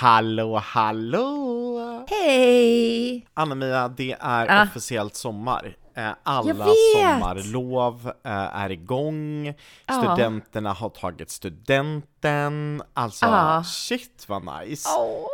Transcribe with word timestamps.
Hallå, 0.00 0.56
hallå! 0.64 2.06
Hej! 2.08 3.26
Anna-Mia, 3.34 3.88
det 3.88 4.16
är 4.20 4.46
Ah. 4.50 4.62
officiellt 4.62 5.14
sommar. 5.16 5.76
Eh, 5.94 6.10
Alla 6.22 6.66
sommarlov 6.94 8.12
eh, 8.24 8.32
är 8.32 8.70
igång, 8.70 9.46
Ja. 9.46 9.54
studenterna 10.02 10.72
har 10.72 10.88
tagit 10.88 11.30
studenten, 11.30 12.82
alltså 12.94 13.26
Ja. 13.26 13.64
shit 13.64 14.24
vad 14.28 14.42
nice! 14.60 14.88
Åh, 14.98 15.26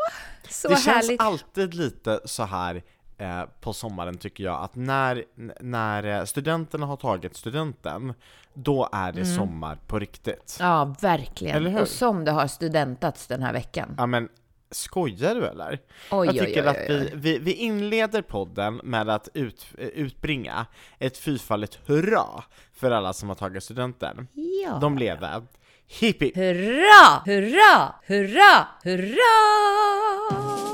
så 0.51 0.69
det 0.69 0.75
känns 0.77 0.87
härligt. 0.87 1.23
alltid 1.23 1.75
lite 1.75 2.21
så 2.25 2.43
här 2.45 2.83
eh, 3.19 3.43
på 3.61 3.73
sommaren 3.73 4.19
tycker 4.19 4.45
jag, 4.45 4.63
att 4.63 4.75
när, 4.77 5.25
när 5.61 6.25
studenterna 6.25 6.87
har 6.87 6.97
tagit 6.97 7.37
studenten, 7.37 8.15
då 8.55 8.89
är 8.93 9.13
det 9.13 9.25
sommar 9.27 9.79
på 9.87 9.99
riktigt. 9.99 10.57
Mm. 10.61 10.73
Ja, 10.73 10.95
verkligen. 11.01 11.57
Eller 11.57 11.71
hur? 11.71 11.81
Och 11.81 11.89
som 11.89 12.25
det 12.25 12.31
har 12.31 12.47
studentats 12.47 13.27
den 13.27 13.43
här 13.43 13.53
veckan. 13.53 13.95
Ja 13.99 14.07
men 14.07 14.29
skojar 14.73 15.35
du 15.35 15.47
eller? 15.47 15.79
Oj, 16.11 16.27
jag 16.27 16.47
tycker 16.47 16.63
oj, 16.63 16.69
att 16.69 16.77
oj, 16.77 16.87
vi, 16.89 17.05
oj. 17.05 17.11
vi, 17.15 17.39
vi 17.39 17.53
inleder 17.53 18.23
podden 18.23 18.81
med 18.85 19.09
att 19.09 19.29
ut, 19.35 19.67
utbringa 19.79 20.67
ett 20.99 21.19
fyrfaldigt 21.19 21.79
hurra 21.87 22.45
för 22.75 22.91
alla 22.91 23.13
som 23.13 23.29
har 23.29 23.37
tagit 23.37 23.65
studenten. 23.65 24.29
Ja. 24.65 24.79
De 24.81 24.99
leve! 24.99 25.43
Hipp 25.87 26.23
hipp! 26.23 26.37
Hurra! 26.37 27.23
Hurra! 27.25 27.95
Hurra! 28.07 28.69
Hurra! 28.83 30.72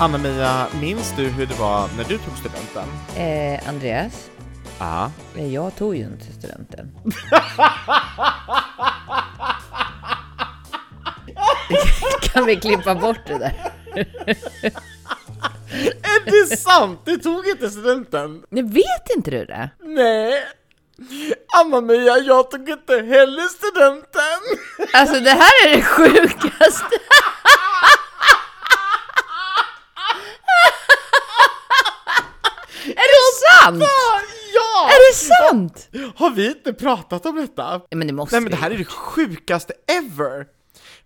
Anna-Mia, 0.00 0.66
minns 0.80 1.14
du 1.16 1.22
hur 1.28 1.46
det 1.46 1.54
var 1.54 1.88
när 1.96 2.04
du 2.04 2.18
tog 2.18 2.36
studenten? 2.38 2.88
Eh, 3.16 3.68
Andreas, 3.68 4.30
Ja. 4.78 5.10
eh, 5.36 5.54
jag 5.54 5.76
tog 5.76 5.96
ju 5.96 6.02
inte 6.04 6.24
studenten. 6.32 6.90
kan 12.32 12.46
vi 12.46 12.56
klippa 12.56 12.94
bort 12.94 13.26
det 13.26 13.38
där? 13.38 13.72
Är 16.02 16.24
det 16.30 16.56
sant? 16.56 17.00
Du 17.04 17.16
tog 17.16 17.46
inte 17.48 17.70
studenten? 17.70 18.42
Nej, 18.50 18.62
vet 18.62 19.16
inte 19.16 19.30
du 19.30 19.44
det? 19.46 19.70
Nej! 19.84 20.44
Anna-Mia, 21.60 22.18
jag 22.18 22.50
tog 22.50 22.68
inte 22.68 22.92
heller 22.96 23.48
studenten! 23.48 24.40
Alltså 24.92 25.20
det 25.20 25.30
här 25.30 25.66
är 25.66 25.76
det 25.76 25.82
sjukaste! 25.82 26.98
är 32.86 33.08
sant? 33.72 33.90
Ja! 34.54 34.88
Är 34.88 35.10
det 35.10 35.16
sant? 35.16 35.88
Har 36.16 36.30
vi 36.30 36.48
inte 36.48 36.72
pratat 36.72 37.26
om 37.26 37.36
detta? 37.36 37.80
Ja, 37.88 37.96
men 37.96 38.06
det 38.06 38.12
måste 38.12 38.34
Nej 38.34 38.42
men 38.42 38.50
det 38.50 38.56
här 38.56 38.70
är 38.70 38.78
det 38.78 38.84
sjukaste 38.84 39.72
ever! 39.86 40.46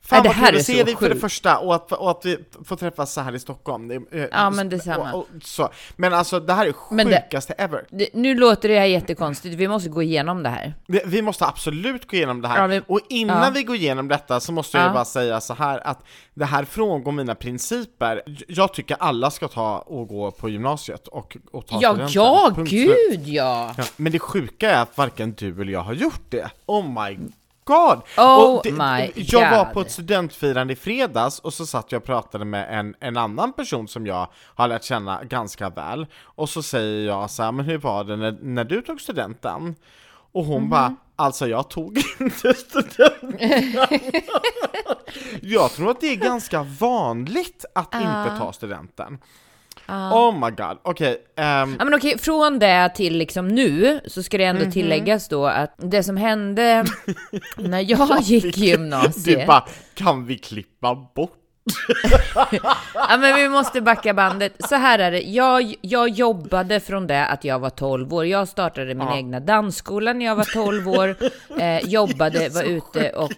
Fan 0.05 0.22
Nej, 0.25 0.34
det 0.34 0.41
vad 0.41 0.48
kul 0.50 0.56
att 0.58 0.64
se 0.67 0.84
dig 0.84 0.97
för 0.97 1.08
det 1.08 1.17
första 1.17 1.58
och 1.58 1.75
att, 1.75 1.92
och 1.92 2.11
att 2.11 2.20
vi 2.25 2.39
får 2.64 2.77
träffas 2.77 3.12
så 3.12 3.20
här 3.20 3.34
i 3.34 3.39
Stockholm. 3.39 3.89
Det, 3.89 3.95
eh, 4.22 4.27
Ja, 4.33 4.50
men 4.50 4.69
detsamma. 4.69 5.12
och, 5.12 5.19
och, 5.19 5.27
så. 5.42 5.69
Men 5.97 6.14
alltså 6.14 6.41
det 6.41 6.53
här 6.53 6.67
är 6.67 6.75
Men 6.91 7.06
det- 7.08 7.22
sjukaste 7.22 7.53
ever. 7.53 7.84
Det, 7.91 8.08
nu 8.14 8.34
låter 8.34 8.69
det 8.69 8.78
här 8.78 8.86
jättekonstigt, 8.86 9.55
vi 9.55 9.69
måste 9.69 9.89
gå 9.89 10.03
igenom 10.03 10.42
det 10.42 10.48
här. 10.48 10.75
Vi, 10.86 11.00
vi 11.06 11.23
måste 11.23 11.47
absolut 11.47 12.11
gå 12.11 12.17
igenom 12.17 12.42
det 12.42 12.48
här. 12.48 12.61
Ja, 12.61 12.67
vi- 12.67 12.83
och 12.86 13.00
innan 13.08 13.45
ja. 13.45 13.50
vi 13.50 13.62
går 13.62 13.77
igenom 13.77 14.08
detta 14.08 14.41
så 14.41 14.53
måste 14.53 14.78
jag 14.78 14.86
Ja. 14.86 14.92
bara 14.92 15.05
säga 15.05 15.41
så 15.41 15.55
här 15.55 15.86
att 15.86 15.98
det 16.34 16.45
här 16.45 16.64
frångår 16.64 17.12
mina 17.12 17.34
principer. 17.34 18.23
Jag 18.48 18.75
tycker 18.75 18.97
alla 19.00 19.30
ska 19.30 19.48
ta 19.48 19.78
och 19.78 20.08
gå 20.08 20.30
på 20.30 20.48
gymnasiet 20.48 21.08
och, 21.08 21.36
och 21.53 21.67
ta 21.67 21.78
Ja, 21.83 21.91
studenten. 21.92 22.12
ja, 22.14 22.53
Punkt 22.55 22.70
gud 22.70 23.28
ja! 23.28 23.75
Ja, 23.78 23.84
men 23.97 24.12
det 24.12 24.19
sjuka 24.19 24.70
är 24.70 24.83
att 24.83 24.98
varken 24.98 25.33
du 25.39 25.61
eller 25.62 25.73
jag 25.73 25.80
har 25.83 25.95
gjort 25.95 26.23
det. 26.28 26.50
Oh 26.67 27.05
my 27.05 27.19
god! 27.64 28.00
Oh 28.18 28.60
det, 28.64 28.72
my 28.72 29.12
jag 29.14 29.50
var 29.50 29.64
God. 29.64 29.74
på 29.74 29.80
ett 29.80 29.90
studentfirande 29.90 30.73
i 30.73 30.77
fredags 30.77 31.39
och 31.39 31.55
så 31.55 31.67
satt 31.67 31.92
jag 31.92 31.98
och 32.00 32.06
pratade 32.06 32.45
med 32.45 32.78
en, 32.78 32.95
en 33.00 33.17
annan 33.17 33.52
person 33.52 33.89
som 33.89 34.06
jag 34.06 34.28
har 34.55 34.68
lärt 34.68 34.84
känna 34.84 35.24
ganska 35.24 35.68
väl. 35.68 36.06
Och 36.22 36.48
så 36.48 36.62
säger 36.62 37.06
jag 37.06 37.30
så 37.30 37.42
här, 37.42 37.52
men 37.52 37.64
hur 37.64 37.78
var 37.78 38.05
det 38.05 38.17
när, 38.17 38.39
när 38.42 38.64
du 38.64 38.83
tog 38.83 39.01
studenten? 39.01 39.74
Och 40.33 40.45
hon 40.45 40.61
Mhm. 40.62 40.70
bara, 40.70 40.96
alltså 41.17 41.48
jag 41.48 41.68
tog 41.70 41.98
inte 42.20 42.55
studenten. 42.55 43.77
jag 45.42 45.70
tror 45.70 45.90
att 45.90 46.01
det 46.01 46.06
är 46.06 46.17
ganska 46.17 46.62
vanligt 46.62 47.64
att 47.74 47.95
inte 47.95 48.34
ta 48.39 48.52
studenten. 48.52 49.18
Oh 49.92 50.35
my 50.35 50.51
god, 50.51 50.79
okej. 50.83 51.17
ehm, 51.36 51.77
Ja 51.79 51.85
men 51.85 51.95
okej, 51.95 52.19
från 52.19 52.58
det 52.58 52.89
till 52.95 53.17
liksom 53.19 53.48
nu 53.48 54.01
så 54.07 54.23
ska 54.23 54.39
det 54.39 54.45
ändå 54.45 54.63
Mhm. 54.63 54.73
tilläggas 54.73 55.29
då 55.29 55.47
att 55.47 55.75
det 55.79 56.03
som 56.03 56.17
hände 56.17 56.85
när 57.57 57.80
jag 57.91 58.20
gick 58.23 58.58
i 58.58 58.61
gymnasiet... 58.67 59.41
Du 59.41 59.47
bara, 59.47 59.64
kan 59.95 60.27
vi 60.27 60.39
klippa 60.39 60.95
bort? 61.14 61.33
Ja 62.95 63.17
men 63.19 63.36
vi 63.36 63.48
måste 63.48 63.81
backa 63.81 64.14
bandet. 64.14 64.52
Så 64.69 64.75
här 64.75 64.98
är 64.98 65.11
det, 65.11 65.20
jag, 65.23 65.75
jag 65.81 66.08
jobbade 66.08 66.81
från 66.81 67.07
det 67.07 67.27
att 67.27 67.45
jag 67.45 67.58
var 67.58 67.70
12 67.70 68.14
år. 68.14 68.27
Jag 68.27 68.48
startade 68.48 68.95
min 68.95 69.08
egna 69.08 69.41
dansskola 69.41 70.13
när 70.13 70.27
jag 70.27 70.36
var 70.36 70.45
12 70.45 70.89
år. 70.89 71.17
Eh, 71.58 71.79
jobbade, 71.89 72.48
var 72.48 72.63
ute 72.77 73.11
och 73.11 73.33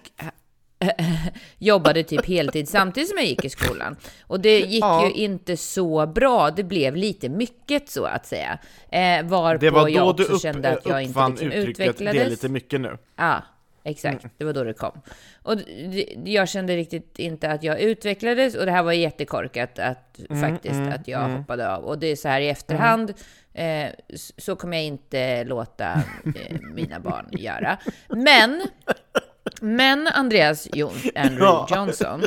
jobbade 1.59 2.03
typ 2.03 2.27
heltid 2.27 2.69
samtidigt 2.69 3.09
som 3.09 3.19
jag 3.19 3.27
gick 3.27 3.45
i 3.45 3.49
skolan. 3.49 3.97
Och 4.27 4.41
det 4.41 4.59
gick 4.61 4.85
Ja. 4.85 5.07
ju 5.07 5.13
inte 5.13 5.57
så 5.57 6.07
bra. 6.07 6.51
Det 6.51 6.65
blev 6.65 6.97
lite 6.97 7.29
mycket 7.29 7.89
så 7.89 8.05
att 8.05 8.27
säga. 8.27 8.59
Eh, 8.91 9.25
varpå 9.25 9.61
Det 9.61 9.71
var 9.71 9.89
jag 9.89 10.05
då 10.05 10.11
också 10.11 10.25
du 10.29 10.35
upp, 10.35 10.43
kände 10.43 10.69
att 10.71 10.87
jag 10.87 11.03
inte 11.03 11.29
liksom 11.31 11.53
utvecklades. 11.53 12.15
det 12.15 12.25
är 12.27 12.31
lite 12.31 12.49
mycket 12.49 12.81
nu. 12.81 12.99
Ja, 13.17 13.43
exakt. 13.85 14.27
Det 14.39 14.45
var 14.45 14.53
då 14.53 14.65
det 14.65 14.73
kom. 14.73 15.01
Och 15.43 15.55
jag 16.25 16.49
kände 16.49 16.77
riktigt 16.77 17.19
inte 17.19 17.51
att 17.51 17.63
jag 17.63 17.81
utvecklades 17.81 18.55
och 18.55 18.67
det 18.67 18.73
här 18.73 18.83
var 18.83 18.93
jättekorkat 18.93 19.79
att 19.79 20.21
faktiskt 20.41 20.81
att 20.95 21.09
jag 21.09 21.29
hoppade 21.29 21.75
av. 21.75 21.85
Och 21.85 21.99
det 21.99 22.07
är 22.07 22.17
så 22.17 22.29
här 22.29 22.41
i 22.41 22.49
efterhand, 22.49 23.15
eh, 23.55 23.89
så 24.39 24.57
kommer 24.57 24.77
jag 24.77 24.87
inte 24.87 25.45
låta 25.45 25.93
eh, 26.25 26.61
mina 26.75 27.01
barn 27.01 27.27
göra. 27.33 27.79
Men 28.09 28.63
men 29.65 30.07
Andreas 30.07 30.69
Jon, 30.73 30.93
Andrew 31.15 31.45
Ja. 31.45 31.67
Johnson, 31.71 32.23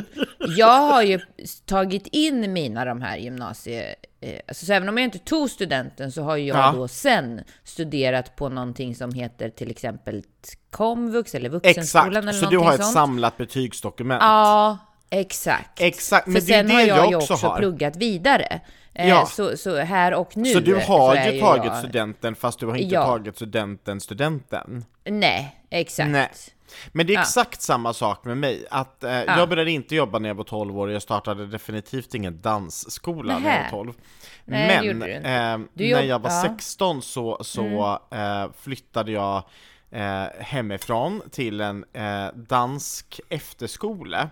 jag 0.56 0.78
har 0.80 1.02
ju 1.02 1.20
tagit 1.66 2.06
in 2.06 2.52
mina 2.52 2.84
de 2.84 3.02
här 3.02 3.16
gymnasie... 3.16 3.94
Eh, 4.20 4.40
alltså, 4.48 4.66
så 4.66 4.72
även 4.72 4.88
om 4.88 4.98
jag 4.98 5.04
inte 5.04 5.18
tog 5.18 5.50
studenten 5.50 6.12
så 6.12 6.22
har 6.22 6.36
jag 6.36 6.58
Ja. 6.58 6.72
då 6.76 6.88
sen 6.88 7.40
studerat 7.64 8.36
på 8.36 8.48
någonting 8.48 8.94
som 8.94 9.12
heter 9.12 9.50
till 9.50 9.70
exempel 9.70 10.22
komvux 10.70 11.34
eller 11.34 11.48
Exakt, 11.56 11.66
vuxenskolan 11.66 12.28
eller 12.28 12.32
så 12.40 12.50
du 12.50 12.58
har 12.58 12.74
ett 12.74 12.80
sånt. 12.82 12.92
samlat 12.92 13.36
betygsdokument. 13.36 14.22
Ja, 14.22 14.78
exakt. 15.10 15.80
Exakt, 15.80 16.24
För 16.24 16.30
men 16.30 16.42
det 16.46 16.52
är 16.54 16.58
sen 16.58 16.66
det 16.66 16.72
har 16.74 16.80
jag, 16.80 16.98
jag 16.98 17.10
ju 17.10 17.16
också 17.16 17.32
också 17.34 17.54
pluggat 17.58 17.96
vidare. 17.96 18.60
Eh, 18.94 19.08
Ja. 19.08 19.26
så, 19.26 19.56
så 19.56 19.76
här 19.76 20.14
och 20.14 20.36
nu 20.36 20.52
så 20.52 20.60
du 20.60 20.74
har 20.74 21.16
så 21.16 21.30
ju 21.32 21.40
tagit 21.40 21.64
jag... 21.64 21.78
studenten 21.78 22.34
fast 22.34 22.58
du 22.60 22.66
har 22.66 22.76
inte 22.76 22.94
Ja. 22.94 23.04
tagit 23.04 23.36
studenten 23.36 24.00
studenten. 24.00 24.84
Nej, 25.04 25.56
exakt. 25.70 26.08
Nej. 26.10 26.28
Men 26.92 27.06
det 27.06 27.12
är 27.12 27.14
Ja. 27.14 27.20
exakt 27.20 27.62
samma 27.62 27.92
sak 27.92 28.24
med 28.24 28.36
mig, 28.36 28.66
att 28.70 29.04
eh, 29.04 29.12
jag 29.12 29.48
började 29.48 29.70
inte 29.70 29.94
jobba 29.94 30.18
när 30.18 30.28
jag 30.28 30.34
var 30.34 30.44
12 30.44 30.78
år 30.78 30.86
och 30.88 30.92
jag 30.94 31.02
startade 31.02 31.46
definitivt 31.46 32.14
ingen 32.14 32.40
dansskola 32.40 33.38
när 33.38 33.50
jag 33.50 33.56
var 33.56 33.58
Nähä. 33.62 33.70
12. 33.70 33.92
Nej, 34.44 34.82
Men 34.84 34.98
du 35.00 35.12
eh, 35.12 35.58
Du 35.74 35.94
när 35.94 36.02
jag 36.02 36.18
var 36.18 36.30
ja. 36.30 36.42
16 36.42 37.02
så, 37.02 37.38
så 37.44 37.98
eh, 38.10 38.46
flyttade 38.60 39.12
jag 39.12 39.42
eh, 39.90 40.24
hemifrån 40.40 41.22
till 41.30 41.60
en 41.60 41.84
eh, 41.92 42.26
dansk 42.34 43.20
efterskola. 43.28 44.30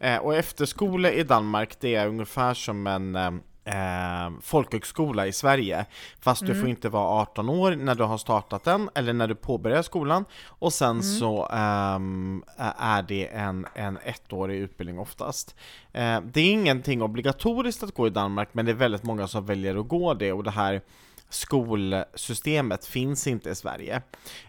Eh, 0.00 0.16
och 0.16 0.34
efterskola 0.34 1.10
i 1.10 1.22
Danmark 1.22 1.80
det 1.80 1.94
är 1.94 2.06
ungefär 2.08 2.54
som 2.54 2.86
en 2.86 3.16
eh, 3.64 4.24
eh, 4.24 4.30
folkhögskola 4.40 5.26
i 5.26 5.32
Sverige. 5.32 5.86
Fast 6.20 6.46
du 6.46 6.54
får 6.54 6.68
inte 6.68 6.88
vara 6.88 7.22
18 7.22 7.48
år 7.48 7.76
när 7.76 7.94
du 7.94 8.04
har 8.04 8.18
startat 8.18 8.64
den, 8.64 8.90
eller 8.94 9.12
när 9.12 9.28
du 9.28 9.34
påbörjar 9.34 9.82
skolan. 9.82 10.24
Och 10.46 10.72
sen 10.72 11.02
så 11.02 11.46
ehm, 11.46 12.44
är 12.78 13.02
det 13.02 13.26
en, 13.26 13.66
en 13.74 13.98
ettårig 14.04 14.58
utbildning 14.58 14.98
oftast. 14.98 15.56
Eh, 15.92 16.20
det 16.20 16.40
är 16.40 16.52
ingenting 16.52 17.02
obligatoriskt 17.02 17.82
att 17.82 17.94
gå 17.94 18.06
i 18.06 18.10
Danmark, 18.10 18.48
men 18.52 18.64
det 18.64 18.72
är 18.72 18.76
väldigt 18.76 19.02
många 19.02 19.28
som 19.28 19.46
väljer 19.46 19.80
att 19.80 19.88
gå 19.88 20.14
det. 20.14 20.32
Och 20.32 20.44
det 20.44 20.50
här 20.50 20.80
skolsystemet 21.28 22.86
finns 22.86 23.26
inte 23.26 23.50
i 23.50 23.54
Sverige. 23.54 24.02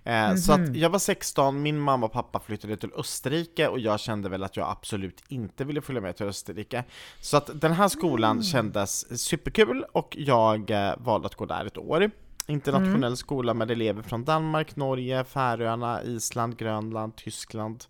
Eh, 0.04 0.36
Så 0.36 0.54
att 0.54 0.76
jag 0.76 0.90
var 0.90 1.00
16, 1.00 1.62
min 1.62 1.80
mamma 1.80 2.06
och 2.06 2.12
pappa 2.12 2.40
flyttade 2.40 2.78
till 2.78 2.92
Österrike 2.98 3.68
och 3.68 3.80
jag 3.80 4.00
kände 4.00 4.30
väl 4.30 4.44
att 4.44 4.58
jag 4.58 4.70
absolut 4.70 5.24
inte 5.28 5.64
ville 5.66 5.82
följa 5.82 6.02
med 6.02 6.16
till 6.18 6.26
Österrike. 6.26 6.84
Så 7.22 7.38
att 7.38 7.50
den 7.62 7.72
här 7.72 7.88
skolan 7.88 8.44
kändes 8.44 9.22
superkul 9.24 9.86
och 9.92 10.16
jag 10.20 10.72
eh, 10.72 10.94
valde 10.98 11.26
att 11.28 11.36
gå 11.36 11.46
där 11.46 11.66
ett 11.66 11.78
år. 11.78 12.12
Internationell 12.48 13.18
skola 13.18 13.54
med 13.54 13.72
elever 13.72 14.02
från 14.02 14.26
Danmark, 14.26 14.76
Norge, 14.76 15.24
Färöarna, 15.24 16.04
Island, 16.04 16.58
Grönland, 16.58 17.16
Tyskland. 17.16 17.84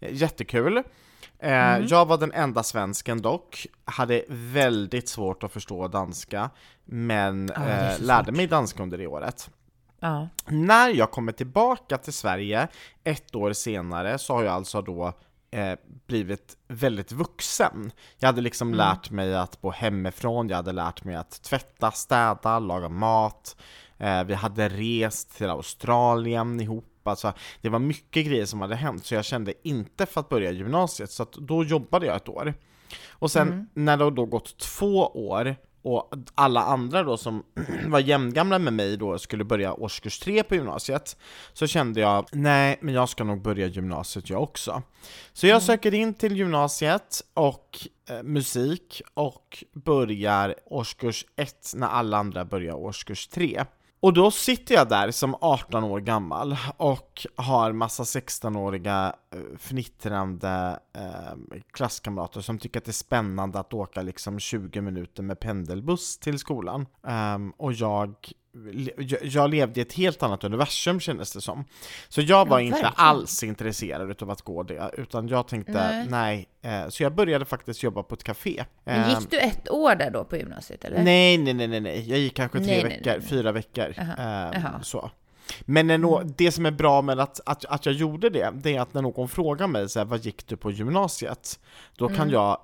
Eh, 0.00 0.14
Jättekul. 0.14 0.82
Eh, 1.38 1.78
Jag 1.78 2.06
var 2.06 2.18
den 2.18 2.32
enda 2.32 2.62
svensken 2.62 3.22
dock, 3.22 3.66
hade 3.84 4.24
väldigt 4.28 5.08
svårt 5.08 5.42
att 5.42 5.52
förstå 5.52 5.88
danska, 5.88 6.50
men 6.84 7.50
är 7.50 7.92
eh, 7.92 8.00
lärde 8.00 8.32
mig 8.32 8.46
danska 8.46 8.82
under 8.82 8.98
det 8.98 9.06
året. 9.06 9.50
Ja. 10.00 10.28
När 10.46 10.88
jag 10.88 11.10
kommer 11.10 11.32
tillbaka 11.32 11.98
till 11.98 12.12
Sverige 12.12 12.68
ett 13.04 13.34
år 13.34 13.52
senare 13.52 14.18
så 14.18 14.34
har 14.34 14.42
jag 14.42 14.54
alltså 14.54 14.82
då 14.82 15.12
eh, 15.50 15.78
blivit 16.06 16.56
väldigt 16.68 17.12
vuxen. 17.12 17.92
Jag 18.18 18.28
hade 18.28 18.40
liksom 18.40 18.74
lärt 18.74 19.10
mig 19.10 19.36
att 19.36 19.60
bo 19.60 19.70
hemifrån, 19.70 20.48
jag 20.48 20.56
hade 20.56 20.72
lärt 20.72 21.04
mig 21.04 21.16
att 21.16 21.42
tvätta, 21.42 21.90
städa, 21.90 22.58
laga 22.58 22.88
mat. 22.88 23.56
Eh, 23.98 24.24
vi 24.24 24.34
hade 24.34 24.68
rest 24.68 25.36
till 25.36 25.50
Australien 25.50 26.60
ihop. 26.60 26.92
Alltså, 27.08 27.32
det 27.60 27.68
var 27.68 27.78
mycket 27.78 28.26
grejer 28.26 28.46
som 28.46 28.60
hade 28.60 28.76
hänt, 28.76 29.06
så 29.06 29.14
jag 29.14 29.24
kände 29.24 29.52
inte 29.62 30.06
för 30.06 30.20
att 30.20 30.28
börja 30.28 30.50
gymnasiet, 30.50 31.10
så 31.10 31.24
då 31.24 31.64
jobbade 31.64 32.06
jag 32.06 32.16
ett 32.16 32.28
år. 32.28 32.54
Och 33.08 33.30
sen 33.30 33.68
när 33.74 33.96
det 33.96 34.10
då 34.10 34.26
gått 34.26 34.58
två 34.58 35.06
år 35.06 35.56
och 35.86 36.14
alla 36.34 36.62
andra 36.62 37.02
då 37.02 37.16
som 37.16 37.42
var 37.86 38.00
jämngamla 38.00 38.58
med 38.58 38.72
mig 38.72 38.96
då 38.96 39.18
skulle 39.18 39.44
börja 39.44 39.74
årskurs 39.74 40.18
tre 40.18 40.42
på 40.42 40.54
gymnasiet 40.54 41.16
Så 41.52 41.66
kände 41.66 42.00
jag, 42.00 42.26
nej 42.32 42.78
men 42.80 42.94
jag 42.94 43.08
ska 43.08 43.24
nog 43.24 43.42
börja 43.42 43.66
gymnasiet 43.66 44.30
jag 44.30 44.42
också. 44.42 44.82
Så 45.32 45.46
jag 45.46 45.62
söker 45.62 45.94
in 45.94 46.14
till 46.14 46.36
gymnasiet 46.36 47.22
och 47.34 47.78
eh, 48.10 48.22
musik 48.22 49.02
och 49.14 49.64
börjar 49.72 50.54
årskurs 50.64 51.26
ett 51.36 51.72
när 51.74 51.86
alla 51.86 52.16
andra 52.16 52.44
börjar 52.44 52.74
årskurs 52.74 53.26
tre 53.26 53.64
och 54.06 54.12
då 54.12 54.30
sitter 54.30 54.74
jag 54.74 54.88
där 54.88 55.10
som 55.10 55.36
18 55.40 55.84
år 55.84 56.00
gammal 56.00 56.56
och 56.76 57.26
har 57.36 57.72
massa 57.72 58.02
16-åriga 58.02 59.14
eh, 59.34 59.40
fnittrande 59.58 60.78
eh, 60.96 61.60
klasskamrater 61.72 62.40
som 62.40 62.58
tycker 62.58 62.80
att 62.80 62.84
det 62.84 62.90
är 62.90 62.92
spännande 62.92 63.58
att 63.58 63.74
åka 63.74 64.02
liksom 64.02 64.38
20 64.38 64.80
minuter 64.80 65.22
med 65.22 65.40
pendelbuss 65.40 66.18
till 66.18 66.38
skolan. 66.38 66.86
Ehm, 67.06 67.50
och 67.50 67.72
jag, 67.72 68.14
jag, 69.22 69.50
levde 69.50 69.80
i 69.80 69.82
ett 69.82 69.92
helt 69.92 70.22
annat 70.22 70.44
universum 70.44 71.00
kändes 71.00 71.32
det 71.32 71.40
som. 71.40 71.64
Så 72.08 72.20
jag 72.20 72.48
var 72.48 72.58
Ja, 72.60 72.66
inte 72.66 72.88
alls 72.88 73.42
intresserad 73.42 74.22
av 74.22 74.30
att 74.30 74.42
gå 74.42 74.62
det, 74.62 74.90
utan 74.98 75.28
jag 75.28 75.48
tänkte 75.48 76.06
nej. 76.10 76.48
Eh, 76.62 76.88
så 76.88 77.02
jag 77.02 77.14
började 77.14 77.44
faktiskt 77.44 77.82
jobba 77.82 78.02
på 78.02 78.14
ett 78.14 78.24
café. 78.24 78.64
Men 78.84 79.00
Ehm, 79.00 79.10
gick 79.20 79.30
du 79.30 79.38
ett 79.38 79.70
år 79.70 79.94
där 79.94 80.10
då 80.10 80.24
på 80.24 80.36
gymnasiet 80.36 80.84
eller? 80.84 81.02
Nej, 81.02 81.38
nej, 81.38 81.54
nej, 81.54 81.68
nej, 81.68 81.80
nej. 81.80 82.10
Jag 82.10 82.18
gick 82.18 82.34
kanske 82.36 82.58
tre 82.58 82.66
Nej, 82.66 82.82
nej, 82.82 82.90
veckor, 82.90 83.06
nej, 83.10 83.18
nej. 83.18 83.28
fyra 83.28 83.52
veckor. 83.52 83.94
Jaha, 83.96 84.06
ehm, 84.06 84.50
jaha. 84.62 84.68
Mm. 84.68 84.82
så. 84.82 85.10
Men 85.60 85.86
när 85.86 85.98
nå- 85.98 86.22
det 86.36 86.52
som 86.52 86.66
är 86.66 86.70
bra 86.70 87.02
med 87.02 87.20
att, 87.20 87.40
att, 87.46 87.64
att 87.64 87.86
jag 87.86 87.94
gjorde 87.94 88.30
det, 88.30 88.50
det 88.54 88.76
är 88.76 88.80
att 88.80 88.94
när 88.94 89.02
någon 89.02 89.28
frågar 89.28 89.66
mig 89.66 89.88
så 89.88 89.98
här, 89.98 90.06
vad 90.06 90.24
gick 90.24 90.46
du 90.46 90.56
på 90.56 90.70
gymnasiet? 90.70 91.60
Då 91.96 92.04
Mm. 92.06 92.16
kan 92.16 92.30
jag 92.30 92.58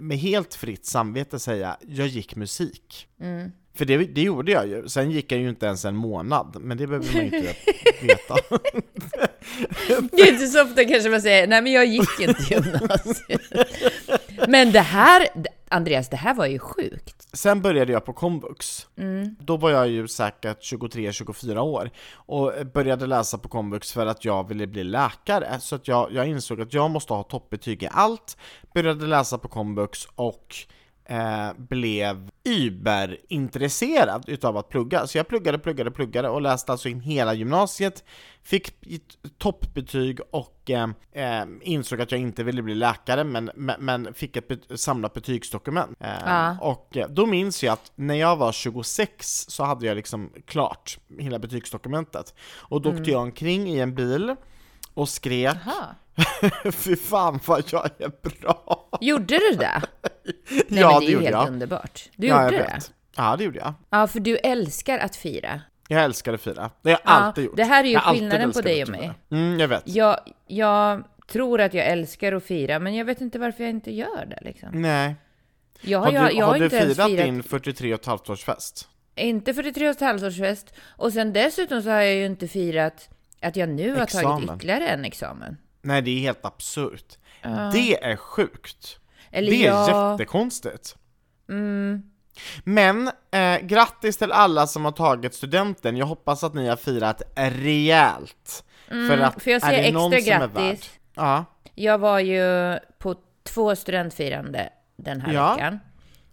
med 0.00 0.18
helt 0.18 0.54
fritt 0.54 0.86
samvete 0.86 1.38
säga, 1.38 1.76
jag 1.88 2.06
gick 2.06 2.36
musik. 2.36 3.08
Mm. 3.20 3.52
För 3.76 3.84
det, 3.84 3.96
det 3.96 4.22
gjorde 4.22 4.52
jag 4.52 4.68
ju, 4.68 4.88
sen 4.88 5.10
gick 5.10 5.32
jag 5.32 5.40
ju 5.40 5.48
inte 5.48 5.66
ens 5.66 5.84
en 5.84 5.96
månad, 5.96 6.56
men 6.60 6.78
det 6.78 6.86
behöver 6.86 7.12
man 7.12 7.22
ju 7.22 7.24
inte 7.24 7.54
veta. 8.02 8.34
Det 10.12 10.22
är 10.22 10.32
inte 10.32 10.46
så 10.46 10.62
ofta 10.62 10.84
kanske 10.84 11.10
man 11.10 11.22
säger, 11.22 11.46
nej 11.46 11.62
men 11.62 11.72
jag 11.72 11.86
gick 11.86 12.20
inte 12.20 12.54
gymnasiet. 12.54 13.40
Men 14.48 14.72
det 14.72 14.80
här, 14.80 15.28
Andreas, 15.68 16.08
det 16.08 16.16
här 16.16 16.34
var 16.34 16.46
ju 16.46 16.58
sjukt. 16.58 17.28
Sen 17.32 17.62
började 17.62 17.92
jag 17.92 18.04
på 18.04 18.12
komvux. 18.12 18.86
Mm. 18.98 19.36
Då 19.40 19.56
var 19.56 19.70
jag 19.70 19.88
ju 19.88 20.08
säkert 20.08 20.58
23-24 20.72 21.58
år 21.58 21.90
och 22.12 22.52
började 22.74 23.06
läsa 23.06 23.38
på 23.38 23.48
komvux 23.48 23.92
för 23.92 24.06
att 24.06 24.24
jag 24.24 24.48
ville 24.48 24.66
bli 24.66 24.84
läkare. 24.84 25.60
Så 25.60 25.76
att 25.76 25.88
jag, 25.88 26.12
jag 26.12 26.28
insåg 26.28 26.60
att 26.60 26.74
jag 26.74 26.90
måste 26.90 27.12
ha 27.12 27.22
toppbetyg 27.22 27.82
i 27.82 27.88
allt, 27.90 28.36
började 28.74 29.06
läsa 29.06 29.38
på 29.38 29.48
komvux 29.48 30.08
och 30.14 30.56
eh, 31.08 31.52
blev 31.56 32.30
überintresserad 32.44 34.24
utav 34.28 34.56
att 34.56 34.68
plugga. 34.68 35.06
Så 35.06 35.18
jag 35.18 35.28
pluggade, 35.28 35.58
pluggade, 35.58 35.90
pluggade 35.90 36.28
och 36.28 36.42
läste 36.42 36.72
alltså 36.72 36.88
in 36.88 37.00
hela 37.00 37.34
gymnasiet, 37.34 38.04
fick 38.42 38.72
toppbetyg 39.38 40.20
och 40.30 40.70
eh, 40.70 40.88
eh, 41.12 41.44
insåg 41.62 42.00
att 42.00 42.12
jag 42.12 42.20
inte 42.20 42.44
ville 42.44 42.62
bli 42.62 42.74
läkare 42.74 43.24
men, 43.24 43.50
men, 43.54 43.76
men 43.84 44.14
fick 44.14 44.36
ett 44.36 44.48
bet- 44.48 44.76
samlat 44.80 45.14
betygsdokument. 45.14 45.96
Eh, 46.00 46.08
Ja. 46.26 46.56
Och 46.60 46.96
eh, 46.96 47.08
då 47.08 47.26
minns 47.26 47.64
jag 47.64 47.72
att 47.72 47.92
när 47.94 48.14
jag 48.14 48.36
var 48.36 48.52
26 48.52 49.44
så 49.48 49.64
hade 49.64 49.86
jag 49.86 49.96
liksom 49.96 50.32
klart 50.46 50.98
hela 51.18 51.38
betygsdokumentet. 51.38 52.34
Och 52.56 52.82
då 52.82 52.90
åkte 52.90 53.10
jag 53.10 53.22
omkring 53.22 53.68
i 53.68 53.80
en 53.80 53.94
bil 53.94 54.36
och 54.96 55.08
skrek 55.08 55.56
Jaha. 55.66 55.94
Fy 56.72 56.96
fan 56.96 57.40
vad 57.46 57.64
jag 57.72 57.90
är 57.98 58.10
bra! 58.40 58.88
Gjorde 59.00 59.38
du 59.38 59.56
det? 59.56 59.82
Nej, 60.68 60.80
ja, 60.80 61.00
det 61.00 61.06
det 61.06 61.12
är 61.12 61.16
ju 61.16 61.20
helt 61.20 61.30
jag. 61.30 61.48
underbart. 61.48 62.10
Du 62.16 62.26
ja, 62.26 62.42
jag 62.42 62.52
gjorde 62.52 62.64
det? 62.64 62.78
Ja, 63.16 63.36
det 63.36 63.44
gjorde 63.44 63.58
jag. 63.58 63.74
Ja, 63.90 64.06
för 64.06 64.20
du 64.20 64.36
älskar 64.36 64.98
att 64.98 65.16
fira. 65.16 65.60
Jag 65.88 66.04
älskar 66.04 66.32
att 66.34 66.40
fira. 66.40 66.70
Det 66.82 66.90
har 66.90 66.90
jag 66.90 67.00
Ja, 67.04 67.10
alltid 67.10 67.44
gjort. 67.44 67.56
det 67.56 67.64
här 67.64 67.84
är 67.84 67.88
ju 67.88 67.92
Jag 67.94 68.02
skillnaden 68.02 68.52
på 68.52 68.60
dig 68.60 68.82
och 68.82 68.88
mig. 68.88 69.12
Mm, 69.30 69.60
jag 69.60 69.68
vet. 69.68 69.82
Jag, 69.84 70.20
jag 70.46 71.02
tror 71.32 71.60
att 71.60 71.74
jag 71.74 71.86
älskar 71.86 72.32
att 72.32 72.44
fira, 72.44 72.78
men 72.78 72.94
jag 72.94 73.04
vet 73.04 73.20
inte 73.20 73.38
varför 73.38 73.62
jag 73.64 73.70
inte 73.70 73.90
gör 73.92 74.26
det 74.26 74.38
liksom. 74.42 74.68
Nej. 74.72 75.14
Jag 75.80 75.98
har, 75.98 76.06
Har 76.06 76.12
du, 76.12 76.18
jag, 76.18 76.34
jag 76.34 76.46
har 76.46 76.58
du 76.58 76.70
firat 76.70 76.94
firat, 76.94 77.08
din 77.08 77.42
43 77.42 77.94
och 77.94 78.00
ett 78.00 78.06
halvt 78.06 78.30
årsfest? 78.30 78.88
inte 79.18 79.54
43 79.54 79.88
och 79.88 79.94
ett 79.94 80.00
halvårsfest. 80.00 80.74
Och 80.88 81.12
sen 81.12 81.32
dessutom 81.32 81.82
så 81.82 81.88
har 81.90 82.00
jag 82.00 82.14
ju 82.14 82.26
inte 82.26 82.48
firat 82.48 83.08
att 83.42 83.56
jag 83.56 83.68
nu 83.68 83.88
har 83.90 83.96
tagit 83.96 84.14
Examen. 84.14 84.56
ytterligare 84.56 84.88
en 84.88 85.04
examen. 85.04 85.56
Nej, 85.82 86.02
det 86.02 86.10
är 86.10 86.20
helt 86.20 86.44
absurt. 86.44 87.18
Det 87.72 88.04
är 88.04 88.16
sjukt. 88.16 88.98
Eller 89.30 89.50
Det 89.50 89.66
är 89.66 89.72
jag... 89.90 90.12
jättekonstigt. 90.12 90.96
Mm, 91.48 92.02
Men 92.64 93.10
eh, 93.30 93.58
grattis 93.62 94.16
till 94.16 94.32
alla 94.32 94.66
som 94.66 94.84
har 94.84 94.92
tagit 94.92 95.34
studenten. 95.34 95.96
Jag 95.96 96.06
hoppas 96.06 96.44
att 96.44 96.54
ni 96.54 96.68
har 96.68 96.76
firat 96.76 97.22
rejält. 97.34 98.64
för 98.88 99.18
att 99.18 99.42
får 99.42 99.52
jag 99.52 99.62
är 99.62 99.66
säga 99.66 99.82
det 99.82 99.92
någon 99.92 100.12
extra 100.12 100.34
som 100.34 100.42
är 100.42 100.46
värd- 100.48 100.64
grattis? 100.66 100.90
Ja. 101.14 101.44
Jag 101.74 101.98
var 101.98 102.18
ju 102.18 102.78
på 102.98 103.14
två 103.44 103.76
studentfirande 103.76 104.68
den 104.96 105.20
här 105.20 105.32
Ja. 105.32 105.54
veckan. 105.54 105.78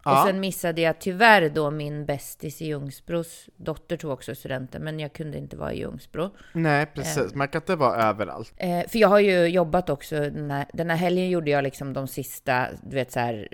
Ja. 0.04 0.22
Och 0.22 0.28
sen 0.28 0.40
missade 0.40 0.82
jag 0.82 1.00
tyvärr 1.00 1.50
då 1.50 1.72
min 1.72 2.06
bästis 2.06 2.62
i 2.62 2.66
Ljungsbros 2.66 3.50
dotter 3.58 3.98
tog 3.98 4.12
också 4.12 4.36
studenten, 4.36 4.84
men 4.84 5.00
jag 5.00 5.14
kunde 5.14 5.38
inte 5.38 5.58
vara 5.58 5.74
i 5.74 5.80
Ljungsbro. 5.80 6.30
Nej, 6.54 6.86
precis. 6.86 7.36
Man 7.36 7.48
kan 7.48 7.62
inte 7.62 7.76
vara 7.76 8.04
överallt. 8.04 8.54
Eh, 8.58 8.88
för 8.88 9.00
jag 9.00 9.08
har 9.08 9.20
ju 9.20 9.46
jobbat 9.46 9.90
också, 9.90 10.16
den 10.16 10.52
här, 10.52 10.66
den 10.74 10.90
här 10.90 10.98
helgen 10.98 11.30
gjorde 11.30 11.52
jag 11.52 11.64
liksom 11.64 11.94
de 11.94 12.08
sista, 12.08 12.68
du 12.84 12.96
vet 12.96 13.12
så 13.12 13.20
här, 13.20 13.48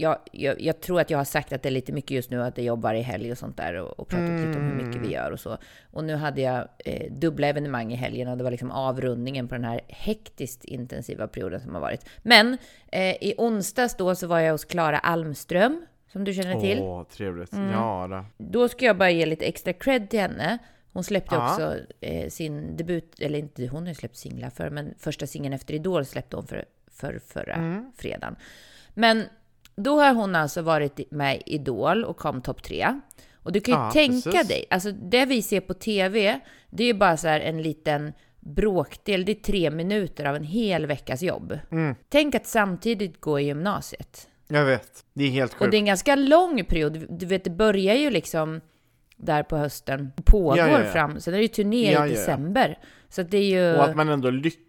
jag, 0.00 0.18
jag, 0.32 0.60
jag 0.60 0.80
tror 0.80 1.00
att 1.00 1.10
jag 1.10 1.18
har 1.18 1.24
sagt 1.24 1.52
att 1.52 1.62
det 1.62 1.68
är 1.68 1.70
lite 1.70 1.92
mycket 1.92 2.10
just 2.10 2.30
nu 2.30 2.42
att 2.42 2.58
jag 2.58 2.66
jobbar 2.66 2.94
i 2.94 3.00
helg 3.02 3.32
och 3.32 3.38
sånt 3.38 3.56
där 3.56 3.74
och, 3.74 4.00
och 4.00 4.08
pratat 4.08 4.30
lite 4.46 4.58
om 4.58 4.64
hur 4.64 4.84
mycket 4.84 5.02
vi 5.02 5.12
gör 5.12 5.30
och 5.30 5.40
så. 5.40 5.58
Och 5.90 6.04
nu 6.04 6.14
hade 6.16 6.40
jag 6.40 6.68
eh, 6.84 7.12
dubbla 7.12 7.46
evenemang 7.46 7.92
i 7.92 7.96
helgen 7.96 8.28
och 8.28 8.36
det 8.38 8.44
var 8.44 8.50
liksom 8.50 8.70
avrundningen 8.70 9.48
på 9.48 9.54
den 9.54 9.64
här 9.64 9.80
hektiskt 9.88 10.64
intensiva 10.64 11.28
perioden 11.28 11.60
som 11.60 11.74
har 11.74 11.80
varit. 11.80 12.04
Men 12.22 12.58
eh, 12.92 13.14
i 13.24 13.34
onsdags 13.38 13.96
då 13.96 14.14
så 14.14 14.26
var 14.26 14.38
jag 14.40 14.52
hos 14.52 14.64
Klara 14.64 14.98
Almström, 14.98 15.86
som 16.12 16.24
du 16.24 16.34
känner 16.34 16.60
till. 16.60 16.78
Åh, 16.80 17.04
trevligt. 17.04 17.52
Mm. 17.52 17.70
Ja, 17.70 18.06
då. 18.10 18.24
Då 18.44 18.68
ska 18.68 18.84
jag 18.84 18.96
bara 18.98 19.10
ge 19.10 19.26
lite 19.26 19.44
extra 19.46 19.72
cred 19.72 20.10
till 20.10 20.20
henne. 20.20 20.58
Hon 20.92 21.04
släppte 21.04 21.34
Ja. 21.34 21.50
också 21.52 21.76
eh, 22.00 22.28
sin 22.28 22.76
debut, 22.76 23.20
eller 23.20 23.38
inte 23.38 23.66
hon 23.66 23.82
har 23.82 23.88
ju 23.88 23.94
släppt 23.94 24.16
singlar 24.16 24.50
för, 24.50 24.70
men 24.70 24.94
första 24.98 25.26
singeln 25.26 25.54
efter 25.54 25.74
Idol 25.74 26.04
släppte 26.04 26.36
hon 26.36 26.46
för, 26.46 26.64
för 26.90 27.20
förra 27.26 27.54
Mm. 27.54 27.92
fredagen. 27.96 28.36
Men 28.94 29.22
då 29.78 30.00
har 30.00 30.14
hon 30.14 30.34
alltså 30.34 30.62
varit 30.62 31.10
med 31.10 31.36
i 31.46 31.54
Idol 31.54 32.04
och 32.04 32.16
kom 32.16 32.42
topp 32.42 32.62
tre. 32.62 33.00
Och 33.42 33.52
du 33.52 33.60
kan 33.60 33.74
ju 33.74 33.80
Ja, 33.80 33.90
tänka 33.90 34.30
precis. 34.30 34.48
dig, 34.48 34.64
alltså 34.70 34.92
det 34.92 35.24
vi 35.26 35.42
ser 35.42 35.60
på 35.60 35.74
TV, 35.74 36.40
det 36.70 36.82
är 36.82 36.86
ju 36.86 36.94
bara 36.94 37.16
så 37.16 37.28
här 37.28 37.40
en 37.40 37.62
liten 37.62 38.12
bråkdel, 38.40 39.24
det 39.24 39.32
är 39.32 39.34
tre 39.42 39.70
minuter 39.70 40.24
av 40.24 40.36
en 40.36 40.44
hel 40.44 40.86
veckas 40.86 41.22
jobb. 41.22 41.58
Mm. 41.70 41.94
Tänk 42.08 42.34
att 42.34 42.46
samtidigt 42.46 43.20
gå 43.20 43.40
i 43.40 43.44
gymnasiet. 43.44 44.28
Jag 44.48 44.64
vet. 44.64 45.04
Det 45.14 45.24
är 45.24 45.28
helt 45.30 45.52
Och 45.52 45.58
sjukt. 45.58 45.70
det 45.70 45.76
är 45.76 45.78
en 45.78 45.84
ganska 45.84 46.16
lång 46.16 46.64
period. 46.64 47.06
Du 47.10 47.26
vet, 47.26 47.44
det 47.44 47.50
börjar 47.50 47.94
ju 47.94 48.10
liksom 48.10 48.60
där 49.16 49.42
på 49.42 49.56
hösten, 49.56 50.12
pågår 50.24 50.58
Ja, 50.58 50.68
ja, 50.68 50.84
ja. 50.84 50.90
fram. 50.90 51.20
Sen 51.20 51.34
är 51.34 51.38
det 51.38 51.42
ju 51.42 51.48
turné 51.48 52.06
i 52.06 52.10
december. 52.10 52.78
Så 53.08 53.22
det 53.22 53.38
är 53.38 53.42
ju... 53.44 53.76
Och 53.76 53.84
att 53.84 53.96
man 53.96 54.08
ändå 54.08 54.30
lyckas 54.30 54.62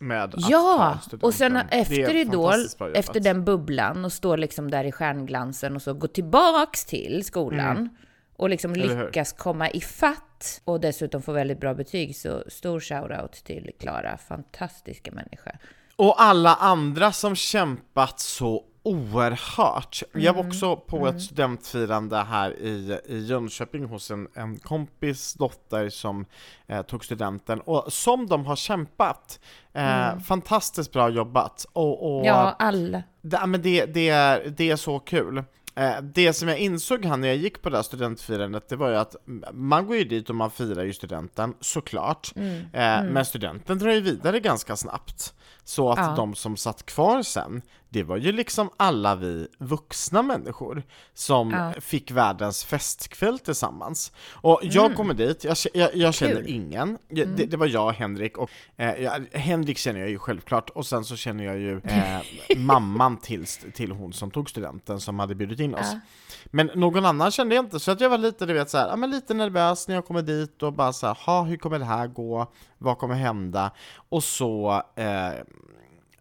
med 0.00 0.34
att 0.34 0.50
Ja! 0.50 0.98
ta. 1.10 1.16
Och 1.20 1.34
sen 1.34 1.56
efter 1.56 2.14
Idol, 2.14 2.54
efter 2.94 3.20
den 3.20 3.44
bubblan 3.44 4.04
och 4.04 4.12
står 4.12 4.36
liksom 4.36 4.70
där 4.70 4.84
i 4.84 4.92
stjärnglansen 4.92 5.76
och 5.76 5.82
så 5.82 5.94
gå 5.94 6.06
tillbaks 6.06 6.84
till 6.84 7.24
skolan 7.24 7.88
och 8.36 8.48
liksom 8.50 8.70
Mm. 8.74 8.82
Eller 8.84 8.96
hur? 8.96 9.06
lyckas 9.06 9.32
komma 9.32 9.70
i 9.70 9.80
fatt 9.80 10.60
och 10.64 10.80
dessutom 10.80 11.22
få 11.22 11.32
väldigt 11.32 11.60
bra 11.60 11.74
betyg. 11.74 12.16
Så 12.16 12.44
stor 12.48 12.80
shout-out 12.80 13.44
till 13.44 13.70
Klara, 13.80 14.16
fantastiska 14.28 15.12
människa. 15.12 15.52
Och 15.96 16.22
alla 16.22 16.54
andra 16.54 17.12
som 17.12 17.36
kämpat 17.36 18.20
så 18.20 18.64
oerhört. 18.84 20.02
Jag 20.12 20.32
var 20.34 20.46
också 20.46 20.76
på 20.76 21.08
ett 21.08 21.22
studentfirande 21.22 22.16
här 22.16 22.50
i, 22.58 23.00
i 23.06 23.26
Jönköping 23.26 23.84
hos 23.84 24.10
en, 24.10 24.28
en 24.34 24.58
kompis 24.58 25.34
dotter 25.34 25.88
som 25.88 26.26
eh, 26.66 26.82
tog 26.82 27.04
studenten, 27.04 27.60
och 27.60 27.92
som 27.92 28.26
de 28.26 28.46
har 28.46 28.56
kämpat. 28.56 29.40
Eh, 29.72 30.18
Fantastiskt 30.18 30.92
bra 30.92 31.08
jobbat. 31.08 31.66
Och, 31.72 32.18
och 32.18 32.26
Ja, 32.26 32.56
alla. 32.58 33.02
det, 33.22 33.46
men 33.46 33.62
det, 33.62 33.86
det, 33.86 34.08
är, 34.08 34.54
det 34.56 34.70
är 34.70 34.76
så 34.76 34.98
kul. 34.98 35.44
Eh, 35.76 36.00
Det 36.02 36.32
som 36.32 36.48
jag 36.48 36.58
insåg 36.58 37.04
här 37.04 37.16
när 37.16 37.28
jag 37.28 37.36
gick 37.36 37.62
på 37.62 37.70
det 37.70 37.76
här 37.76 37.82
studentfirandet, 37.82 38.68
det 38.68 38.76
var 38.76 38.88
ju 38.90 38.96
att 38.96 39.16
man 39.52 39.86
går 39.86 39.96
ju 39.96 40.04
dit 40.04 40.28
och 40.30 40.36
man 40.36 40.50
firar 40.50 40.84
ju 40.84 40.92
studenten, 40.92 41.54
såklart. 41.60 42.32
Eh, 42.36 43.02
Men 43.04 43.24
studenten 43.24 43.78
drar 43.78 43.92
ju 43.92 44.00
vidare 44.00 44.40
ganska 44.40 44.76
snabbt. 44.76 45.34
Så 45.64 45.90
att 45.90 45.98
Ja. 45.98 46.14
de 46.16 46.34
som 46.34 46.56
satt 46.56 46.86
kvar 46.86 47.22
sen, 47.22 47.62
det 47.88 48.02
var 48.02 48.16
ju 48.16 48.32
liksom 48.32 48.70
alla 48.76 49.14
vi 49.14 49.48
vuxna 49.58 50.22
människor 50.22 50.82
som 51.14 51.50
Ja. 51.50 51.80
fick 51.80 52.10
världens 52.10 52.64
festkväll 52.64 53.38
tillsammans. 53.38 54.12
Och 54.32 54.60
jag 54.62 54.94
kommer 54.96 55.14
dit, 55.14 55.44
jag, 55.44 55.56
jag, 55.74 55.96
jag 55.96 56.14
känner 56.14 56.34
Kul. 56.34 56.46
ingen. 56.48 56.98
Jag, 57.08 57.28
det, 57.28 57.46
det 57.46 57.56
var 57.56 57.66
jag, 57.66 57.92
Henrik, 57.92 58.38
och 58.38 58.50
eh, 58.76 59.12
Henrik 59.32 59.78
känner 59.78 60.00
jag 60.00 60.10
ju 60.10 60.18
självklart, 60.18 60.70
och 60.70 60.86
sen 60.86 61.04
så 61.04 61.16
känner 61.16 61.44
jag 61.44 61.58
ju 61.58 61.80
eh, 61.84 62.18
mamman 62.56 63.16
till, 63.16 63.46
till 63.74 63.92
hon 63.92 64.12
som 64.12 64.30
tog 64.30 64.50
studenten 64.50 65.00
som 65.00 65.18
hade 65.18 65.34
bjudit 65.34 65.60
in 65.60 65.74
oss. 65.74 65.80
Ja. 65.92 66.00
Men 66.46 66.70
någon 66.74 67.06
annan 67.06 67.30
kände 67.30 67.54
jag 67.54 67.64
inte, 67.64 67.80
så 67.80 67.90
att 67.90 68.00
jag 68.00 68.10
var 68.10 68.18
lite, 68.18 68.46
du 68.46 68.52
vet, 68.52 68.70
så 68.70 68.78
här, 68.78 68.88
ja, 68.88 68.96
men 68.96 69.10
lite 69.10 69.34
nervös 69.34 69.88
när 69.88 69.94
jag 69.94 70.06
kommer 70.06 70.22
dit 70.22 70.62
och 70.62 70.72
bara 70.72 70.92
så 70.92 71.06
här, 71.06 71.14
ha, 71.26 71.42
hur 71.42 71.56
kommer 71.56 71.78
det 71.78 71.84
här 71.84 72.06
gå? 72.06 72.52
Vad 72.84 72.98
kommer 72.98 73.14
hända? 73.14 73.70
Och 74.08 74.24
så, 74.24 74.82
eh, 74.96 75.32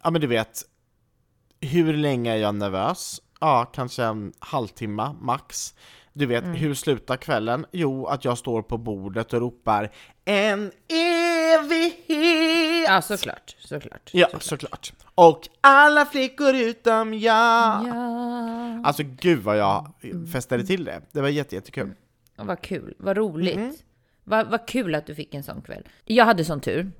ja 0.03 0.09
men 0.11 0.21
du 0.21 0.27
vet, 0.27 0.61
hur 1.61 1.93
länge 1.93 2.33
är 2.33 2.37
jag 2.37 2.55
nervös? 2.55 3.21
Ja, 3.39 3.65
kanske 3.73 4.03
en 4.03 4.33
halvtimme 4.39 5.15
max. 5.21 5.73
Du 6.13 6.25
vet, 6.25 6.43
hur 6.43 6.73
slutar 6.73 7.17
kvällen? 7.17 7.65
Jo, 7.71 8.05
att 8.05 8.25
jag 8.25 8.37
står 8.37 8.61
på 8.61 8.77
bordet 8.77 9.33
och 9.33 9.39
ropar 9.39 9.91
En 10.25 10.71
evighet! 10.87 12.85
Ja, 12.87 13.01
såklart. 13.01 13.55
Såklart. 13.59 14.09
Ja, 14.13 14.27
såklart. 14.39 14.93
Och 15.15 15.47
alla 15.61 16.05
flickor 16.05 16.55
utom 16.55 17.13
jag. 17.13 17.87
Ja. 17.87 18.81
Alltså 18.83 19.03
gud 19.05 19.43
vad 19.43 19.57
jag 19.57 19.93
festade 20.33 20.65
till 20.65 20.85
det. 20.85 21.01
Det 21.11 21.21
var 21.21 21.29
jätte, 21.29 21.55
jättekul. 21.55 21.93
Ja, 22.35 22.43
vad 22.43 22.61
kul, 22.61 22.93
vad 22.97 23.17
roligt. 23.17 23.85
Vad, 24.23 24.47
vad 24.47 24.67
kul 24.67 24.95
att 24.95 25.05
du 25.05 25.15
fick 25.15 25.33
en 25.33 25.43
sån 25.43 25.61
kväll. 25.61 25.87
Jag 26.05 26.25
hade 26.25 26.45
sån 26.45 26.61
tur. 26.61 26.91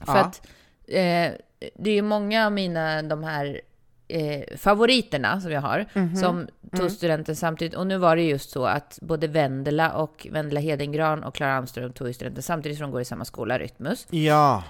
För 0.00 0.14
Ja. 0.16 0.20
att 0.24 0.46
eh, 0.88 1.32
det 1.74 1.90
är 1.90 1.94
ju 1.94 2.02
många 2.02 2.46
av 2.46 2.52
mina, 2.52 3.02
de 3.02 3.24
här 3.24 3.60
eh, 4.08 4.56
favoriterna 4.56 5.40
som 5.40 5.52
jag 5.52 5.60
har, 5.60 5.84
som 6.20 6.48
tog 6.76 6.90
studenten 6.90 7.36
samtidigt. 7.36 7.74
Och 7.74 7.86
nu 7.86 7.98
var 7.98 8.16
det 8.16 8.22
just 8.22 8.50
så 8.50 8.64
att 8.66 8.98
både 9.02 9.26
Vendela 9.26 9.92
och 9.92 10.26
Vendela 10.30 10.60
Hedengran 10.60 11.24
och 11.24 11.34
Klara 11.34 11.56
Almström 11.56 11.92
tog 11.92 12.14
studenten 12.14 12.42
samtidigt, 12.42 12.78
för 12.78 12.82
de 12.84 12.90
går 12.92 13.00
i 13.00 13.04
samma 13.04 13.24
skola, 13.24 13.58
Rytmus. 13.58 14.06
Ja. 14.10 14.62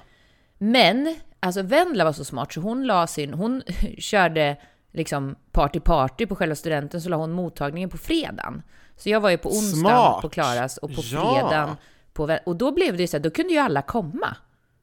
Men, 0.59 1.17
alltså 1.41 1.63
Vendela 1.63 2.05
var 2.05 2.13
så 2.13 2.25
smart 2.25 2.53
så 2.53 2.61
hon 2.61 2.87
la 2.87 3.07
sin, 3.07 3.35
hon 3.35 3.63
körde 3.99 4.57
liksom 4.93 5.37
party 5.53 5.81
party 5.81 6.27
på 6.27 6.37
själva 6.37 6.55
studenten, 6.55 7.01
så 7.03 7.09
la 7.09 7.17
hon 7.17 7.33
mottagningen 7.33 7.91
på 7.91 7.99
fredagen. 7.99 8.63
Så 8.97 9.09
jag 9.11 9.21
var 9.21 9.31
ju 9.31 9.39
på 9.39 9.49
onsdagen 9.49 9.81
Smart. 9.81 10.23
på 10.23 10.29
Klaras 10.29 10.77
och 10.77 10.89
på 10.95 11.03
Ja. 11.05 11.35
fredagen 11.35 11.77
på 12.17 12.39
Och 12.47 12.57
då 12.57 12.73
blev 12.73 12.97
det 12.97 13.03
ju 13.03 13.07
så 13.07 13.17
här, 13.17 13.25
då 13.25 13.31
kunde 13.31 13.53
ju 13.53 13.59
alla 13.59 13.83
komma. 13.83 14.37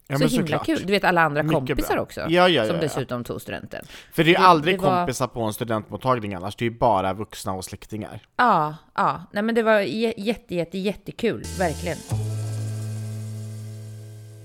Ja, 0.06 0.18
så 0.18 0.24
himla 0.24 0.42
såklart. 0.42 0.66
kul. 0.66 0.82
Du 0.86 0.92
vet 0.92 1.04
alla 1.04 1.20
andra 1.22 1.42
Mycket 1.42 1.58
kompisar 1.58 1.94
bra. 1.94 2.02
också. 2.02 2.20
Ja, 2.28 2.48
ja, 2.48 2.66
som 2.66 2.76
dessutom 2.80 3.24
tog 3.24 3.40
studenten. 3.42 3.84
För 4.12 4.24
det 4.24 4.30
är 4.30 4.38
ju 4.38 4.44
aldrig 4.44 4.80
var- 4.80 4.96
kompisar 4.98 5.26
på 5.26 5.42
en 5.42 5.52
studentmottagning 5.52 6.34
annars, 6.34 6.56
det 6.56 6.64
är 6.64 6.70
ju 6.70 6.78
bara 6.78 7.12
vuxna 7.12 7.52
och 7.52 7.64
släktingar. 7.64 8.20
Ja, 8.36 8.76
ja. 8.94 9.22
Nej 9.32 9.42
men 9.42 9.54
det 9.54 9.62
var 9.62 9.80
jätte, 9.80 10.54
jätte, 10.54 10.78
jättekul. 10.78 11.42
Verkligen. 11.58 11.96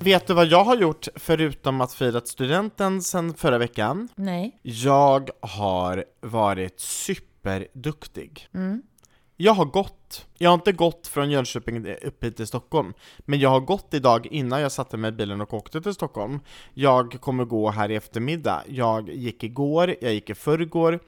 Vet 0.01 0.27
du 0.27 0.33
vad 0.33 0.45
jag 0.47 0.63
har 0.63 0.75
gjort 0.75 1.07
förutom 1.15 1.81
att 1.81 1.93
fira 1.93 2.21
studenten 2.21 3.01
sen 3.01 3.33
förra 3.33 3.57
veckan? 3.57 4.07
Nej. 4.15 4.59
Jag 4.61 5.29
har 5.41 6.05
varit 6.21 6.79
superduktig. 6.79 8.47
Mm. 8.53 8.81
Jag 9.41 9.53
har 9.53 9.65
gått, 9.65 10.25
jag 10.37 10.49
har 10.49 10.53
inte 10.53 10.71
gått 10.71 11.07
från 11.07 11.31
Jönköping 11.31 11.87
upp 12.01 12.23
hit 12.23 12.37
till 12.37 12.47
Stockholm, 12.47 12.93
men 13.19 13.39
jag 13.39 13.49
har 13.49 13.59
gått 13.59 13.93
idag 13.93 14.25
innan 14.31 14.61
jag 14.61 14.71
satte 14.71 14.97
mig 14.97 15.09
i 15.09 15.11
bilen 15.11 15.41
och 15.41 15.53
åkte 15.53 15.81
till 15.81 15.93
Stockholm. 15.93 16.39
Jag 16.73 17.17
kommer 17.21 17.45
gå 17.45 17.69
här 17.69 17.91
i 17.91 17.95
eftermiddag. 17.95 18.63
Jag 18.67 19.09
gick 19.09 19.43
igår, 19.43 19.95
jag 20.01 20.13
gick 20.13 20.29
i 20.29 20.35
förrgår. 20.35 20.99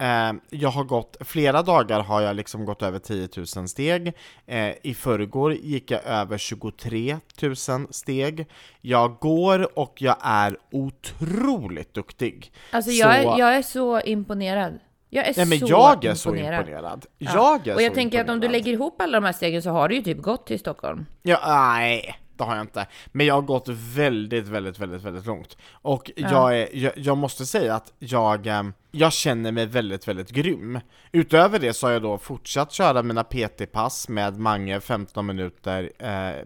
Eh, 0.00 0.32
jag 0.50 0.68
har 0.68 0.84
gått, 0.84 1.16
flera 1.20 1.62
dagar 1.62 2.00
har 2.00 2.20
jag 2.20 2.36
liksom 2.36 2.64
gått 2.64 2.82
över 2.82 2.98
10 2.98 3.28
000 3.56 3.68
steg. 3.68 4.12
Eh, 4.46 4.72
I 4.82 4.94
förrgår 4.94 5.54
gick 5.54 5.90
jag 5.90 6.04
över 6.04 6.38
23 6.38 7.16
000 7.42 7.56
steg. 7.90 8.46
Jag 8.80 9.16
går 9.20 9.78
och 9.78 10.02
jag 10.02 10.16
är 10.20 10.56
otroligt 10.72 11.94
duktig. 11.94 12.52
Alltså 12.70 12.90
Så- 12.90 12.96
jag, 12.96 13.14
är, 13.16 13.38
jag 13.38 13.54
är 13.56 13.62
så 13.62 14.00
imponerad. 14.00 14.78
Jag 15.14 15.26
är 15.28 15.34
Nej 15.36 15.46
men 15.46 15.58
så 15.58 15.66
jag 15.68 16.04
är 16.04 16.10
imponerad. 16.10 16.18
så 16.18 16.34
imponerad. 16.36 17.06
Ja. 17.18 17.30
Jag 17.34 17.68
är 17.68 17.74
Och 17.74 17.82
jag 17.82 17.90
så 17.92 17.94
tänker 17.94 18.20
att 18.20 18.28
om 18.28 18.40
du 18.40 18.46
imponerad. 18.46 18.52
lägger 18.52 18.72
ihop 18.72 19.00
alla 19.00 19.20
de 19.20 19.24
här 19.26 19.32
stegen 19.32 19.62
så 19.62 19.70
har 19.70 19.88
du 19.88 19.94
ju 19.94 20.02
typ 20.02 20.22
gått 20.22 20.46
till 20.46 20.58
Stockholm. 20.58 21.06
Ja, 21.22 21.38
nej, 21.46 22.14
det 22.36 22.44
har 22.44 22.54
jag 22.56 22.62
inte. 22.64 22.86
Men 23.12 23.26
jag 23.26 23.34
har 23.34 23.42
gått 23.42 23.68
väldigt, 23.68 24.48
väldigt, 24.48 24.78
väldigt, 24.78 25.02
väldigt 25.02 25.26
långt. 25.26 25.56
Och 25.72 26.10
jag, 26.16 26.58
är, 26.58 26.68
jag, 26.72 26.92
jag 26.96 27.18
måste 27.18 27.46
säga 27.46 27.74
att 27.74 27.92
jag, 27.98 28.46
eh, 28.46 28.62
jag 28.90 29.12
känner 29.12 29.52
mig 29.52 29.66
väldigt, 29.66 30.08
väldigt 30.08 30.30
grym. 30.30 30.80
Utöver 31.12 31.58
det 31.58 31.72
så 31.72 31.86
har 31.86 31.92
jag 31.92 32.02
då 32.02 32.18
fortsatt 32.18 32.72
köra 32.72 33.02
mina 33.02 33.24
PT-pass 33.24 34.08
med 34.08 34.38
Mange 34.38 34.80
15 34.80 35.26
minuter 35.26 35.90
eh, 35.98 36.44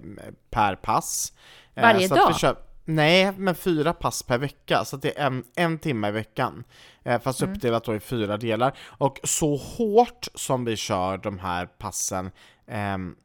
per 0.51 0.75
pass. 0.75 1.33
Eh, 1.75 1.83
Varje 1.83 1.99
vi 2.01 2.09
dag? 2.09 2.35
Nej, 2.89 3.33
men 3.37 3.55
fyra 3.55 3.93
pass 3.93 4.23
per 4.23 4.39
vecka, 4.39 4.85
så 4.85 4.97
det 4.97 5.19
är 5.19 5.27
en, 5.27 5.45
en 5.57 5.79
timme 5.79 6.09
i 6.09 6.11
veckan. 6.11 6.65
Eh, 7.05 7.21
fast 7.21 7.43
Mm. 7.43 7.55
uppdelat 7.55 7.85
då 7.85 7.95
i 7.95 8.01
fyra 8.01 8.37
delar. 8.37 8.77
Och 8.87 9.21
så 9.25 9.57
hårt 9.57 10.29
som 10.35 10.65
vi 10.65 10.77
kör 10.77 11.19
de 11.19 11.39
här 11.39 11.67
passen 11.67 12.31
ehm, 12.67 13.17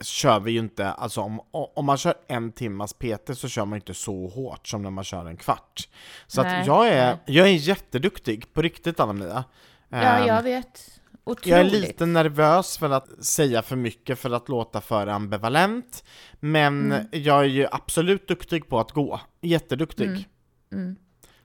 kör 0.00 0.40
vi 0.40 0.50
ju 0.52 0.58
inte, 0.58 0.90
alltså 0.92 1.20
om, 1.20 1.40
om 1.50 1.84
man 1.84 1.96
kör 1.98 2.14
en 2.28 2.52
timmas 2.52 2.92
PT 2.92 3.30
så 3.38 3.48
kör 3.48 3.64
man 3.64 3.76
inte 3.76 3.94
så 3.94 4.26
hårt 4.28 4.66
som 4.68 4.82
när 4.82 4.90
man 4.90 5.04
kör 5.04 5.26
en 5.26 5.36
kvart. 5.36 5.88
Så 6.26 6.42
Nej, 6.42 6.60
att 6.60 6.66
jag 6.66 6.88
är, 6.88 7.18
jag 7.26 7.46
är 7.48 7.52
jätteduktig, 7.52 8.52
på 8.54 8.62
riktigt 8.62 9.00
Anna-Mia. 9.00 9.44
Ja, 9.88 9.98
Ehm, 9.98 10.26
jag 10.26 10.42
vet. 10.42 10.97
Otroligt. 11.30 11.46
jag 11.46 11.60
är 11.60 11.64
lite 11.64 12.06
nervös 12.06 12.78
för 12.78 12.90
att 12.90 13.24
säga 13.24 13.62
för 13.62 13.76
mycket 13.76 14.18
för 14.18 14.30
att 14.30 14.48
låta 14.48 14.80
för 14.80 15.06
ambivalent, 15.06 16.04
men 16.40 16.92
Mm. 16.92 17.06
jag 17.12 17.38
är 17.40 17.44
ju 17.44 17.66
absolut 17.70 18.28
duktig 18.28 18.68
på 18.68 18.78
att 18.80 18.92
gå. 18.92 19.20
Jätteduktig. 19.40 20.28
Mm. 20.72 20.96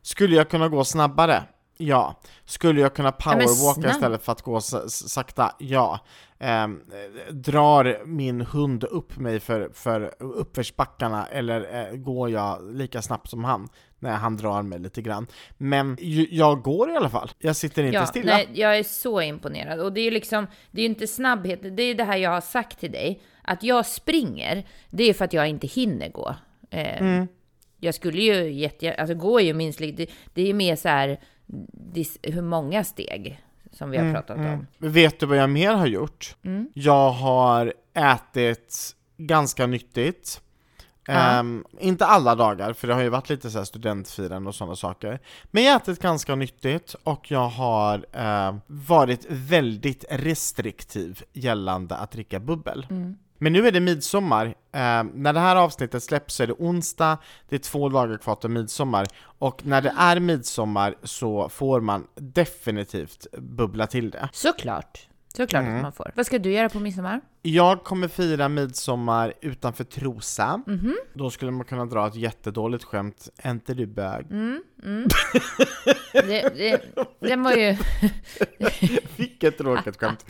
Skulle 0.02 0.36
jag 0.36 0.50
kunna 0.50 0.68
gå 0.70 0.84
snabbare? 0.86 1.44
Ja. 1.78 2.20
Skulle 2.46 2.82
jag 2.82 2.94
kunna 2.96 3.12
powerwalka 3.12 3.82
snabb. 3.82 3.92
istället 3.96 4.24
för 4.24 4.32
att 4.32 4.42
gå 4.42 4.62
sakta? 4.88 5.56
Ja. 5.60 6.00
Eh, 6.40 6.68
drar 7.32 8.06
min 8.06 8.42
hund 8.42 8.84
upp 8.84 9.18
mig 9.18 9.40
för, 9.40 9.70
för 9.74 10.13
uppförsbackarna 10.20 11.25
eller 11.28 11.90
eh, 11.92 11.96
går 11.98 12.30
jag 12.30 12.74
lika 12.74 13.02
snabbt 13.02 13.30
som 13.30 13.44
han? 13.44 13.70
Nej, 14.03 14.12
han 14.12 14.38
drar 14.38 14.62
mig 14.62 14.79
lite 14.79 15.01
grann. 15.01 15.27
Men 15.57 15.98
ju, 16.01 16.27
jag 16.31 16.62
går 16.62 16.91
i 16.91 16.95
alla 16.95 17.10
fall. 17.10 17.31
Jag 17.39 17.55
sitter 17.55 17.83
inte 17.83 17.95
Ja, 17.95 18.05
stilla. 18.05 18.33
nej, 18.33 18.48
jag 18.53 18.77
är 18.77 18.83
så 18.83 19.22
imponerad. 19.22 19.79
Och 19.79 19.93
det 19.93 20.01
är 20.01 20.03
ju 20.05 20.12
liksom, 20.12 20.48
det 20.72 20.81
är 20.81 20.83
ju 20.83 20.89
inte 20.89 21.07
snabbhet, 21.07 21.60
det 21.77 21.83
är 21.83 21.95
det 21.95 22.03
här 22.03 22.17
jag 22.17 22.29
har 22.29 22.41
sagt 22.41 22.79
till 22.79 22.91
dig. 22.91 23.22
Att 23.41 23.63
jag 23.63 23.86
springer, 23.86 24.65
det 24.89 25.03
är 25.03 25.13
för 25.13 25.25
att 25.25 25.33
jag 25.33 25.48
inte 25.48 25.67
hinner 25.67 26.10
gå. 26.10 26.36
Eh, 26.69 27.01
Mm. 27.01 27.27
Jag 27.79 27.95
skulle 27.95 28.22
ju 28.22 28.51
jätte, 28.51 28.93
alltså 28.93 29.15
gå 29.15 29.39
är 29.39 29.43
ju 29.43 29.53
minst 29.53 29.79
det, 29.79 30.07
det 30.33 30.50
är 30.50 30.53
mer 30.53 30.75
så 30.75 30.88
här, 30.89 31.19
dis, 31.93 32.17
hur 32.24 32.41
många 32.41 32.83
steg 32.83 33.39
som 33.72 33.89
vi 33.89 33.98
har 33.98 34.03
Mm, 34.03 34.13
pratat 34.15 34.38
om. 34.38 34.67
Vet 34.77 35.19
du 35.19 35.25
vad 35.25 35.38
jag 35.38 35.50
mer 35.50 35.74
har 35.74 35.88
gjort? 35.88 36.36
Mm. 36.43 36.69
Jag 36.74 37.10
har 37.12 37.74
ätit 37.93 38.95
ganska 39.17 39.67
nyttigt. 39.67 40.41
Ja. 41.05 41.13
Ehm, 41.13 41.65
inte 41.79 42.05
alla 42.05 42.36
dagar, 42.36 42.74
för 42.74 42.88
det 42.88 42.93
har 42.93 43.01
ju 43.01 43.10
varit 43.10 43.29
lite 43.29 43.50
så 43.51 43.57
här 43.57 43.65
studentfirande 43.65 44.50
och 44.50 44.55
sådana 44.55 44.75
saker. 44.75 45.19
Men 45.51 45.63
jag 45.63 45.72
har 45.72 45.79
ätit 45.79 46.00
ganska 46.01 46.36
nyttigt 46.36 46.95
och 47.03 47.31
jag 47.31 47.48
har 47.50 48.05
eh, 48.12 48.55
varit 48.67 49.25
väldigt 49.29 50.05
restriktiv 50.10 51.22
gällande 51.33 51.95
att 51.95 52.12
dricka 52.12 52.39
bubbel. 52.39 52.88
Mm. 52.89 53.15
Men 53.38 53.53
nu 53.53 53.67
är 53.67 53.72
det 53.72 53.79
midsommar. 53.79 54.45
Eh, 54.45 55.03
när 55.13 55.33
det 55.33 55.39
här 55.39 55.55
avsnittet 55.55 56.03
släpps 56.03 56.36
så 56.36 56.43
är 56.43 56.48
det 56.48 56.53
onsdag, 56.53 57.17
det 57.50 57.55
är 57.55 57.60
två 57.60 57.89
dagar 57.89 58.17
kvar 58.17 58.36
till 58.36 58.50
midsommar. 58.50 59.05
Och 59.24 59.65
när 59.65 59.81
det 59.81 59.93
är 59.98 60.19
midsommar 60.19 60.95
så 61.03 61.50
får 61.50 61.81
man 61.81 62.07
definitivt 62.15 63.27
bubbla 63.38 63.88
till 63.88 64.12
det. 64.12 64.29
Såklart, 64.33 65.07
såklart 65.38 65.63
Mm. 65.63 65.75
att 65.75 65.81
man 65.81 65.91
får. 65.93 66.12
Vad 66.15 66.25
ska 66.25 66.39
du 66.39 66.51
göra 66.51 66.69
på 66.69 66.79
midsommar? 66.79 67.22
Jag 67.45 67.83
kommer 67.83 68.07
fira 68.07 68.50
midsommar 68.50 69.33
utanför 69.41 69.83
Trosa. 69.83 70.62
Mhm. 70.67 70.95
Då 71.13 71.29
skulle 71.29 71.51
man 71.51 71.65
kunna 71.65 71.85
dra 71.85 72.07
ett 72.07 72.15
jättedåligt 72.15 72.83
skämt, 72.83 73.29
är 73.38 73.51
inte 73.51 73.73
du 73.73 73.85
bög? 73.85 74.25
Mm, 74.31 74.63
mm. 74.83 75.07
Det, 76.13 76.21
det, 76.55 76.81
det 77.19 77.35
var 77.35 77.51
ju... 77.51 77.77
Vilket 79.17 79.57
tråkigt 79.57 80.00
skämt. 80.00 80.25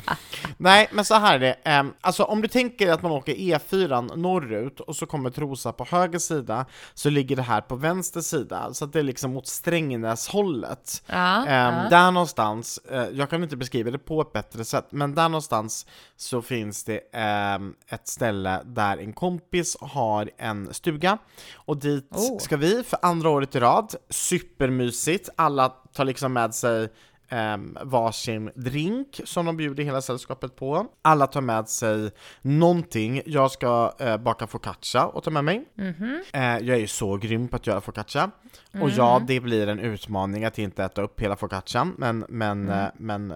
Nej, 0.58 0.90
men 0.92 1.06
så 1.06 1.16
här 1.16 1.36
är 1.36 1.40
det. 1.40 1.54
ehm, 1.64 1.94
alltså 2.02 2.24
om 2.24 2.42
du 2.42 2.48
tänker 2.48 2.92
att 2.92 3.02
man 3.02 3.12
åker 3.12 3.34
E4 3.34 4.16
norrut 4.16 4.80
och 4.80 4.96
så 4.96 5.06
kommer 5.06 5.30
Trosa 5.30 5.72
på 5.74 5.86
höger 5.86 6.20
sida, 6.20 6.66
så 6.94 7.10
ligger 7.10 7.36
det 7.36 7.42
här 7.42 7.62
på 7.62 7.76
vänster 7.76 8.22
sida, 8.22 8.74
så 8.74 8.86
att 8.86 8.94
det 8.94 9.00
är 9.00 9.04
liksom 9.04 9.34
mot 9.34 9.48
Strängnäshållet. 9.48 11.04
Ja, 11.08 11.46
Ehm, 11.46 11.76
ja. 11.76 11.90
Där 11.90 12.12
någonstans, 12.12 12.78
eh, 12.92 13.08
jag 13.14 13.30
kan 13.30 13.44
inte 13.44 13.58
beskriva 13.58 13.92
det 13.92 14.00
på 14.00 14.22
ett 14.22 14.34
bättre 14.34 14.66
sätt, 14.66 14.86
men 14.90 15.16
där 15.16 15.30
någonstans 15.30 15.86
så 16.16 16.42
finns 16.42 16.84
det 16.84 17.00
ehm, 17.14 17.74
ett 17.88 18.08
ställe 18.08 18.62
där 18.66 18.98
en 18.98 19.14
kompis 19.14 19.78
har 19.82 20.30
en 20.38 20.74
stuga, 20.74 21.18
och 21.56 21.78
dit 21.78 22.10
Oh. 22.12 22.38
ska 22.40 22.58
vi 22.58 22.84
för 22.84 23.00
andra 23.02 23.30
året 23.30 23.56
i 23.56 23.60
rad. 23.60 23.96
Supermysigt, 24.10 25.30
alla 25.36 25.70
tar 25.70 26.06
liksom 26.06 26.34
med 26.34 26.56
sig 26.56 26.90
um, 27.32 27.78
varsin 27.84 28.52
drink 28.56 29.22
som 29.26 29.46
de 29.46 29.58
bjuder 29.58 29.84
hela 29.84 30.02
sällskapet 30.02 30.56
på. 30.56 30.86
Alla 31.02 31.28
tar 31.28 31.42
med 31.42 31.70
sig 31.70 32.12
någonting. 32.42 33.22
Jag 33.26 33.52
ska 33.52 33.94
eh, 34.00 34.18
baka 34.18 34.48
focaccia 34.48 35.06
och 35.06 35.24
ta 35.24 35.32
med 35.32 35.44
mig. 35.46 35.66
Mhm. 35.76 36.24
Eh, 36.34 36.42
jag 36.42 36.70
är 36.70 36.80
ju 36.80 36.88
så 36.88 37.18
grym 37.18 37.48
på 37.48 37.56
att 37.56 37.68
göra 37.68 37.82
focaccia. 37.82 38.32
Och 38.72 38.76
Mm. 38.76 38.90
ja, 38.98 39.22
det 39.28 39.40
blir 39.40 39.68
en 39.68 39.80
utmaning 39.80 40.46
att 40.46 40.60
inte 40.60 40.84
äta 40.84 41.02
upp 41.02 41.20
hela 41.22 41.36
focaccian, 41.36 41.94
men, 41.98 42.26
men, 42.30 42.62
Mm. 42.64 42.80
eh, 42.80 42.86
men 42.98 43.34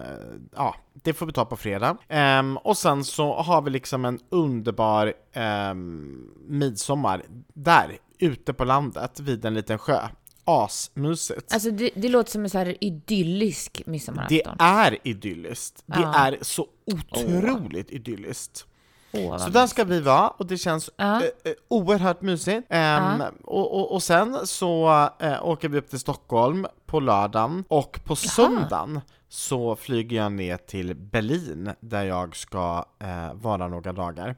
ja, 0.56 0.74
det 0.92 1.12
får 1.12 1.26
vi 1.26 1.32
ta 1.32 1.44
på 1.44 1.56
fredag. 1.56 1.96
Ehm, 2.08 2.56
och 2.56 2.76
sen 2.78 3.04
så 3.04 3.34
har 3.34 3.62
vi 3.62 3.70
liksom 3.70 4.04
en 4.04 4.18
underbar 4.30 5.12
um, 5.70 6.30
midsommar 6.48 7.22
där, 7.54 7.98
ute 8.18 8.52
på 8.52 8.64
landet 8.64 9.20
vid 9.20 9.44
en 9.44 9.54
liten 9.54 9.78
sjö. 9.78 10.00
Asmysigt. 10.48 11.52
Alltså 11.52 11.70
det, 11.70 11.90
det 11.94 12.08
låter 12.08 12.30
som 12.30 12.44
en 12.44 12.50
så 12.50 12.58
här 12.58 12.76
idyllisk 12.84 13.82
Det 13.84 13.90
midsommarafton. 13.90 14.56
är 14.58 14.98
idylliskt. 15.04 15.82
Det 15.86 16.00
Ja. 16.00 16.14
är 16.14 16.38
så 16.42 16.66
otroligt 16.86 17.90
idylliskt. 17.90 18.66
Åh, 19.12 19.30
vad 19.30 19.40
Så 19.40 19.48
där 19.50 19.66
ska 19.66 19.84
vi 19.84 20.00
vara 20.00 20.28
och 20.28 20.46
det 20.46 20.58
känns 20.58 20.90
eh, 20.98 21.16
eh, 21.16 21.22
oerhört 21.68 22.22
mysigt. 22.22 22.66
Ehm, 22.70 23.22
och, 23.44 23.74
och, 23.78 23.92
och 23.92 24.02
sen 24.02 24.46
så 24.46 24.88
eh, 25.18 25.46
åker 25.46 25.68
vi 25.68 25.78
upp 25.78 25.90
till 25.90 25.98
Stockholm 25.98 26.66
på 26.86 27.00
lördagen 27.00 27.64
och 27.68 28.00
på 28.04 28.16
söndagen 28.16 29.00
så 29.28 29.76
flyger 29.76 30.16
jag 30.16 30.32
ner 30.32 30.56
till 30.56 30.94
Berlin 30.94 31.70
där 31.80 32.04
jag 32.04 32.36
ska 32.36 32.84
eh, 32.98 33.34
vara 33.34 33.68
några 33.68 33.92
dagar. 33.92 34.36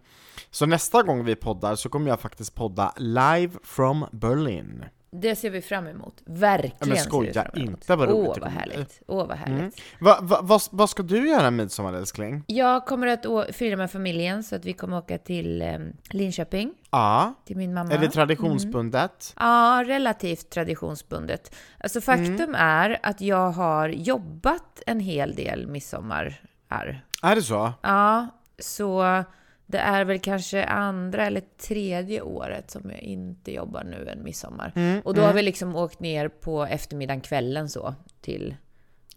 Så 0.51 0.67
nästa 0.67 1.03
gång 1.03 1.25
vi 1.25 1.37
poddar 1.37 1.75
så 1.77 1.89
kommer 1.89 2.09
jag 2.11 2.21
faktiskt 2.21 2.55
podda 2.55 2.93
live 2.97 3.53
from 3.63 4.07
Berlin. 4.13 4.85
Det 5.13 5.37
ser 5.37 5.51
vi 5.51 5.63
fram 5.63 5.87
emot. 5.87 6.23
Verkligen 6.25 6.75
Ja, 6.79 6.87
men 6.87 6.97
skoja 6.97 7.47
inte, 7.55 7.97
vad 7.97 8.09
roligt 8.09 8.31
Åh, 8.31 8.39
vad 8.41 8.51
härligt. 8.51 9.03
Åh, 9.07 9.27
vad 9.27 9.37
härligt. 9.37 9.59
Mm. 9.59 9.71
Va, 10.01 10.19
va, 10.23 10.39
vad, 10.43 10.63
vad 10.71 10.91
ska 10.91 11.03
du 11.03 11.29
göra 11.29 11.51
midsommar 11.51 11.93
älskling? 11.93 12.45
Jag 12.47 12.87
kommer 12.87 13.07
att 13.07 13.55
fira 13.57 13.77
med 13.77 13.91
familjen 13.91 14.43
så 14.45 14.57
att 14.57 14.65
vi 14.65 14.73
kommer 14.73 14.99
åka 14.99 15.19
till 15.19 15.63
eh, 15.63 15.79
Linköping, 16.11 16.73
Ja, 16.91 17.35
till 17.45 17.57
min 17.57 17.75
mamma. 17.75 17.93
är 17.93 17.99
det 17.99 18.09
traditionsbundet? 18.11 19.35
Ja, 19.39 19.83
relativt 19.87 20.51
traditionsbundet. 20.51 21.55
Alltså 21.79 22.01
faktum 22.01 22.35
Mm. 22.41 22.55
är 22.55 22.99
att 23.03 23.21
jag 23.21 23.51
har 23.51 23.89
jobbat 23.89 24.83
en 24.87 25.01
hel 25.01 25.35
del 25.35 25.67
midsommar 25.67 26.41
här. 26.71 27.05
Är 27.23 27.35
det 27.35 27.43
så? 27.43 27.73
Ja, 27.83 28.27
så 28.59 29.25
det 29.71 29.79
är 29.79 30.05
väl 30.05 30.19
kanske 30.19 30.65
andra 30.65 31.27
eller 31.27 31.43
tredje 31.69 32.21
året 32.23 32.71
som 32.71 32.91
jag 32.91 33.01
inte 33.01 33.53
jobbar 33.53 33.85
nu 33.85 34.09
än 34.09 34.23
midsommar. 34.25 34.73
Mm, 34.77 35.01
Och 35.05 35.15
då 35.15 35.23
har 35.23 35.33
vi 35.33 35.43
liksom 35.43 35.77
åkt 35.77 36.01
ner 36.01 36.29
på 36.29 36.65
eftermiddagen, 36.65 37.21
kvällen 37.21 37.69
så, 37.69 37.95
till 38.21 38.55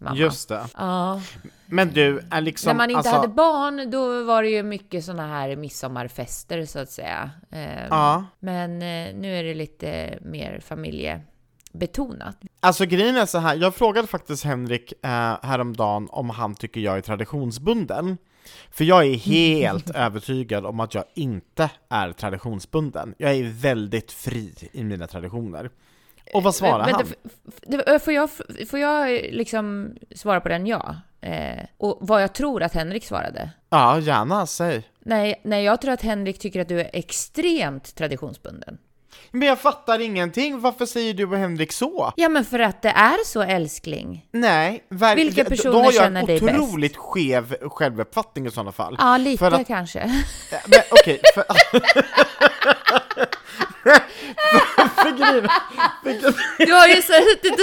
mamma. 0.00 0.16
Just 0.16 0.48
det. 0.48 0.66
Ja, 0.76 1.20
Men 1.66 1.88
du, 1.92 2.20
är 2.30 2.40
liksom... 2.40 2.68
när 2.68 2.74
man 2.74 2.90
inte 2.90 2.98
alltså, 2.98 3.14
hade 3.14 3.28
barn, 3.28 3.90
då 3.90 4.24
var 4.24 4.42
det 4.42 4.48
ju 4.48 4.62
mycket 4.62 5.04
såna 5.04 5.26
här 5.26 5.56
midsommarfester 5.56 6.64
så 6.66 6.78
att 6.78 6.90
säga. 6.90 7.30
Eh, 7.50 7.86
Ja. 7.90 8.24
Men 8.38 8.70
eh, 8.82 9.14
nu 9.14 9.36
är 9.38 9.44
det 9.44 9.54
lite 9.54 10.18
mer 10.22 10.60
familjebetonat. 10.60 12.36
Alltså 12.60 12.86
grejen 12.86 13.16
är 13.16 13.26
så 13.26 13.38
här, 13.38 13.56
jag 13.56 13.74
frågade 13.74 14.08
faktiskt 14.08 14.44
Henrik 14.44 14.92
eh, 15.04 15.36
häromdagen 15.42 16.08
om 16.10 16.30
han 16.30 16.54
tycker 16.54 16.80
jag 16.80 16.96
är 16.96 17.00
traditionsbunden. 17.00 18.16
För 18.70 18.84
jag 18.84 19.06
är 19.06 19.14
helt 19.14 19.90
övertygad 19.90 20.66
om 20.66 20.80
att 20.80 20.94
jag 20.94 21.04
inte 21.14 21.70
är 21.88 22.12
traditionsbunden. 22.12 23.14
Jag 23.18 23.34
är 23.34 23.42
väldigt 23.60 24.12
fri 24.12 24.54
i 24.72 24.84
mina 24.84 25.06
traditioner. 25.06 25.70
Och 26.32 26.42
vad 26.42 26.54
svarar 26.54 26.84
Vänta, 26.84 26.96
han? 26.96 27.82
det- 27.86 27.98
får, 27.98 28.12
jag, 28.14 28.30
får 28.68 28.78
jag 28.78 29.10
liksom 29.32 29.96
svara 30.14 30.40
på 30.40 30.48
den 30.48 30.66
ja? 30.66 30.96
Eh, 31.20 31.64
och 31.76 31.98
vad 32.00 32.22
jag 32.22 32.32
tror 32.32 32.62
att 32.62 32.74
Henrik 32.74 33.04
svarade? 33.04 33.50
Ja, 33.70 34.00
gärna, 34.00 34.46
säg. 34.46 34.88
Nej, 35.00 35.40
nej, 35.44 35.64
jag 35.64 35.80
tror 35.80 35.92
att 35.92 36.02
Henrik 36.02 36.38
tycker 36.38 36.60
att 36.60 36.68
du 36.68 36.80
är 36.80 36.90
extremt 36.92 37.94
traditionsbunden. 37.94 38.78
Men 39.30 39.48
jag 39.48 39.60
fattar 39.60 39.98
ingenting, 39.98 40.60
varför 40.60 40.86
säger 40.86 41.14
du 41.14 41.24
och 41.26 41.36
Henrik 41.36 41.72
så? 41.72 42.12
Ja, 42.16 42.28
men 42.28 42.44
för 42.44 42.58
att 42.58 42.82
det 42.82 42.88
är 42.88 43.24
så 43.26 43.42
älskling. 43.42 44.26
Nej, 44.30 44.84
ver- 44.88 45.16
Vilka 45.16 45.44
personer 45.44 45.72
då 45.72 45.78
har 45.78 45.84
jag 45.84 45.94
känner 45.94 46.26
dig 46.26 46.38
en 46.38 46.46
bäst? 46.46 46.58
otroligt 46.58 46.96
skev 46.96 47.56
självuppfattning 47.68 48.46
i 48.46 48.50
sådana 48.50 48.72
fall. 48.72 48.96
Ja, 48.98 49.16
lite 49.16 49.46
att- 49.46 49.66
kanske. 49.66 50.22
Men 50.66 50.80
okej, 50.90 51.20
grejen- 51.34 51.34
för- 51.34 51.44
Du 56.58 56.72
har 56.72 56.88
ju 56.88 56.96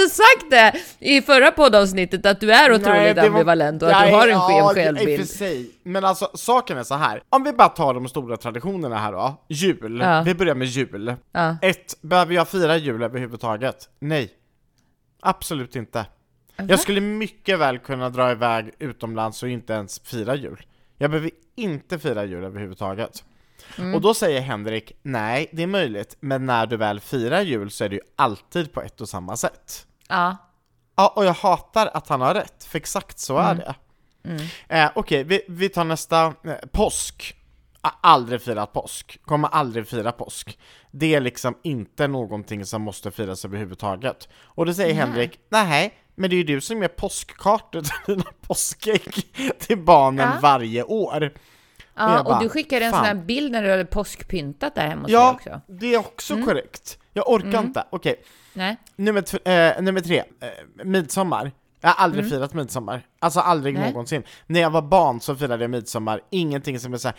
och 0.04 0.10
sagt 0.10 0.50
det 0.50 0.72
i 0.98 1.22
förra 1.22 1.50
poddavsnittet 1.50 2.26
att 2.26 2.40
du 2.40 2.52
är 2.52 2.72
otroligt 2.72 3.16
Nej, 3.16 3.26
ambivalent 3.26 3.82
och 3.82 3.88
att 3.88 4.00
Nej, 4.00 4.10
du 4.10 4.16
har 4.16 4.28
en 4.28 4.40
skev 4.40 4.56
ja, 4.56 4.72
självbild. 4.74 5.20
för 5.20 5.36
sig. 5.36 5.70
Men 5.82 6.04
alltså, 6.04 6.30
saken 6.34 6.78
är 6.78 6.82
så 6.82 6.94
här. 6.94 7.22
Om 7.28 7.44
vi 7.44 7.52
bara 7.52 7.68
tar 7.68 7.94
de 7.94 8.08
stora 8.08 8.36
traditionerna 8.36 8.98
här 8.98 9.12
då. 9.12 9.44
Jul. 9.48 10.00
Ja. 10.02 10.22
Vi 10.22 10.34
börjar 10.34 10.54
med 10.54 10.66
jul. 10.66 11.14
Ja. 11.32 11.56
Ett, 11.62 12.02
behöver 12.02 12.34
jag 12.34 12.48
fira 12.48 12.76
jul 12.76 13.02
överhuvudtaget? 13.02 13.88
Nej. 13.98 14.30
Absolut 15.20 15.76
inte. 15.76 16.06
Jag 16.56 16.80
skulle 16.80 17.00
mycket 17.00 17.58
väl 17.58 17.78
kunna 17.78 18.08
dra 18.08 18.30
iväg 18.30 18.70
utomlands 18.78 19.42
och 19.42 19.48
inte 19.48 19.72
ens 19.72 20.00
fira 20.04 20.34
jul. 20.34 20.66
Jag 20.98 21.10
behöver 21.10 21.30
inte 21.56 21.98
fira 21.98 22.24
jul 22.24 22.44
överhuvudtaget. 22.44 23.24
Mm. 23.78 23.94
Och 23.94 24.00
då 24.00 24.14
säger 24.14 24.40
Henrik, 24.40 24.92
nej 25.02 25.48
det 25.52 25.62
är 25.62 25.66
möjligt, 25.66 26.16
men 26.20 26.46
när 26.46 26.66
du 26.66 26.76
väl 26.76 27.00
firar 27.00 27.40
jul 27.40 27.70
så 27.70 27.84
är 27.84 27.88
det 27.88 27.94
ju 27.94 28.02
alltid 28.16 28.72
på 28.72 28.82
ett 28.82 29.00
och 29.00 29.08
samma 29.08 29.36
sätt. 29.36 29.86
Ja. 30.08 30.36
Ja, 30.96 31.12
och 31.16 31.24
jag 31.24 31.32
hatar 31.34 31.90
att 31.94 32.08
han 32.08 32.20
har 32.20 32.34
rätt, 32.34 32.64
för 32.64 32.78
exakt 32.78 33.18
så 33.18 33.38
är 33.38 33.54
det. 33.54 33.74
Eh, 34.68 34.90
Okej, 34.94 35.24
vi, 35.24 35.40
vi 35.48 35.68
tar 35.68 35.84
nästa. 35.84 36.24
Eh, 36.24 36.54
påsk. 36.72 37.34
Aldrig 38.00 38.42
firat 38.42 38.72
påsk. 38.72 39.18
Kommer 39.24 39.48
aldrig 39.48 39.88
fira 39.88 40.12
påsk. 40.12 40.58
Det 40.90 41.14
är 41.14 41.20
liksom 41.20 41.54
inte 41.62 42.08
någonting 42.08 42.66
som 42.66 42.82
måste 42.82 43.10
firas 43.10 43.44
överhuvudtaget. 43.44 44.28
Och 44.42 44.66
då 44.66 44.74
säger 44.74 44.94
Henrik, 44.94 45.38
nej, 45.48 45.94
men 46.14 46.30
det 46.30 46.36
är 46.36 46.38
ju 46.38 46.44
du 46.44 46.60
som 46.60 46.82
gör 46.82 46.88
påskkartor 46.88 47.80
till 47.80 48.14
dina 48.14 48.30
påskägg 48.40 49.14
till 49.58 49.78
barnen 49.84 50.30
Ja. 50.34 50.38
varje 50.42 50.82
år. 50.82 51.32
Ja, 51.94 52.18
och 52.18 52.24
bara, 52.24 52.38
du 52.40 52.48
skickade 52.48 52.84
en 52.84 52.90
fan. 52.90 53.00
sån 53.00 53.06
här 53.16 53.24
bild 53.24 53.52
när 53.52 53.62
du 53.62 53.70
hade 53.70 53.84
påskpyntat 53.84 54.74
där 54.74 54.86
hemma 54.88 55.02
hos 55.02 55.06
dig 55.06 55.14
Ja, 55.14 55.32
också. 55.32 55.60
det 55.66 55.94
är 55.94 55.98
också 55.98 56.36
korrekt. 56.44 56.98
Jag 57.12 57.30
orkar 57.30 57.60
inte. 57.60 57.84
Okej, 57.90 58.22
Nej. 58.54 58.76
Nummer, 58.96 59.48
eh, 59.48 59.82
nummer 59.82 60.00
tre, 60.00 60.18
eh, 60.18 60.24
midsommar. 60.84 61.52
Jag 61.82 61.90
har 61.90 62.04
aldrig 62.04 62.28
firat 62.28 62.54
midsommar. 62.54 63.06
Alltså 63.18 63.40
aldrig 63.40 63.74
Nej. 63.74 63.90
någonsin. 63.90 64.22
När 64.46 64.60
jag 64.60 64.70
var 64.70 64.82
barn 64.82 65.20
så 65.20 65.36
firade 65.36 65.64
jag 65.64 65.70
midsommar, 65.70 66.20
ingenting 66.30 66.78
som 66.78 66.94
är 66.94 66.98
såhär, 66.98 67.16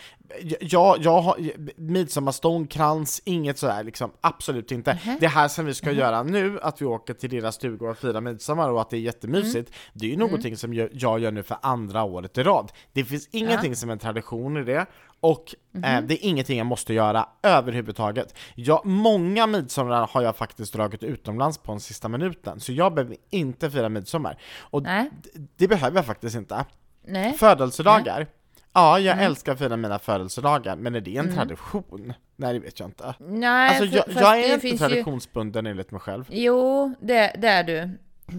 jag, 0.60 0.96
jag 1.00 1.20
har 1.20 1.36
midsommarstång, 1.76 2.66
krans, 2.66 3.22
inget 3.24 3.58
sådär 3.58 3.84
liksom, 3.84 4.12
absolut 4.20 4.72
inte. 4.72 4.98
Det 5.20 5.28
här 5.28 5.48
som 5.48 5.66
vi 5.66 5.74
ska 5.74 5.92
göra 5.92 6.22
nu, 6.22 6.60
att 6.62 6.82
vi 6.82 6.86
åker 6.86 7.14
till 7.14 7.30
deras 7.30 7.54
stuga 7.54 7.90
och 7.90 7.98
firar 7.98 8.20
midsommar 8.20 8.70
och 8.70 8.80
att 8.80 8.90
det 8.90 8.96
är 8.96 9.00
jättemysigt, 9.00 9.72
det 9.92 10.06
är 10.06 10.10
ju 10.10 10.16
någonting 10.16 10.56
som 10.56 10.74
jag, 10.74 10.88
jag 10.92 11.18
gör 11.18 11.30
nu 11.30 11.42
för 11.42 11.56
andra 11.62 12.02
året 12.02 12.38
i 12.38 12.42
rad. 12.42 12.72
Det 12.92 13.04
finns 13.04 13.28
ingenting 13.32 13.76
som 13.76 13.90
en 13.90 13.98
tradition 13.98 14.56
i 14.56 14.64
det, 14.64 14.86
och 15.24 15.54
eh, 15.84 16.00
det 16.02 16.14
är 16.14 16.28
ingenting 16.28 16.58
jag 16.58 16.66
måste 16.66 16.94
göra 16.94 17.28
överhuvudtaget. 17.42 18.34
Ja, 18.54 18.82
många 18.84 19.46
midsommar 19.46 20.08
har 20.12 20.22
jag 20.22 20.36
faktiskt 20.36 20.72
dragit 20.72 21.02
utomlands 21.02 21.58
på 21.58 21.72
den 21.72 21.80
sista 21.80 22.08
minuten, 22.08 22.60
så 22.60 22.72
jag 22.72 22.94
behöver 22.94 23.16
inte 23.30 23.70
fira 23.70 23.88
midsommar. 23.88 24.38
Och 24.60 24.82
Nej. 24.82 25.10
det 25.56 25.68
behöver 25.68 25.96
jag 25.96 26.06
faktiskt 26.06 26.36
inte. 26.36 26.64
Nej. 27.06 27.32
Födelsedagar? 27.32 28.26
Ja, 28.72 28.98
jag 28.98 29.12
Mm. 29.12 29.24
älskar 29.26 29.52
att 29.52 29.58
fira 29.58 29.76
mina 29.76 29.98
födelsedagar, 29.98 30.76
men 30.76 30.94
är 30.94 31.00
det 31.00 31.16
en 31.16 31.34
tradition? 31.34 32.12
Nej, 32.36 32.52
det 32.54 32.58
vet 32.60 32.80
jag 32.80 32.88
inte. 32.88 33.14
Nej, 33.18 33.68
Alltså, 33.80 33.96
jag, 33.96 34.04
jag 34.22 34.38
är 34.40 34.44
inte 34.48 34.60
finns 34.60 34.74
ju- 34.74 34.78
traditionsbunden 34.78 35.66
enligt 35.66 35.90
mig 35.90 36.00
själv. 36.00 36.24
Jo, 36.30 36.94
det, 37.00 37.34
det 37.38 37.48
är 37.48 37.64
du. 37.64 37.90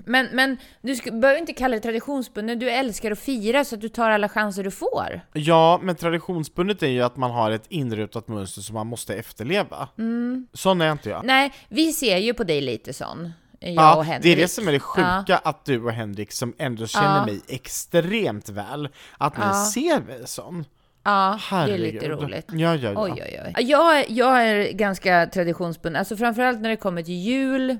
Men, 0.05 0.27
men 0.31 0.57
du 0.81 0.95
ska, 0.95 1.11
behöver 1.11 1.39
inte 1.39 1.53
kalla 1.53 1.75
det 1.75 1.81
traditionsbunden, 1.81 2.59
du 2.59 2.69
älskar 2.69 3.11
att 3.11 3.19
fira 3.19 3.65
så 3.65 3.75
att 3.75 3.81
du 3.81 3.89
tar 3.89 4.09
alla 4.09 4.29
chanser 4.29 4.63
du 4.63 4.71
får. 4.71 5.21
Ja, 5.33 5.79
men 5.83 5.95
traditionsbundet 5.95 6.83
är 6.83 6.87
ju 6.87 7.01
att 7.01 7.17
man 7.17 7.31
har 7.31 7.51
ett 7.51 7.65
inrutat 7.69 8.27
mönster 8.27 8.61
som 8.61 8.73
man 8.73 8.87
måste 8.87 9.15
efterleva. 9.15 9.87
Mm. 9.97 10.47
Sån 10.53 10.81
är 10.81 10.91
inte 10.91 11.09
jag. 11.09 11.25
Nej, 11.25 11.53
vi 11.69 11.91
ser 11.93 12.17
ju 12.17 12.33
på 12.33 12.43
dig 12.43 12.61
lite 12.61 12.93
sån. 12.93 13.31
Jag 13.59 13.73
Ja, 13.73 13.95
och 13.95 14.05
Henrik. 14.05 14.23
det 14.23 14.31
är 14.31 14.35
det 14.35 14.47
som 14.47 14.67
är 14.67 14.71
det 14.71 14.79
sjuka, 14.79 15.37
att 15.43 15.65
du 15.65 15.83
och 15.83 15.91
Henrik 15.91 16.31
som 16.31 16.53
ändå 16.57 16.87
känner 16.87 17.17
Ja. 17.17 17.25
mig 17.25 17.41
extremt 17.47 18.49
väl, 18.49 18.89
att 19.17 19.37
ni 19.37 19.43
Ja. 19.45 19.53
ser 19.73 20.01
mig 20.01 20.21
sån. 20.25 20.65
Ja, 21.03 21.39
Herregud. 21.41 21.79
det 21.81 21.87
är 21.87 21.91
lite 21.93 22.09
roligt. 22.09 22.45
Ja, 22.51 22.75
ja, 22.75 22.91
ja. 22.91 23.03
Oj, 23.03 23.11
oj, 23.25 23.41
oj. 23.57 23.63
Jag, 23.69 24.09
jag 24.09 24.47
är 24.47 24.71
ganska 24.71 25.25
traditionsbunden, 25.33 25.99
alltså 25.99 26.17
framförallt 26.17 26.61
när 26.61 26.69
det 26.69 26.75
kommer 26.75 27.03
till 27.03 27.13
jul, 27.21 27.69
eh, 27.69 27.77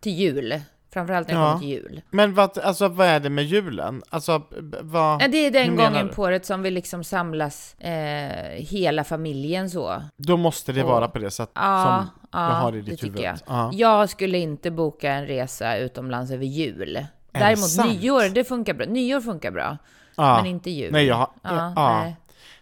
till 0.00 0.12
jul. 0.12 0.60
Framförallt 0.94 1.28
när 1.28 1.34
det 1.34 1.40
Ja. 1.40 1.46
kommer 1.46 1.60
till 1.60 1.68
jul. 1.68 2.00
Men 2.10 2.34
vad, 2.34 2.58
alltså, 2.58 2.88
vad 2.88 3.06
är 3.06 3.20
det 3.20 3.30
med 3.30 3.44
julen? 3.44 4.02
Alltså, 4.10 4.42
vad... 4.80 5.22
Ja, 5.22 5.28
det 5.28 5.36
är 5.46 5.50
den 5.50 5.76
gången 5.76 6.08
på 6.08 6.22
året 6.22 6.46
som 6.46 6.62
vi 6.62 6.70
liksom 6.70 7.04
samlas, 7.04 7.74
eh, 7.80 8.50
hela 8.56 9.04
familjen 9.04 9.70
så. 9.70 10.02
Då 10.16 10.36
måste 10.36 10.72
det 10.72 10.82
Och- 10.82 10.88
vara 10.90 11.08
på 11.08 11.18
det 11.18 11.30
sättet 11.30 11.52
Ja, 11.56 12.04
som 12.08 12.20
ja, 12.32 12.48
du 12.48 12.54
har 12.54 12.72
i 12.72 12.80
det 12.80 12.90
ditt 12.90 13.00
tycker 13.00 13.06
huvud. 13.18 13.24
jag. 13.24 13.38
Ja. 13.46 13.70
Jag 13.72 14.08
skulle 14.10 14.38
inte 14.38 14.70
boka 14.70 15.12
en 15.12 15.26
resa 15.26 15.76
utomlands 15.76 16.32
över 16.32 16.44
jul. 16.44 17.06
Däremot 17.32 17.58
sant? 17.70 18.02
nyår, 18.02 18.34
det 18.34 18.44
funkar 18.44 18.74
bra. 18.74 18.86
Nyår 18.86 19.20
funkar 19.20 19.50
bra, 19.50 19.76
Ja. 20.16 20.36
men 20.36 20.46
inte 20.46 20.70
jul. 20.70 20.92
Nej, 20.92 21.06
jag 21.06 21.30
Ja, 21.42 21.72
ja. 21.76 22.00
nej. 22.02 22.16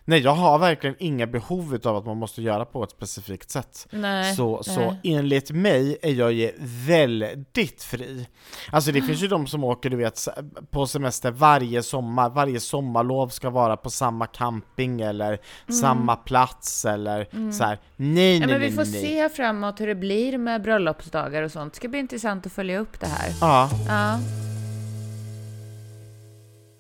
Nej, 0.05 0.21
jag 0.21 0.35
har 0.35 0.59
verkligen 0.59 0.97
inga 0.99 1.27
behov 1.27 1.79
av 1.85 1.97
att 1.97 2.07
man 2.07 2.17
måste 2.17 2.43
göra 2.43 2.65
på 2.65 2.85
ett 2.85 2.91
specifikt 2.91 3.51
sätt. 3.51 3.87
Nej, 3.91 4.35
så, 4.37 4.63
så 4.63 4.81
nej. 4.81 5.01
enligt 5.05 5.51
mig 5.51 5.97
är 6.03 6.13
jag 6.13 6.33
ju 6.33 6.53
väldigt 6.87 7.83
fri. 7.83 8.29
Alltså 8.71 8.93
det 8.93 9.03
finns 9.03 9.23
ju 9.23 9.29
de 9.29 9.47
som 9.47 9.65
åker, 9.65 9.91
du 9.91 9.97
vet, 9.97 10.29
på 10.71 10.87
semester 10.87 11.31
varje 11.31 11.83
sommar, 11.83 12.31
varje 12.31 12.61
sommarlov 12.61 13.29
ska 13.29 13.51
vara 13.51 13.77
på 13.77 13.91
samma 13.91 14.27
camping 14.27 15.01
eller 15.01 15.39
samma 15.81 16.17
plats 16.17 16.85
eller 16.85 17.53
så 17.53 17.65
här. 17.65 17.79
Nej, 17.97 18.37
Mm. 18.37 18.41
Ja, 18.43 18.47
nej, 18.47 18.49
men 18.49 18.61
vi 18.61 18.77
nej, 18.77 18.87
får 18.87 18.93
nej. 18.93 19.03
se 19.03 19.29
framåt 19.29 19.81
hur 19.81 19.87
det 19.87 19.95
blir 19.95 20.39
med 20.39 20.63
bröllopsdagar 20.63 21.43
och 21.43 21.53
sånt. 21.53 21.73
Det 21.73 21.77
ska 21.77 21.89
bli 21.89 21.99
intressant 21.99 22.47
att 22.47 22.53
följa 22.53 22.79
upp 22.79 23.01
det 23.01 23.07
här. 23.07 23.31
Ja, 23.41 23.71
Ja. 23.89 24.19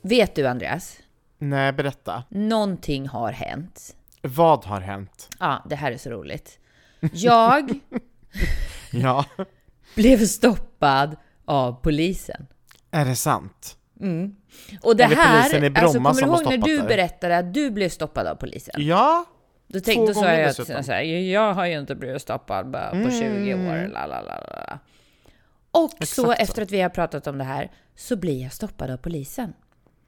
Vet 0.02 0.34
du, 0.34 0.46
Andreas? 0.46 0.96
Nej, 1.48 1.72
berätta. 1.72 2.24
Någonting 2.28 3.08
har 3.08 3.32
hänt. 3.32 3.96
Vad 4.22 4.64
har 4.64 4.80
hänt? 4.80 5.28
Ja, 5.40 5.64
det 5.68 5.76
här 5.76 5.92
är 5.92 5.96
så 5.96 6.10
roligt. 6.10 6.58
Jag 7.12 7.70
Ja, 8.92 9.24
blev 9.94 10.26
stoppad 10.26 11.16
av 11.44 11.72
polisen. 11.82 12.46
är 12.90 13.04
det 13.04 13.16
sant? 13.16 13.76
Och 14.82 14.96
det 14.96 15.06
det 15.06 15.14
här, 15.14 15.38
alltså 15.76 15.98
kommer 15.98 16.14
du 16.14 16.26
ihåg 16.26 16.44
när 16.44 16.58
du 16.58 16.78
dig? 16.78 16.86
berättade 16.86 17.38
att 17.38 17.54
du 17.54 17.70
blev 17.70 17.88
stoppad 17.88 18.26
av 18.26 18.34
polisen? 18.34 18.74
Ja, 18.78 19.24
Då 19.66 19.80
Två 19.80 19.84
tänkte 19.84 20.14
så 20.14 20.20
gånger 20.20 20.38
jag 20.38 20.48
att 20.48 20.84
så 20.86 20.92
här, 20.92 21.02
jag 21.02 21.54
har 21.54 21.66
ju 21.66 21.78
inte 21.78 21.94
blivit 21.94 22.22
stoppad 22.22 22.72
på 22.72 23.10
20 23.10 23.54
år, 23.54 23.88
la 23.92 24.06
la 24.06 24.20
la 24.20 24.22
la, 24.22 24.64
la. 24.68 24.78
Och 25.70 25.92
Exakt 25.94 26.08
så. 26.14 26.32
efter 26.32 26.62
att 26.62 26.70
vi 26.70 26.80
har 26.80 26.88
pratat 26.90 27.26
om 27.26 27.38
det 27.38 27.44
här 27.44 27.70
så 27.96 28.16
blir 28.16 28.42
jag 28.42 28.52
stoppad 28.52 28.90
av 28.90 28.96
polisen. 28.96 29.52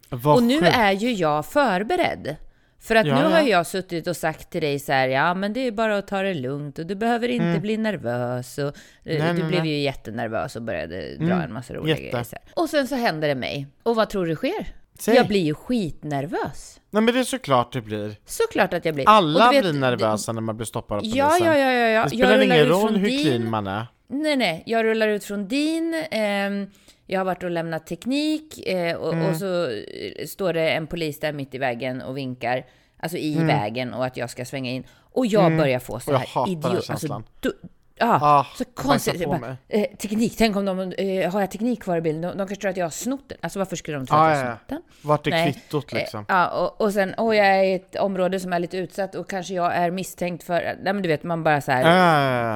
Vad 0.08 0.36
och 0.36 0.42
nu 0.42 0.60
sjukt. 0.60 0.76
är 0.76 0.92
ju 0.92 1.12
jag 1.12 1.46
förberedd. 1.46 2.36
För 2.80 2.94
att 2.96 3.06
Ja, 3.06 3.14
nu 3.14 3.20
ja. 3.22 3.28
har 3.28 3.42
jag 3.42 3.66
suttit 3.66 4.06
och 4.06 4.16
sagt 4.16 4.50
till 4.50 4.60
dig 4.60 4.78
så 4.78 4.92
här, 4.92 5.08
ja 5.08 5.34
men 5.34 5.52
det 5.52 5.60
är 5.66 5.70
bara 5.72 5.98
att 5.98 6.06
ta 6.08 6.22
det 6.22 6.34
lugnt 6.34 6.78
och 6.78 6.86
du 6.86 6.94
behöver 6.94 7.28
inte 7.28 7.60
bli 7.60 7.76
nervös. 7.76 8.58
Och, 8.58 8.64
eh, 8.64 8.72
Nej, 9.04 9.18
du 9.18 9.38
nej, 9.38 9.42
blev 9.48 9.62
nej. 9.62 9.72
ju 9.72 9.78
jättenervös 9.78 10.56
och 10.56 10.62
började 10.62 11.16
dra 11.16 11.42
en 11.42 11.52
massa 11.52 11.74
roliga 11.74 11.96
jätte. 11.96 12.10
grejer. 12.10 12.26
Och 12.56 12.70
sen 12.70 12.88
så 12.88 12.94
händer 12.94 13.28
det 13.28 13.34
mig. 13.34 13.66
Och 13.82 13.96
vad 13.96 14.08
tror 14.10 14.26
du 14.26 14.36
sker? 14.36 14.66
Säg. 14.98 15.14
Jag 15.14 15.26
blir 15.28 15.40
ju 15.40 15.54
skitnervös. 15.54 16.80
Nej 16.90 17.02
men 17.02 17.14
det 17.14 17.20
är 17.20 17.24
såklart 17.24 17.72
det 17.72 17.80
blir. 17.80 18.16
Såklart 18.26 18.74
att 18.74 18.84
jag 18.84 18.94
blir. 18.94 19.08
Alla 19.08 19.44
du 19.50 19.56
vet, 19.56 19.62
blir 19.64 19.72
nervösa 19.80 20.32
när 20.32 20.40
man 20.40 20.56
blir 20.56 20.66
stoppad 20.66 20.96
av 20.96 21.00
polisen. 21.00 21.18
Ja, 21.18 21.38
ja, 21.40 21.58
ja, 21.58 21.72
ja. 21.72 21.88
ja. 21.88 22.02
Det 22.04 22.08
spelar 22.10 22.40
ingen 22.40 22.66
roll 22.66 22.96
hur 22.96 23.08
din... 23.08 23.20
clean 23.22 23.50
man 23.50 23.66
är. 23.66 23.86
Nej, 24.08 24.36
nej. 24.36 24.62
Jag 24.66 24.84
rullar 24.84 25.08
ut 25.08 25.24
från 25.24 25.48
din. 25.48 26.04
ehm, 26.10 26.66
jag 27.06 27.20
har 27.20 27.24
varit 27.24 27.42
och 27.42 27.50
lämnat 27.50 27.86
teknik 27.86 28.66
eh, 28.66 28.96
och, 28.96 29.12
Mm. 29.12 29.30
och 29.30 29.36
så 29.36 29.66
eh, 29.70 30.26
står 30.26 30.52
det 30.52 30.70
en 30.70 30.86
polis 30.86 31.20
där 31.20 31.32
mitt 31.32 31.54
i 31.54 31.58
vägen 31.58 32.02
och 32.02 32.16
vinkar. 32.16 32.66
Alltså 32.98 33.18
i 33.18 33.34
vägen 33.44 33.94
och 33.94 34.04
att 34.06 34.16
jag 34.16 34.30
ska 34.30 34.44
svänga 34.44 34.70
in. 34.70 34.84
Och 35.12 35.26
jag 35.26 35.56
börjar 35.56 35.78
få 35.78 36.00
så 36.00 36.10
Mm. 36.10 36.22
Och 36.22 36.28
här 36.28 36.48
idiot... 36.52 36.90
Alltså, 36.90 37.22
du, 37.40 37.52
ja, 37.96 38.18
Ah, 38.22 38.46
så 38.58 38.64
konstigt. 38.64 39.26
bara, 39.26 39.56
eh, 39.68 39.96
teknik, 39.96 40.34
tänk 40.38 40.56
om 40.56 40.64
de... 40.64 40.78
Eh, 40.92 41.32
har 41.32 41.40
jag 41.40 41.50
teknik 41.50 41.82
kvar 41.82 41.96
i 41.96 42.00
bilden? 42.00 42.22
De, 42.22 42.28
de 42.28 42.38
kanske 42.38 42.56
tror 42.56 42.70
att 42.70 42.76
jag 42.76 42.84
har 42.84 42.90
snott 42.90 43.28
den. 43.28 43.38
Alltså 43.40 43.58
varför 43.58 43.76
skulle 43.76 43.96
de 43.96 44.06
tro 44.06 44.16
Ah, 44.16 44.20
att 44.26 44.36
jag 44.36 44.38
ja, 44.46 44.50
har 44.50 44.56
snott 44.56 44.68
den? 44.68 44.82
Vart 45.02 45.26
är 45.26 45.30
Nej. 45.30 45.52
kvittot 45.52 45.92
liksom? 45.92 46.20
Eh, 46.20 46.24
Ja, 46.28 46.48
och, 46.48 46.80
och 46.80 46.92
sen, 46.92 47.14
åh, 47.18 47.36
jag 47.36 47.46
är 47.46 47.62
i 47.62 47.74
ett 47.74 47.96
område 47.96 48.40
som 48.40 48.52
är 48.52 48.58
lite 48.58 48.76
utsatt 48.76 49.14
och 49.14 49.30
kanske 49.30 49.54
jag 49.54 49.74
är 49.76 49.90
misstänkt 49.90 50.44
för... 50.44 50.54
Nej, 50.62 50.76
men 50.92 51.02
du 51.02 51.08
vet, 51.08 51.22
man 51.22 51.42
bara 51.44 51.60
så 51.60 51.72
här... 51.72 51.96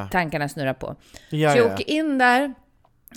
Ja, 0.02 0.08
Tankarna 0.12 0.48
snurrar 0.48 0.74
på. 0.74 0.86
ja. 1.30 1.50
Så 1.52 1.56
ja, 1.58 1.62
jag 1.62 1.70
ja. 1.70 1.74
åker 1.74 1.90
in 1.90 2.18
där 2.18 2.54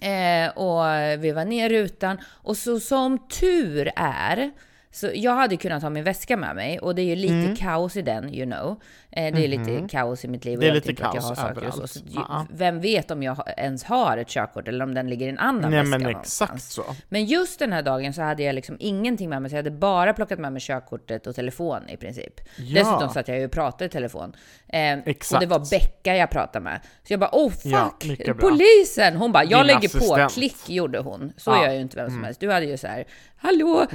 eh, 0.01 0.49
och 0.58 0.84
vevar 1.23 1.45
ner 1.45 1.69
rutan. 1.69 2.17
Och 2.25 2.58
så 2.58 2.80
som 2.80 3.27
tur 3.27 3.91
är, 3.95 4.51
så 4.91 5.10
jag 5.13 5.36
hade 5.36 5.58
kunnat 5.58 5.82
ha 5.84 5.89
min 5.89 6.04
väska 6.04 6.38
med 6.38 6.56
mig 6.56 6.80
och 6.80 6.95
det 6.95 7.01
är 7.01 7.06
ju 7.06 7.15
lite 7.15 7.34
Mm. 7.34 7.56
kaos 7.56 7.97
i 7.97 8.01
den, 8.01 8.34
you 8.34 8.45
know. 8.45 8.82
Eh, 9.12 9.36
det 9.36 9.43
är 9.43 9.47
lite 9.47 9.88
kaos 9.89 10.25
i 10.25 10.27
mitt 10.27 10.45
liv 10.45 10.58
och 10.58 10.58
Mhm. 10.58 10.60
Det 10.62 10.65
är 10.65 10.67
jag 10.69 10.75
lite 10.75 10.88
tänker 10.88 11.06
att 11.06 11.15
jag 11.15 11.21
har 11.21 11.27
kaos 11.36 11.39
saker 11.39 11.67
och 11.67 11.73
så. 11.73 11.80
överallt. 11.80 11.91
så 11.91 11.99
ju- 11.99 12.12
Ja. 12.15 12.45
Vem 12.54 12.80
vet 12.82 13.12
om 13.12 13.23
jag 13.23 13.43
ens 13.58 13.84
har 13.84 14.17
ett 14.17 14.27
körkort 14.27 14.67
eller 14.67 14.84
om 14.86 14.93
den 14.93 15.10
ligger 15.10 15.25
i 15.25 15.30
en 15.30 15.39
annan 15.39 15.62
Nej 15.71 15.80
väska 15.80 15.89
men 15.89 16.01
någonstans. 16.01 16.51
exakt 16.51 16.63
så. 16.71 16.84
Men 17.10 17.25
just 17.25 17.60
den 17.60 17.73
här 17.73 17.82
dagen 17.82 18.13
så 18.13 18.21
hade 18.21 18.43
jag 18.43 18.56
liksom 18.56 18.77
ingenting 18.80 19.30
med 19.30 19.41
mig, 19.41 19.49
så 19.49 19.56
jag 19.56 19.63
hade 19.63 19.71
bara 19.71 20.13
plockat 20.13 20.39
med 20.39 20.54
mig 20.54 20.62
körkortet 20.62 21.27
och 21.27 21.36
telefon 21.36 21.89
i 21.89 21.97
princip. 21.97 22.34
Ja. 22.58 22.80
Dessutom 22.84 23.10
satt 23.10 23.27
jag 23.27 23.39
ju 23.39 23.45
och 23.45 23.51
pratade 23.51 23.86
i 23.86 23.89
telefon. 23.89 24.36
Eh, 24.67 24.99
och 24.99 25.08
Exakt. 25.08 25.41
det 25.41 25.47
var 25.47 25.60
Becka 25.71 26.15
jag 26.15 26.30
pratade 26.30 26.63
med. 26.63 26.80
Så 27.08 27.13
jag 27.13 27.19
bara, 27.19 27.30
oh 27.34 27.49
fuck, 27.51 27.71
Ja, 27.73 28.34
polisen! 28.39 29.15
Hon 29.15 29.32
bara, 29.32 29.43
jag 29.43 29.60
Din 29.60 29.67
lägger 29.67 29.89
på, 29.89 29.97
assistent. 29.97 30.34
klick 30.34 30.69
gjorde 30.69 30.99
hon. 30.99 31.34
Så 31.38 31.49
Ja. 31.51 31.56
Mm. 31.56 31.67
gör 31.67 31.75
ju 31.75 31.82
inte 31.82 31.95
vem 31.97 32.10
som 32.10 32.23
helst. 32.23 32.39
Du 32.39 32.51
hade 32.51 32.65
ju 32.65 32.77
så 32.77 32.88
här, 32.88 33.06
hallå, 33.41 33.88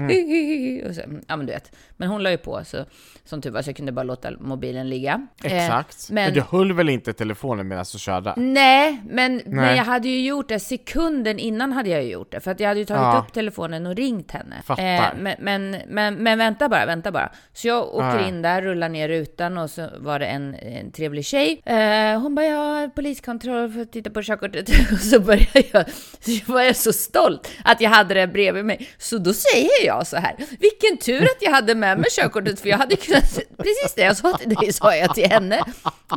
och 0.88 0.94
så, 0.94 1.00
ja 1.28 1.36
men 1.36 1.46
du 1.46 1.52
vet. 1.52 1.72
Men 1.96 2.08
hon 2.08 2.22
la 2.22 2.30
ju 2.30 2.36
på, 2.38 2.64
så 2.64 2.84
som 3.24 3.42
tur 3.42 3.50
var 3.50 3.62
så 3.62 3.68
jag 3.70 3.76
kunde 3.76 3.92
bara 3.92 4.02
låta 4.02 4.30
mobilen 4.40 4.88
ligga. 4.88 5.26
Eh, 5.44 5.64
Exakt. 5.64 6.10
men... 6.10 6.24
men 6.24 6.34
du 6.34 6.40
höll 6.40 6.72
väl 6.72 6.88
inte 6.88 7.12
telefonen 7.12 7.68
medan 7.68 7.84
du 7.92 7.98
körde? 7.98 8.34
Nej, 8.36 9.00
men, 9.08 9.36
men 9.46 9.56
Nej. 9.56 9.76
jag 9.76 9.84
hade 9.84 10.08
ju 10.08 10.26
gjort 10.26 10.48
det 10.48 10.60
sekunden 10.60 11.38
innan 11.38 11.72
hade 11.72 11.88
jag 11.90 12.04
ju 12.04 12.10
gjort 12.10 12.32
det. 12.32 12.40
För 12.40 12.50
att 12.50 12.60
jag 12.60 12.68
hade 12.68 12.80
ju 12.80 12.86
tagit 12.86 13.00
Ja. 13.02 13.24
upp 13.26 13.32
telefonen 13.32 13.86
och 13.86 13.94
ringt 13.96 14.30
henne. 14.30 14.56
Fattar. 14.64 15.14
men, 15.18 15.34
men, 15.38 15.76
men, 15.88 16.14
men 16.14 16.38
vänta 16.38 16.68
bara, 16.68 16.86
vänta 16.86 17.12
bara. 17.12 17.32
Så 17.52 17.68
jag 17.68 17.94
åker 17.94 18.06
Ja. 18.20 18.28
in 18.28 18.42
där, 18.42 18.62
rullar 18.62 18.88
ner 18.88 19.08
rutan 19.08 19.58
och 19.58 19.70
så 19.70 19.88
var 19.98 20.18
det 20.18 20.26
en, 20.26 20.54
en 20.54 20.92
trevlig 20.92 21.24
tjej. 21.24 21.62
Eh, 21.64 22.20
hon 22.20 22.34
bara, 22.34 22.46
ja, 22.46 22.90
poliskontroll 22.94 23.72
för 23.72 23.80
att 23.80 23.92
titta 23.92 24.10
på 24.10 24.22
körkortet. 24.22 24.68
och 24.92 24.98
så 24.98 25.20
började 25.20 25.62
jag, 25.72 25.84
så 26.20 26.52
var 26.52 26.62
jag 26.62 26.76
så 26.76 26.92
stolt 26.92 27.50
att 27.64 27.80
jag 27.80 27.90
hade 27.90 28.14
det 28.14 28.26
bredvid 28.26 28.64
mig. 28.64 28.88
Så 28.98 29.18
då 29.18 29.32
säger 29.36 29.86
jag 29.86 30.06
så 30.06 30.16
här, 30.16 30.36
vilken 30.60 30.96
tur 30.98 31.22
att 31.22 31.36
jag 31.42 31.50
hade 31.50 31.74
med 31.74 31.98
mig 31.98 32.10
körkortet 32.10 32.60
för 32.60 32.68
jag 32.68 32.78
hade 32.78 32.96
kunnat, 32.96 33.38
precis 33.56 33.94
det 33.96 34.02
jag 34.02 34.16
sa 34.16 34.36
till 34.38 34.54
dig 34.54 34.72
sa 34.72 34.96
jag 34.96 35.14
till 35.14 35.30
henne. 35.30 35.64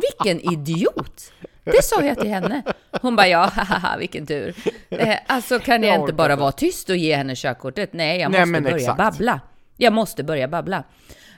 Vilken 0.01 0.53
idiot! 0.53 1.31
Det 1.63 1.83
sa 1.83 2.03
jag 2.03 2.19
till 2.19 2.29
henne. 2.29 2.63
Hon 3.01 3.15
bara, 3.15 3.27
ja, 3.27 3.51
haha, 3.55 3.97
vilken 3.97 4.25
tur. 4.25 4.55
Eh, 4.89 5.15
alltså 5.27 5.59
kan 5.59 5.83
jag, 5.83 5.93
Jag 5.93 6.01
inte 6.01 6.13
bara 6.13 6.35
vara 6.35 6.51
tyst 6.51 6.89
och 6.89 6.95
ge 6.95 7.15
henne 7.15 7.35
körkortet? 7.35 7.93
Nej, 7.93 8.19
jag 8.19 8.31
Nej, 8.31 8.39
måste 8.41 8.51
men 8.51 8.63
börja 8.63 8.77
exakt. 8.77 8.97
babbla. 8.97 9.41
Jag 9.77 9.93
måste 9.93 10.23
börja 10.23 10.47
babbla. 10.47 10.83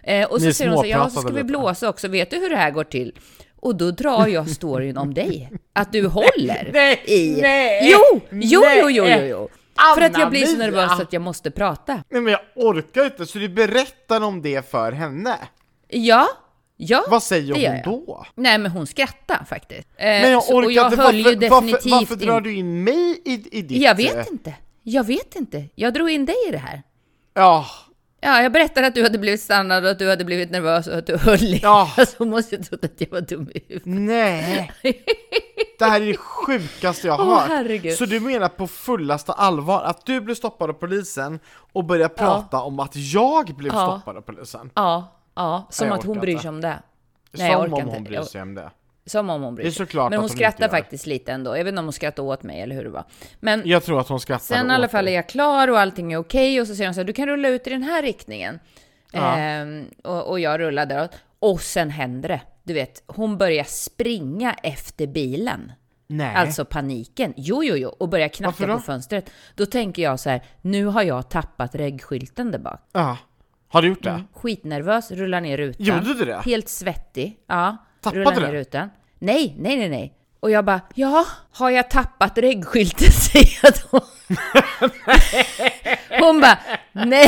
Eh, 0.04 0.28
och 0.28 0.40
så 0.40 0.46
Ni 0.46 0.54
säger 0.54 0.72
hon 0.72 0.80
så, 0.84 0.86
ja, 0.90 1.10
så 1.10 1.22
ska 1.22 1.34
vi 1.34 1.44
blåsa 1.44 1.90
också. 1.90 2.08
Vet 2.08 2.30
du 2.32 2.38
hur 2.38 2.50
det 2.50 2.56
här 2.56 2.72
går 2.72 2.84
till? 2.84 3.14
Och 3.60 3.76
då 3.76 3.92
drar 3.92 4.28
jag 4.28 4.50
storyn 4.50 4.98
om 4.98 5.14
dig. 5.14 5.50
Att 5.74 5.92
du 5.92 6.08
håller 6.08 6.70
Nej, 6.74 7.04
i... 7.06 7.42
nej, 7.42 7.92
jo, 7.92 8.22
jo, 8.32 8.64
jo, 8.80 8.90
jo, 8.90 8.90
jo, 8.90 9.04
nej. 9.04 9.48
Jo. 9.78 9.96
För 9.96 10.02
att 10.02 10.18
jag 10.18 10.30
blir 10.30 10.46
så 10.46 10.58
nervös 10.58 11.00
att 11.00 11.14
jag 11.14 11.22
måste 11.22 11.52
prata. 11.52 12.04
Nej 12.10 12.22
men 12.22 12.32
jag 12.32 12.42
orkar 12.56 13.06
inte, 13.06 13.26
så 13.26 13.38
du 13.40 13.50
berättar 13.50 14.22
om 14.22 14.42
det 14.42 14.72
för 14.72 14.92
henne? 14.92 15.38
Ja, 15.88 16.28
ja. 16.78 17.04
Vad 17.10 17.24
säger 17.24 17.54
hon 17.54 17.62
jag. 17.62 17.84
då? 17.84 18.26
Nej, 18.36 18.58
men 18.58 18.72
hon 18.72 18.88
skrattar 18.88 19.46
faktiskt. 19.50 19.88
Eh, 19.98 20.06
Men 20.06 20.32
jag 20.32 20.50
orkar 20.50 20.72
jag 20.72 20.86
inte, 20.86 20.98
varför, 20.98 21.50
varför, 21.50 21.90
varför 21.90 22.16
drar 22.16 22.42
du 22.42 22.54
in 22.54 22.84
mig 22.84 23.22
i, 23.26 23.58
i 23.58 23.62
ditt... 23.62 23.82
Jag 23.82 23.96
vet 23.96 24.16
eh, 24.16 24.32
inte. 24.32 24.54
Jag 24.84 25.04
vet 25.04 25.36
inte. 25.36 25.66
Jag 25.76 25.94
drog 25.94 26.10
in 26.10 26.26
dig 26.26 26.36
i 26.48 26.52
det 26.52 26.58
här. 26.58 26.84
Ja, 27.34 27.66
Ja, 28.24 28.42
jag 28.42 28.52
berättade 28.52 28.88
att 28.88 28.96
du 28.96 29.04
hade 29.04 29.18
blivit 29.18 29.42
stannad 29.42 29.86
och 29.86 29.92
att 29.92 30.00
du 30.00 30.10
hade 30.10 30.26
blivit 30.26 30.52
nervös 30.52 30.88
och 30.88 30.98
att 30.98 31.08
du 31.08 31.18
höll 31.18 31.44
i. 31.44 31.60
Ja. 31.64 31.92
Alltså 31.98 32.26
måste 32.26 32.56
jag 32.56 32.66
trott 32.66 32.86
att 32.86 33.02
jag 33.02 33.10
var 33.10 33.22
dum 33.22 33.50
i 33.56 33.60
huvudet. 33.68 33.86
nej. 33.86 34.72
Det 35.80 35.86
här 35.86 36.02
är 36.02 36.06
det 36.06 36.18
sjukaste 36.18 37.08
jag 37.08 37.14
har 37.18 37.26
Åh, 37.26 37.40
hört. 37.40 37.48
herregud. 37.50 37.94
Så 37.98 38.06
du 38.06 38.20
menar 38.20 38.50
på 38.50 38.68
fullaste 38.68 39.32
allvar 39.34 39.84
att 39.84 40.06
du 40.06 40.22
blev 40.22 40.36
stoppad 40.36 40.70
av 40.70 40.74
polisen 40.74 41.40
och 41.74 41.84
börjar 41.86 42.08
prata 42.10 42.62
om 42.62 42.80
att 42.80 42.96
jag 42.96 43.46
blev 43.46 43.74
Ja. 43.74 43.86
stoppad 44.00 44.18
av 44.18 44.22
polisen? 44.22 44.70
Ja, 44.76 45.22
ja, 45.36 45.68
som 45.70 45.88
Nej, 45.88 45.92
jag 45.94 46.00
att 46.00 46.06
hon 46.06 46.20
bryr 46.20 46.38
sig 46.38 46.50
om 46.50 46.62
det. 46.62 46.80
Nej, 47.32 47.52
jag 47.52 47.64
Som 47.64 47.74
orkar 47.74 47.74
om 47.84 47.88
inte. 47.90 47.96
hon 47.98 48.04
bryr 48.04 48.16
Jag- 48.16 48.26
sig 48.28 48.42
om 48.42 48.56
det. 48.56 48.72
Som 49.06 49.30
om 49.30 49.42
hon 49.42 49.56
bryr 49.56 49.64
Det 49.64 49.70
är 49.70 49.86
sig. 49.86 49.88
Men 49.94 50.14
hon 50.14 50.20
hon 50.20 50.30
skrattar 50.30 50.70
faktiskt 50.70 51.06
lite 51.06 51.32
ändå. 51.32 51.58
Jag 51.58 51.64
vet 51.64 51.72
inte 51.72 51.80
om 51.80 51.86
hon 51.86 51.94
skrattar 51.94 52.24
åt 52.24 52.44
mig 52.44 52.62
eller 52.62 52.76
hur 52.76 52.84
det 52.84 52.90
var. 52.90 53.06
Men 53.40 53.62
Jag 53.66 53.84
tror 53.84 54.00
att 54.00 54.08
hon 54.08 54.20
skrattade 54.20 54.60
sen 54.60 54.72
i 54.72 54.74
alla 54.74 54.88
fall 54.88 55.08
är 55.08 55.12
jag 55.12 55.30
klar 55.30 55.68
och 55.68 55.80
allting 55.80 56.14
är 56.14 56.18
okej. 56.18 56.62
Och 56.62 56.68
så 56.68 56.76
säger 56.76 56.88
hon 56.88 56.94
så 56.94 57.00
här, 57.00 57.06
du 57.06 57.14
kan 57.14 57.28
rulla 57.28 57.50
ut 57.50 57.68
i 57.68 57.70
den 57.70 57.84
här 57.84 58.02
riktningen. 58.02 58.60
Ja. 59.12 59.38
Ehm, 59.38 59.86
och, 60.04 60.30
och 60.30 60.40
jag 60.40 60.60
rullar 60.60 60.86
däråt. 60.86 61.12
Och 61.40 61.62
sen 61.62 61.90
händer 61.90 62.30
det. 62.30 62.42
Du 62.64 62.74
vet, 62.74 63.04
hon 63.08 63.38
börjar 63.38 63.64
springa 63.64 64.54
efter 64.54 65.08
bilen. 65.08 65.72
Nej. 66.08 66.36
Alltså 66.36 66.66
paniken. 66.66 67.34
Jo, 67.38 67.64
jo, 67.64 67.76
jo. 67.76 67.90
Och 67.90 68.10
börjar 68.10 68.28
knacka 68.28 68.68
på 68.68 68.80
fönstret. 68.80 69.30
Då 69.56 69.66
tänker 69.66 70.02
jag 70.02 70.20
så 70.20 70.30
här, 70.30 70.42
nu 70.62 70.86
har 70.86 71.04
jag 71.04 71.30
tappat 71.30 71.76
reggskylten 71.76 72.52
där 72.52 72.60
bak. 72.60 72.80
Ja. 72.92 73.18
Har 73.68 73.82
du 73.82 73.88
gjort 73.88 74.04
det? 74.04 74.10
Mm. 74.10 74.28
Skitnervös, 74.34 75.12
rullar 75.12 75.42
ner 75.42 75.58
rutan. 75.58 75.86
Gjorde 75.86 76.14
du 76.14 76.26
det? 76.26 76.42
Helt 76.46 76.70
svettig. 76.70 77.40
Ja, 77.48 77.78
Tappade 78.02 78.22
rullar 78.22 78.42
ner 78.42 78.52
rutan. 78.52 78.90
Nej, 79.20 79.56
nej, 79.58 79.78
nej, 79.78 79.90
nej. 79.90 80.14
Och 80.40 80.52
jag 80.52 80.66
bara, 80.66 80.82
ja, 80.96 81.26
har 81.52 81.70
jag 81.70 81.90
tappat 81.90 82.38
reggskylten? 82.38 83.12
Säger 83.32 83.60
jag 83.64 83.74
då. 83.92 84.06
Hon 86.26 86.42
bara, 86.42 86.60
nej, 86.92 87.28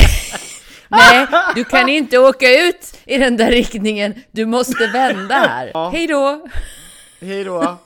nej, 0.88 1.28
du 1.56 1.64
kan 1.64 1.90
inte 1.90 2.18
åka 2.18 2.62
ut 2.68 3.00
i 3.06 3.18
den 3.18 3.38
där 3.38 3.52
riktningen. 3.52 4.24
Du 4.32 4.46
måste 4.46 4.88
vända 4.88 5.36
här. 5.36 5.72
Ja. 5.74 5.90
Hej 5.90 6.08
då. 6.08 6.48
Hej 7.22 7.44
då. 7.44 7.78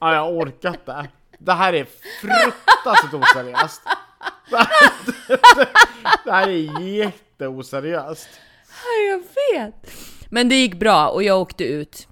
Ja, 0.00 0.14
jag 0.14 0.36
orkar 0.36 0.68
inte. 0.68 1.06
Det 1.38 1.52
här 1.52 1.72
är 1.72 1.86
fruktansvärt 2.20 3.14
oseriöst. 3.14 3.82
Det 4.50 4.56
här, 4.56 4.90
det 6.24 6.32
här 6.32 6.48
är 6.48 6.80
jätteoseriöst. 6.80 8.28
Ja, 8.68 9.10
jag 9.10 9.18
vet. 9.18 9.74
Men 10.30 10.48
det 10.48 10.54
gick 10.54 10.74
bra 10.74 11.08
och 11.08 11.22
jag 11.22 11.40
åkte 11.40 11.64
ut. 11.64 12.07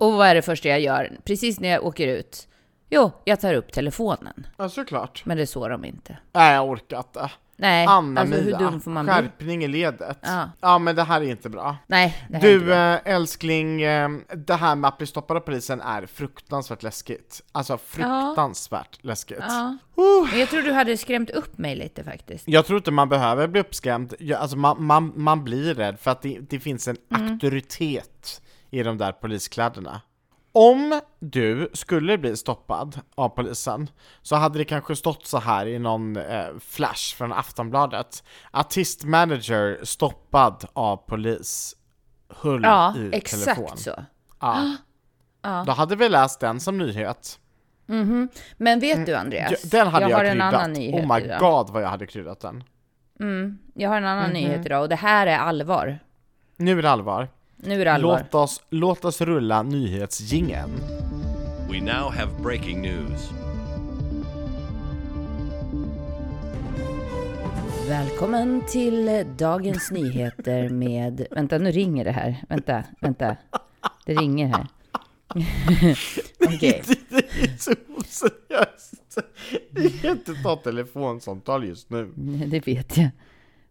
Och 0.00 0.12
vad 0.12 0.28
är 0.28 0.34
det 0.34 0.42
första 0.42 0.68
jag 0.68 0.80
gör? 0.80 1.16
Precis 1.24 1.60
när 1.60 1.68
jag 1.68 1.84
åker 1.84 2.06
ut? 2.08 2.46
Jo, 2.90 3.10
jag 3.24 3.40
tar 3.40 3.54
upp 3.54 3.72
telefonen. 3.72 4.46
Ja, 4.56 4.68
såklart. 4.68 5.22
Men 5.24 5.36
det 5.36 5.46
såg 5.46 5.70
de 5.70 5.84
inte. 5.84 6.16
Nej, 6.32 6.54
jag 6.54 6.68
orkar 6.68 6.98
inte. 6.98 7.30
Nej, 7.56 7.86
Anna 7.86 8.20
alltså 8.20 8.36
hur 8.36 8.44
Mia, 8.44 8.58
dum 8.58 8.80
får 8.80 8.90
man 8.90 9.04
bli? 9.04 9.14
skärpning 9.14 9.64
i 9.64 9.68
ledet. 9.68 10.18
Ja. 10.22 10.50
ja, 10.60 10.78
men 10.78 10.96
det 10.96 11.02
här 11.02 11.20
är 11.20 11.24
inte 11.24 11.48
bra. 11.48 11.76
Nej, 11.86 12.26
det 12.28 12.36
här 12.36 12.44
är 12.48 12.52
inte 12.54 12.58
Du 12.64 12.66
bra. 12.66 12.94
eh, 12.94 13.00
älskling, 13.14 13.82
eh, 13.82 14.08
det 14.36 14.54
här 14.54 14.74
med 14.76 14.88
att 14.88 14.98
bli 14.98 15.06
stoppad 15.06 15.36
av 15.36 15.40
polisen 15.40 15.80
är 15.80 16.06
fruktansvärt 16.06 16.82
läskigt. 16.82 17.42
Alltså 17.52 17.78
fruktansvärt 17.78 18.98
läskigt. 19.04 19.38
Ja. 19.48 19.76
Uh. 19.98 20.30
Men 20.30 20.40
jag 20.40 20.48
tror 20.48 20.62
du 20.62 20.72
hade 20.72 20.96
skrämt 20.96 21.30
upp 21.30 21.58
mig 21.58 21.76
lite 21.76 22.04
faktiskt. 22.04 22.44
Jag 22.48 22.66
tror 22.66 22.76
inte 22.78 22.90
man 22.90 23.08
behöver 23.08 23.46
bli 23.48 23.60
uppskrämd, 23.60 24.14
alltså 24.38 24.56
man, 24.56 24.82
man, 24.84 25.12
man 25.16 25.44
blir 25.44 25.74
rädd 25.74 25.98
för 26.00 26.10
att 26.10 26.22
det, 26.22 26.38
det 26.40 26.60
finns 26.60 26.88
en 26.88 26.96
Mm. 27.14 27.32
auktoritet 27.32 28.42
i 28.70 28.82
de 28.82 28.98
där 28.98 29.12
poliskläderna. 29.12 30.00
Om 30.52 31.00
du 31.18 31.70
skulle 31.72 32.18
bli 32.18 32.36
stoppad 32.36 33.00
av 33.14 33.28
polisen 33.28 33.90
så 34.22 34.36
hade 34.36 34.58
det 34.58 34.64
kanske 34.64 34.96
stått 34.96 35.26
så 35.26 35.38
här 35.38 35.66
i 35.66 35.78
någon 35.78 36.16
eh, 36.16 36.46
flash 36.60 37.16
från 37.16 37.32
Aftonbladet. 37.32 38.22
Artistmanager 38.50 39.78
stoppad 39.82 40.64
av 40.72 40.96
polis. 40.96 41.76
Hull 42.28 42.62
Ja, 42.64 42.94
i 42.98 43.10
exakt 43.12 43.44
telefon. 43.44 43.76
så. 43.76 44.04
Ja. 44.40 44.76
Ja. 45.42 45.64
Då 45.66 45.72
hade 45.72 45.96
vi 45.96 46.08
läst 46.08 46.40
den 46.40 46.60
som 46.60 46.78
nyhet. 46.78 47.38
Men 48.56 48.80
vet 48.80 49.06
du 49.06 49.14
Andreas? 49.14 49.50
Ja, 49.52 49.58
Den 49.78 49.86
hade 49.88 50.08
jag, 50.10 50.16
har 50.16 50.24
en 50.24 50.30
kryddat. 50.32 50.54
annan 50.54 50.72
nyhet 50.72 51.04
oh 51.04 51.14
my 51.16 51.24
idag. 51.24 51.40
god 51.40 51.70
vad 51.70 51.82
jag 51.82 51.88
hade 51.88 52.06
kryddat 52.06 52.40
den. 52.40 52.64
Jag 53.74 53.88
har 53.90 53.96
en 53.96 54.04
annan 54.04 54.24
Mhm. 54.24 54.32
nyhet 54.32 54.66
idag 54.66 54.82
och 54.82 54.88
det 54.88 54.96
här 54.96 55.26
är 55.26 55.38
allvar. 55.38 55.98
Nu 56.56 56.78
är 56.78 56.82
det 56.82 56.90
allvar. 56.90 57.28
Nu 57.62 57.80
är 57.80 57.84
det 57.84 57.92
allvar. 57.92 58.18
Låt 58.18 58.34
oss, 58.34 58.62
låt 58.70 59.04
oss 59.04 59.20
rulla 59.20 59.62
nyhetsjingeln. 59.62 60.70
We 61.70 61.80
now 61.80 62.12
have 62.12 62.42
breaking 62.42 62.82
news. 62.82 63.30
Välkommen 67.88 68.62
till 68.68 69.24
Dagens 69.38 69.90
Nyheter 69.92 70.68
med... 70.68 71.26
Vänta, 71.30 71.58
nu 71.58 71.70
ringer 71.70 72.04
det 72.04 72.10
här. 72.10 72.36
Vänta, 72.48 72.84
vänta. 73.00 73.36
Det 74.06 74.14
ringer 74.14 74.46
här. 74.46 74.66
Okej. 76.56 76.82
Det 77.08 77.16
är 77.16 77.58
så 77.58 77.72
oseriöst. 77.96 79.18
Det 79.70 80.02
kan 80.02 80.10
inte 80.10 80.34
ta 80.34 80.56
telefonsamtal 80.56 81.64
just 81.64 81.90
nu. 81.90 82.12
Det 82.46 82.66
vet 82.66 82.96
jag. 82.96 83.08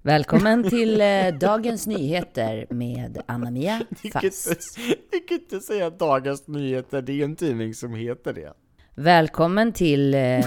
Välkommen 0.01 0.69
till 0.69 1.01
eh, 1.01 1.27
Dagens 1.39 1.87
Nyheter 1.87 2.67
med 2.69 3.21
Anna-Mia 3.25 3.81
Fast. 4.13 4.77
du 5.11 5.19
kan 5.19 5.37
inte 5.37 5.59
säga 5.59 5.89
Dagens 5.89 6.47
Nyheter, 6.47 7.01
det 7.01 7.21
är 7.21 7.25
en 7.25 7.35
tidning 7.35 7.73
som 7.73 7.93
heter 7.93 8.33
det. 8.33 8.53
Välkommen 8.95 9.73
till... 9.73 10.13
Eh... 10.13 10.21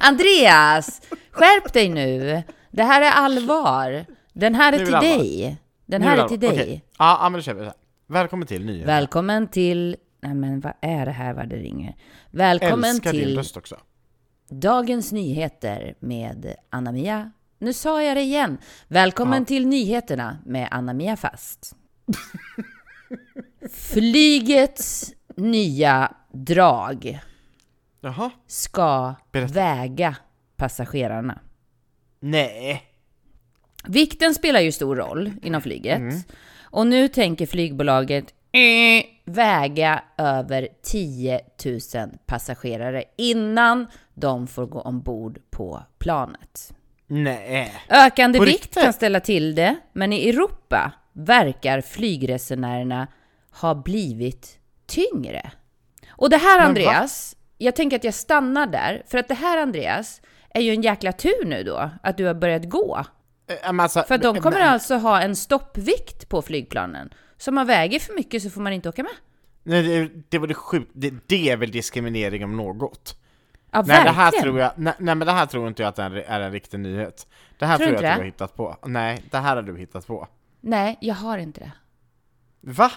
Andreas! 0.00 1.02
Skärp 1.30 1.72
dig 1.72 1.88
nu! 1.88 2.42
Det 2.70 2.82
här 2.82 3.02
är 3.02 3.10
allvar. 3.10 4.04
Den 4.32 4.54
här 4.54 4.72
är 4.72 4.78
till 4.78 4.94
allvar. 4.94 5.18
dig. 5.18 5.56
Den 5.86 6.00
Nu 6.00 6.06
här 6.06 6.18
är 6.24 6.28
till 6.28 6.40
dig. 6.40 6.84
Ja, 6.98 7.18
ja, 7.22 7.28
men 7.28 7.38
då 7.38 7.42
kör 7.42 7.54
vi 7.54 7.60
så 7.60 7.64
här. 7.64 7.74
Välkommen 8.06 8.46
till 8.46 8.64
nyheter. 8.64 8.86
Välkommen 8.86 9.48
till... 9.48 9.96
Nej 10.20 10.34
men 10.34 10.60
vad 10.60 10.72
är 10.80 11.06
det 11.06 11.12
här 11.12 11.34
vad 11.34 11.48
det 11.48 11.56
ringer? 11.56 11.96
Välkommen 12.30 12.90
Älskar 12.90 13.12
din 13.12 13.20
till 13.20 13.36
röst 13.36 13.56
också. 13.56 13.76
Dagens 14.48 15.12
Nyheter 15.12 15.94
med 16.00 16.54
Anna-Mia. 16.70 17.30
Nu 17.58 17.72
sa 17.72 18.02
jag 18.02 18.16
det 18.16 18.20
igen. 18.22 18.58
Välkommen 18.88 19.38
Ja. 19.42 19.44
till 19.46 19.66
nyheterna 19.66 20.38
med 20.46 20.68
Anna-Mia 20.70 21.16
Fast. 21.16 21.76
Flygets 23.72 25.12
nya 25.36 26.12
drag 26.32 27.18
Jaha. 28.00 28.30
ska 28.46 29.14
Berätta. 29.32 29.52
väga 29.54 30.16
passagerarna. 30.56 31.40
Nej. 32.20 32.82
Vikten 33.88 34.34
spelar 34.34 34.60
ju 34.60 34.72
stor 34.72 34.96
roll 34.96 35.32
inom 35.42 35.62
flyget. 35.62 35.98
Mm. 35.98 36.20
Och 36.62 36.86
nu 36.86 37.08
tänker 37.08 37.46
flygbolaget 37.46 38.34
eh, 38.52 39.04
väga 39.24 40.02
över 40.18 40.68
10 40.82 41.40
000 41.94 42.10
passagerare 42.26 43.04
innan 43.18 43.86
de 44.16 44.46
får 44.46 44.66
gå 44.66 44.80
ombord 44.80 45.38
på 45.50 45.82
planet. 45.98 46.74
Nej. 47.06 47.72
Ökande 47.88 48.38
På 48.38 48.44
vikt 48.44 48.62
riktigt? 48.62 48.82
kan 48.82 48.92
ställa 48.92 49.20
till 49.20 49.54
det, 49.54 49.76
men 49.92 50.12
i 50.12 50.28
Europa 50.28 50.92
verkar 51.12 51.80
flygresenärerna 51.80 53.06
ha 53.60 53.74
blivit 53.74 54.58
tyngre. 54.86 55.50
Och 56.08 56.30
det 56.30 56.36
här 56.36 56.56
Men 56.56 56.62
va? 56.62 56.68
Andreas, 56.68 57.36
jag 57.58 57.76
tänker 57.76 57.96
att 57.96 58.04
jag 58.04 58.14
stannar 58.14 58.66
där, 58.66 59.02
för 59.06 59.18
att 59.18 59.28
det 59.28 59.34
här 59.34 59.58
Andreas 59.58 60.20
är 60.50 60.60
ju 60.60 60.70
en 60.70 60.82
jäkla 60.82 61.12
tur 61.12 61.44
nu 61.44 61.62
då, 61.62 61.90
att 62.02 62.16
du 62.16 62.24
har 62.24 62.34
börjat 62.34 62.68
gå. 62.68 63.04
Men 63.64 63.80
Alltså, 63.80 64.02
För 64.08 64.18
de 64.18 64.40
kommer 64.40 64.58
men- 64.58 64.68
alltså 64.68 64.94
ha 64.96 65.20
en 65.22 65.36
stoppvikt 65.36 66.28
på 66.28 66.42
flygplanen. 66.42 67.10
Så 67.38 67.50
om 67.50 67.54
man 67.54 67.66
väger 67.66 67.98
för 67.98 68.14
mycket 68.14 68.42
så 68.42 68.50
får 68.50 68.60
man 68.60 68.72
inte 68.72 68.88
åka 68.88 69.02
med. 69.02 69.12
Nej, 69.62 69.82
det, 69.82 70.10
det 70.28 70.38
var 70.38 70.46
det 70.46 70.54
sjukt. 70.54 70.90
Det, 70.94 71.14
det 71.26 71.50
är 71.50 71.56
väl 71.56 71.70
diskriminering 71.70 72.44
om 72.44 72.56
något. 72.56 73.18
Ja, 73.70 73.82
Nej, 73.86 74.04
det 74.04 74.10
här 74.10 74.30
tror 74.30 74.58
jag, 74.60 74.72
nej, 74.76 74.94
nej 74.98 75.14
men 75.14 75.26
det 75.26 75.32
här 75.32 75.46
tror 75.46 75.68
inte 75.68 75.82
jag 75.82 75.88
att 75.88 75.96
det 75.96 76.02
är 76.02 76.10
en, 76.10 76.16
är 76.16 76.40
en 76.40 76.52
riktig 76.52 76.80
nyhet. 76.80 77.26
Det 77.58 77.66
här 77.66 77.76
Tror 77.76 77.86
tror, 77.86 77.96
du 77.96 78.02
jag 78.02 78.12
att 78.12 78.16
du 78.16 78.18
det? 78.18 78.22
har 78.22 78.24
hittat 78.24 78.56
på. 78.56 78.76
Nej, 78.86 79.22
det 79.30 79.38
här 79.38 79.56
har 79.56 79.62
du 79.62 79.78
hittat 79.78 80.06
på. 80.06 80.28
Nej, 80.60 80.98
jag 81.00 81.14
har 81.14 81.38
inte 81.38 81.60
det. 81.60 81.72
Va? 82.60 82.90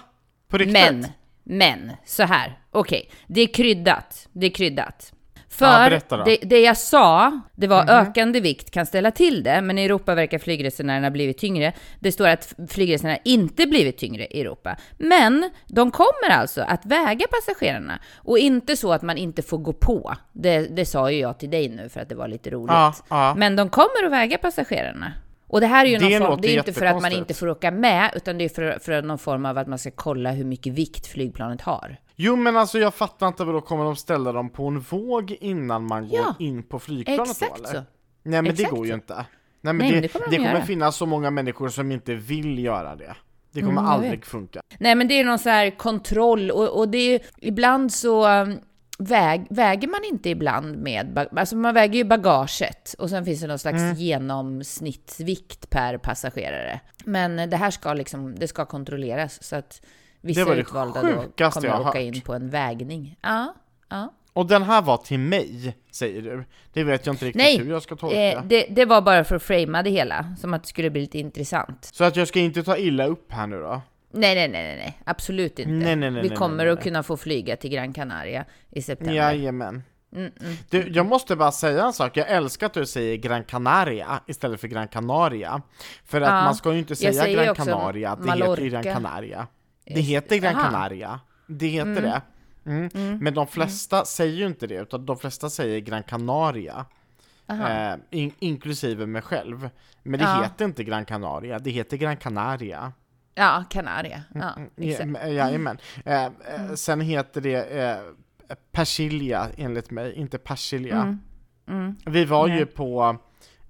På 0.48 0.58
riktigt? 0.58 0.72
Men, 0.72 1.06
men, 1.42 1.92
så 2.04 2.22
här. 2.22 2.58
Okej, 2.70 3.10
det 3.26 3.40
är 3.40 3.54
kryddat. 3.54 4.28
Det 4.32 4.46
är 4.46 4.50
kryddat. 4.50 5.12
För 5.60 5.90
Ja, 6.10 6.24
det, 6.24 6.36
det 6.42 6.60
jag 6.60 6.76
sa, 6.76 7.40
det 7.54 7.66
var 7.66 7.90
ökande 7.90 8.40
vikt 8.40 8.70
kan 8.70 8.86
ställa 8.86 9.10
till 9.10 9.42
det, 9.42 9.62
men 9.62 9.78
i 9.78 9.84
Europa 9.84 10.14
verkar 10.14 10.38
flygresenärerna 10.38 11.10
blivit 11.10 11.38
tyngre. 11.38 11.72
Det 11.98 12.12
står 12.12 12.28
att 12.28 12.54
flygresenärerna 12.68 13.20
inte 13.24 13.66
blivit 13.66 13.98
tyngre 13.98 14.26
i 14.26 14.40
Europa. 14.40 14.76
Men 14.98 15.50
de 15.66 15.90
kommer 15.90 16.30
alltså 16.30 16.62
att 16.62 16.86
väga 16.86 17.26
passagerarna 17.26 17.98
och 18.16 18.38
inte 18.38 18.76
så 18.76 18.92
att 18.92 19.02
man 19.02 19.16
inte 19.16 19.42
får 19.42 19.58
gå 19.58 19.72
på. 19.72 20.14
Det, 20.32 20.60
det 20.60 20.86
sa 20.86 21.10
ju 21.10 21.18
jag 21.18 21.38
till 21.38 21.50
dig 21.50 21.68
nu 21.68 21.88
för 21.88 22.00
att 22.00 22.08
det 22.08 22.14
var 22.14 22.28
lite 22.28 22.50
roligt. 22.50 22.72
Ja, 22.72 22.94
ja. 23.08 23.34
Men 23.36 23.56
de 23.56 23.68
kommer 23.68 24.06
att 24.06 24.12
väga 24.12 24.38
passagerarna. 24.38 25.12
Och 25.52 25.60
det 25.60 25.66
här 25.66 25.84
är 25.86 25.90
ju 25.90 25.98
Det 25.98 26.18
någon 26.18 26.28
form, 26.28 26.40
det 26.40 26.48
är 26.48 26.58
inte 26.58 26.72
för 26.72 26.86
att 26.86 27.02
man 27.02 27.12
inte 27.12 27.34
får 27.34 27.48
åka 27.48 27.70
med, 27.70 28.10
utan 28.16 28.38
det 28.38 28.44
är 28.44 28.48
för, 28.48 28.78
för 28.78 29.02
någon 29.02 29.18
form 29.18 29.46
av 29.46 29.58
att 29.58 29.66
man 29.68 29.78
ska 29.78 29.90
kolla 29.90 30.30
hur 30.32 30.44
mycket 30.44 30.72
vikt 30.72 31.06
flygplanet 31.06 31.60
har. 31.60 31.96
Jo 32.16 32.36
men 32.36 32.56
alltså 32.56 32.78
jag 32.78 32.94
fattar 32.94 33.28
inte 33.28 33.44
då 33.44 33.60
kommer 33.60 33.84
de 33.84 33.96
ställa 33.96 34.32
dem 34.32 34.50
på 34.50 34.66
en 34.66 34.80
våg 34.80 35.36
innan 35.40 35.86
man 35.86 36.08
går 36.08 36.18
Ja, 36.18 36.34
in 36.38 36.62
på 36.62 36.78
flygplanet 36.78 37.26
då 37.26 37.30
Exakt 37.30 37.58
eller? 37.58 37.68
så. 37.68 37.74
Nej 38.22 38.42
men 38.42 38.46
Exakt 38.46 38.70
det 38.70 38.76
går 38.76 38.86
ju 38.86 38.94
inte. 38.94 39.14
Nej 39.14 39.74
men 39.74 39.76
Nej, 39.76 39.92
det, 39.92 40.00
det 40.00 40.08
kommer 40.08 40.26
de 40.26 40.36
det 40.36 40.36
kommer 40.36 40.60
finnas 40.60 40.96
så 40.96 41.06
många 41.06 41.30
människor 41.30 41.68
som 41.68 41.92
inte 41.92 42.14
vill 42.14 42.58
göra 42.58 42.96
det. 42.96 43.16
Det 43.52 43.60
kommer 43.60 43.72
Mm, 43.80 43.86
aldrig 43.92 44.24
funka. 44.26 44.60
Nej, 44.78 44.94
men 44.94 45.08
det 45.08 45.14
är 45.20 45.24
någon 45.24 45.38
så 45.38 45.48
här 45.48 45.70
kontroll 45.70 46.50
och, 46.50 46.78
och 46.78 46.88
det 46.88 46.98
är 46.98 47.12
ju, 47.12 47.18
ibland 47.38 47.92
så 47.92 48.28
um, 48.42 48.58
väg, 49.00 49.46
väger 49.50 49.88
man 49.88 50.00
inte 50.04 50.30
ibland 50.30 50.76
med, 50.76 51.28
alltså 51.36 51.56
man 51.56 51.74
väger 51.74 51.94
ju 51.94 52.04
bagaget 52.04 52.94
och 52.98 53.10
sen 53.10 53.24
finns 53.24 53.40
det 53.40 53.46
någon 53.46 53.58
slags 53.58 53.80
Mm. 53.82 53.94
genomsnittsvikt 53.94 55.70
per 55.70 55.98
passagerare. 55.98 56.80
Men 57.04 57.50
det 57.50 57.56
här 57.56 57.70
ska 57.70 57.94
liksom, 57.94 58.34
det 58.34 58.48
ska 58.48 58.64
kontrolleras 58.64 59.42
så 59.42 59.56
att 59.56 59.82
vissa 60.20 60.44
var 60.44 60.54
det 60.54 60.60
utvalda 60.60 61.02
då 61.02 61.50
kommer 61.50 61.68
har 61.68 61.88
åka 61.88 62.00
in 62.00 62.20
på 62.20 62.34
en 62.34 62.50
vägning. 62.50 63.16
Ja, 63.22 63.54
ja. 63.88 64.12
Och 64.32 64.46
den 64.46 64.62
här 64.62 64.82
var 64.82 64.96
till 64.96 65.18
mig, 65.18 65.76
säger 65.90 66.22
du. 66.22 66.44
Det 66.72 66.84
vet 66.84 67.06
jag 67.06 67.12
inte 67.14 67.24
riktigt 67.24 67.42
Nej, 67.42 67.58
hur 67.58 67.70
jag 67.70 67.82
ska 67.82 67.96
tolka. 67.96 68.16
Eh, 68.32 68.42
det, 68.44 68.66
det 68.70 68.84
var 68.84 69.00
bara 69.02 69.24
för 69.24 69.36
att 69.36 69.42
framea 69.42 69.82
det 69.82 69.90
hela, 69.90 70.34
som 70.40 70.54
att 70.54 70.62
det 70.62 70.68
skulle 70.68 70.90
bli 70.90 71.00
lite 71.00 71.18
intressant. 71.18 71.90
Så 71.92 72.04
att 72.04 72.16
jag 72.16 72.28
ska 72.28 72.38
inte 72.38 72.62
ta 72.62 72.76
illa 72.76 73.06
upp 73.06 73.32
här 73.32 73.46
nu 73.46 73.56
då? 73.60 73.82
Nej, 74.12 74.34
nej, 74.34 74.48
nej, 74.48 74.76
nej, 74.76 75.00
absolut 75.04 75.58
inte. 75.58 75.70
Nej, 75.72 75.96
nej, 75.96 76.10
nej, 76.10 76.22
Vi 76.22 76.28
kommer 76.28 76.66
att 76.66 76.82
kunna 76.82 77.02
få 77.02 77.16
flyga 77.16 77.56
till 77.56 77.70
Gran 77.70 77.92
Canaria 77.92 78.44
i 78.70 78.82
september. 78.82 79.14
Jajamän. 79.14 79.82
Mm, 80.12 80.32
mm. 80.40 80.56
Du, 80.70 80.88
jag 80.88 81.06
måste 81.06 81.36
bara 81.36 81.52
säga 81.52 81.84
en 81.84 81.92
sak, 81.92 82.16
jag 82.16 82.28
älskar 82.30 82.66
att 82.66 82.74
du 82.74 82.86
säger 82.86 83.16
Gran 83.16 83.44
Canaria 83.44 84.20
istället 84.26 84.60
för 84.60 84.68
Gran 84.68 84.88
Canaria. 84.88 85.62
För 86.04 86.20
att 86.20 86.28
Ja, 86.28 86.44
man 86.44 86.54
ska 86.54 86.72
ju 86.72 86.78
inte 86.78 86.96
säga 86.96 87.28
Gran 87.44 87.54
Canaria, 87.54 88.16
det 88.16 88.32
heter 88.32 88.62
ju 88.62 88.70
Gran 88.70 88.82
Mallorca. 88.82 88.92
Canaria. 88.94 89.46
Det 89.84 90.00
heter 90.00 90.36
Gran 90.36 90.54
Aha. 90.56 90.64
Canaria. 90.64 91.20
Det 91.46 91.66
heter 91.66 92.02
det. 92.02 92.22
Mm. 92.66 93.18
Men 93.18 93.34
de 93.34 93.46
flesta 93.46 94.04
säger 94.04 94.34
ju 94.36 94.46
inte 94.46 94.66
det, 94.66 94.74
utan 94.74 95.06
de 95.06 95.18
flesta 95.18 95.50
säger 95.50 95.80
Gran 95.80 96.02
Canaria. 96.02 96.86
Eh, 97.48 97.94
in, 98.10 98.32
inklusive 98.38 99.06
mig 99.06 99.22
själv. 99.22 99.70
Men 100.02 100.20
det 100.20 100.26
Ja. 100.26 100.42
heter 100.42 100.64
inte 100.64 100.84
Gran 100.84 101.04
Canaria, 101.04 101.58
det 101.58 101.70
heter 101.70 101.96
Gran 101.96 102.16
Canaria. 102.16 102.92
Ja, 103.34 103.64
Canaria. 103.70 104.22
Ja, 104.34 104.52
Ja, 104.76 104.84
exakt. 104.86 105.08
men- 105.08 105.34
Jajamän. 105.34 105.78
Eh, 106.04 106.24
eh, 106.24 106.30
sen 106.74 107.00
heter 107.00 107.40
det 107.40 107.54
eh, 107.80 107.96
persilja 108.72 109.48
enligt 109.56 109.90
mig, 109.90 110.14
inte 110.14 110.38
persilja. 110.38 111.18
Mm. 111.68 111.96
Vi 112.06 112.24
var 112.24 112.48
Nej. 112.48 112.58
ju 112.58 112.66
på, 112.66 113.16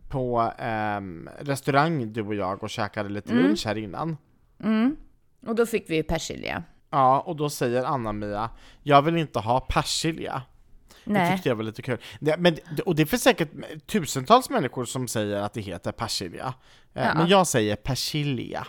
på 0.09 0.53
ehm, 0.59 1.29
restaurang 1.40 2.12
du 2.12 2.23
och 2.23 2.35
jag 2.35 2.62
och 2.62 2.70
käkade 2.70 3.09
lite 3.09 3.33
lunch 3.35 3.66
här 3.66 3.79
innan. 3.79 4.16
Mm. 4.62 4.96
Och 5.46 5.55
då 5.55 5.66
fick 5.66 5.90
vi 5.90 6.03
persilja. 6.03 6.62
Ja, 6.90 7.20
och 7.20 7.37
då 7.37 7.51
säger 7.51 7.85
Anna-Mia, 7.85 8.51
jag 8.83 9.03
vill 9.03 9.16
inte 9.16 9.38
ha 9.38 9.61
persilja. 9.61 10.42
Det 11.05 11.12
Nej. 11.12 11.33
tyckte 11.33 11.49
jag 11.49 11.57
var 11.57 11.62
lite 11.64 11.83
kul. 11.83 11.99
Det, 12.20 12.37
men, 12.37 12.57
och 12.87 12.94
det 12.94 13.07
finns 13.07 13.23
säkert 13.23 13.51
tusentals 13.87 14.51
människor 14.51 14.85
som 14.85 15.09
säger 15.09 15.37
att 15.42 15.53
det 15.53 15.61
heter 15.61 15.92
persilja. 15.92 16.55
Eh, 16.94 17.05
Ja. 17.05 17.14
Men 17.14 17.29
jag 17.29 17.46
säger 17.46 17.77
persilja. 17.77 18.66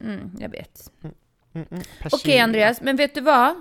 Mm, 0.00 0.30
jag 0.38 0.48
vet. 0.48 0.90
Mm, 1.04 1.14
mm, 1.54 1.66
Okej 1.70 1.84
persilja. 2.10 2.44
Andreas, 2.44 2.80
men 2.80 2.96
vet 2.96 3.14
du 3.14 3.20
vad? 3.20 3.54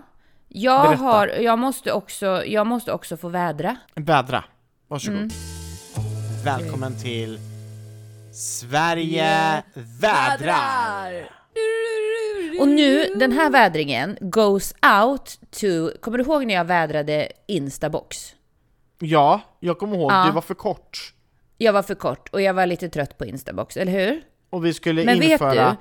Jag, 0.48 0.84
Berätta. 0.88 1.04
har, 1.04 1.28
jag, 1.28 1.60
måste 1.60 1.91
också, 1.91 2.43
jag 2.46 2.67
måste 2.67 2.91
också 2.91 3.17
få 3.17 3.30
vädra. 3.30 3.76
Vädra. 3.96 4.43
Varsågod. 4.88 5.17
Mm. 5.19 5.30
Välkommen 6.46 7.00
till 7.02 7.39
Sverige 8.34 9.63
vädrar! 10.02 11.30
Och 12.60 12.67
nu, 12.67 13.06
den 13.15 13.32
här 13.32 13.50
vädringen 13.50 14.17
goes 14.22 14.74
out 15.04 15.39
to... 15.52 15.98
Kommer 16.02 16.17
du 16.17 16.24
ihåg 16.24 16.46
när 16.46 16.54
jag 16.54 16.65
vädrade 16.65 17.28
Instabox? 17.48 18.36
Ja, 19.00 19.41
jag 19.60 19.80
kommer 19.80 19.98
ihåg, 19.98 20.12
Ja. 20.12 20.26
det 20.26 20.32
var 20.32 20.41
för 20.41 20.54
kort. 20.54 21.13
Jag 21.58 21.74
var 21.74 21.84
för 21.84 21.96
kort 21.96 22.30
och 22.30 22.41
jag 22.41 22.54
var 22.54 22.65
lite 22.65 22.89
trött 22.89 23.17
på 23.17 23.26
Instabox, 23.26 23.78
eller 23.78 23.91
hur? 23.91 24.22
Och 24.50 24.65
vi 24.65 24.74
skulle 24.74 25.06
Men 25.06 25.19
vet 25.19 25.32
införa 25.32 25.69
du- 25.72 25.78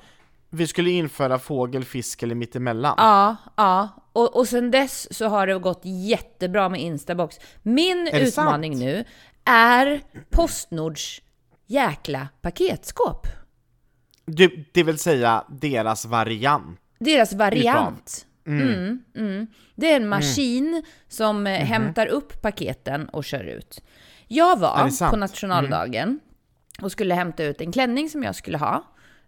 Vi 0.55 0.67
skulle 0.67 0.91
införa 0.91 1.38
fågel, 1.38 1.85
fisk 1.85 2.23
eller 2.23 2.35
mittemellan. 2.35 2.95
Ja, 2.99 3.37
ja. 3.57 3.88
Och, 4.12 4.37
och 4.37 4.49
sen 4.49 4.71
dess 4.71 5.17
så 5.17 5.29
har 5.29 5.47
det 5.47 5.59
gått 5.59 5.81
jättebra 5.85 6.69
med 6.69 6.81
Instabox. 6.81 7.37
Min 7.62 8.09
utmaning 8.12 8.73
sant? 8.73 8.85
nu 8.85 9.05
är 9.45 10.01
Postnords 10.31 11.23
jäkla 11.67 12.29
paketskåp. 12.41 13.27
Du, 14.25 14.65
det 14.73 14.83
vill 14.83 14.99
säga 14.99 15.45
deras 15.49 16.07
variant. 16.07 16.79
Deras 16.99 17.33
variant. 17.33 18.27
Mm, 18.47 19.05
mm. 19.17 19.47
Det 19.75 19.93
är 19.93 19.97
en 19.97 20.09
maskin 20.09 20.83
som 21.09 21.47
eh, 21.47 21.53
hämtar 21.53 22.07
upp 22.07 22.43
paketen 22.43 23.09
och 23.09 23.25
kör 23.25 23.45
ut. 23.45 23.83
Jag 24.29 24.59
var 24.59 25.11
på 25.11 25.17
nationaldagen 25.17 26.21
och 26.83 26.93
skulle 26.93 27.15
hämta 27.15 27.45
ut 27.45 27.61
en 27.61 27.73
klänning 27.73 28.11
som 28.11 28.23
jag 28.23 28.35
skulle 28.35 28.59
ha. 28.59 28.85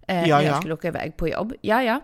Eh, 0.09 0.29
Ja, 0.29 0.37
när 0.37 0.45
jag 0.45 0.45
ja. 0.45 0.59
skulle 0.59 0.75
åka 0.75 0.89
iväg 0.89 1.17
på 1.17 1.29
jobb. 1.29 1.55
Ja, 1.61 1.83
ja. 1.83 2.01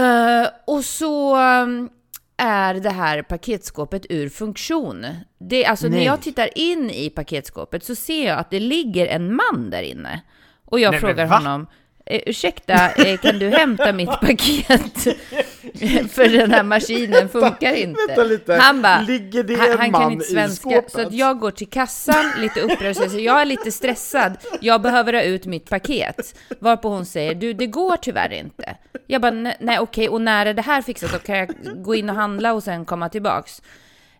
Eh, 0.00 0.48
och 0.66 0.84
så 0.84 1.36
um, 1.36 1.90
är 2.36 2.74
det 2.74 2.90
här 2.90 3.22
paketskåpet 3.22 4.06
ur 4.10 4.28
funktion. 4.28 5.06
Det, 5.38 5.66
alltså 5.66 5.88
när 5.88 5.96
Nej. 5.96 6.06
jag 6.06 6.22
tittar 6.22 6.58
in 6.58 6.90
i 6.90 7.10
paketskåpet 7.10 7.84
så 7.84 7.94
ser 7.94 8.26
jag 8.26 8.38
att 8.38 8.50
det 8.50 8.60
ligger 8.60 9.06
en 9.06 9.34
man 9.34 9.70
där 9.70 9.82
inne. 9.82 10.22
Och 10.64 10.80
jag 10.80 10.90
Nej, 10.90 11.00
frågar 11.00 11.26
honom, 11.26 11.66
eh, 12.06 12.20
ursäkta, 12.26 12.90
eh, 12.92 13.18
kan 13.18 13.38
du 13.38 13.48
hämta 13.50 13.92
mitt 13.92 14.10
paket? 14.20 15.02
För 16.12 16.38
den 16.38 16.50
här 16.52 16.62
maskinen 16.62 17.28
funkar 17.28 17.72
inte. 17.74 18.00
vänta. 18.16 18.56
Han 18.56 18.82
bara, 18.82 19.00
Ligger 19.00 19.42
det 19.42 19.54
han, 19.54 19.70
en 19.70 19.78
han 19.78 19.90
man 19.90 20.00
kan 20.02 20.12
inte 20.12 20.24
svenska. 20.24 20.82
Så 20.88 21.00
att 21.00 21.12
jag 21.12 21.38
går 21.38 21.50
till 21.50 21.68
kassan 21.70 22.32
lite 22.40 22.60
upprörd 22.60 22.96
så 22.96 23.18
jag 23.18 23.40
är 23.40 23.44
lite 23.44 23.72
stressad, 23.72 24.36
jag 24.60 24.82
behöver 24.82 25.12
ha 25.12 25.22
ut 25.22 25.46
mitt 25.46 25.70
paket. 25.70 26.34
Varpå 26.58 26.88
hon 26.88 27.06
säger, 27.06 27.34
du 27.34 27.52
det 27.52 27.66
går 27.66 27.96
tyvärr 27.96 28.32
inte. 28.32 28.76
Jag 29.06 29.20
bara, 29.22 29.30
"Nej, 29.30 29.56
nej 29.60 29.78
okej, 29.78 30.08
och 30.08 30.20
när 30.20 30.46
är 30.46 30.54
det 30.54 30.62
här 30.62 30.82
fixat? 30.82 31.12
Då 31.12 31.18
kan 31.18 31.38
jag 31.38 31.50
gå 31.76 31.94
in 31.94 32.10
och 32.10 32.16
handla 32.16 32.52
och 32.52 32.62
sen 32.62 32.84
komma 32.84 33.08
tillbaks. 33.08 33.62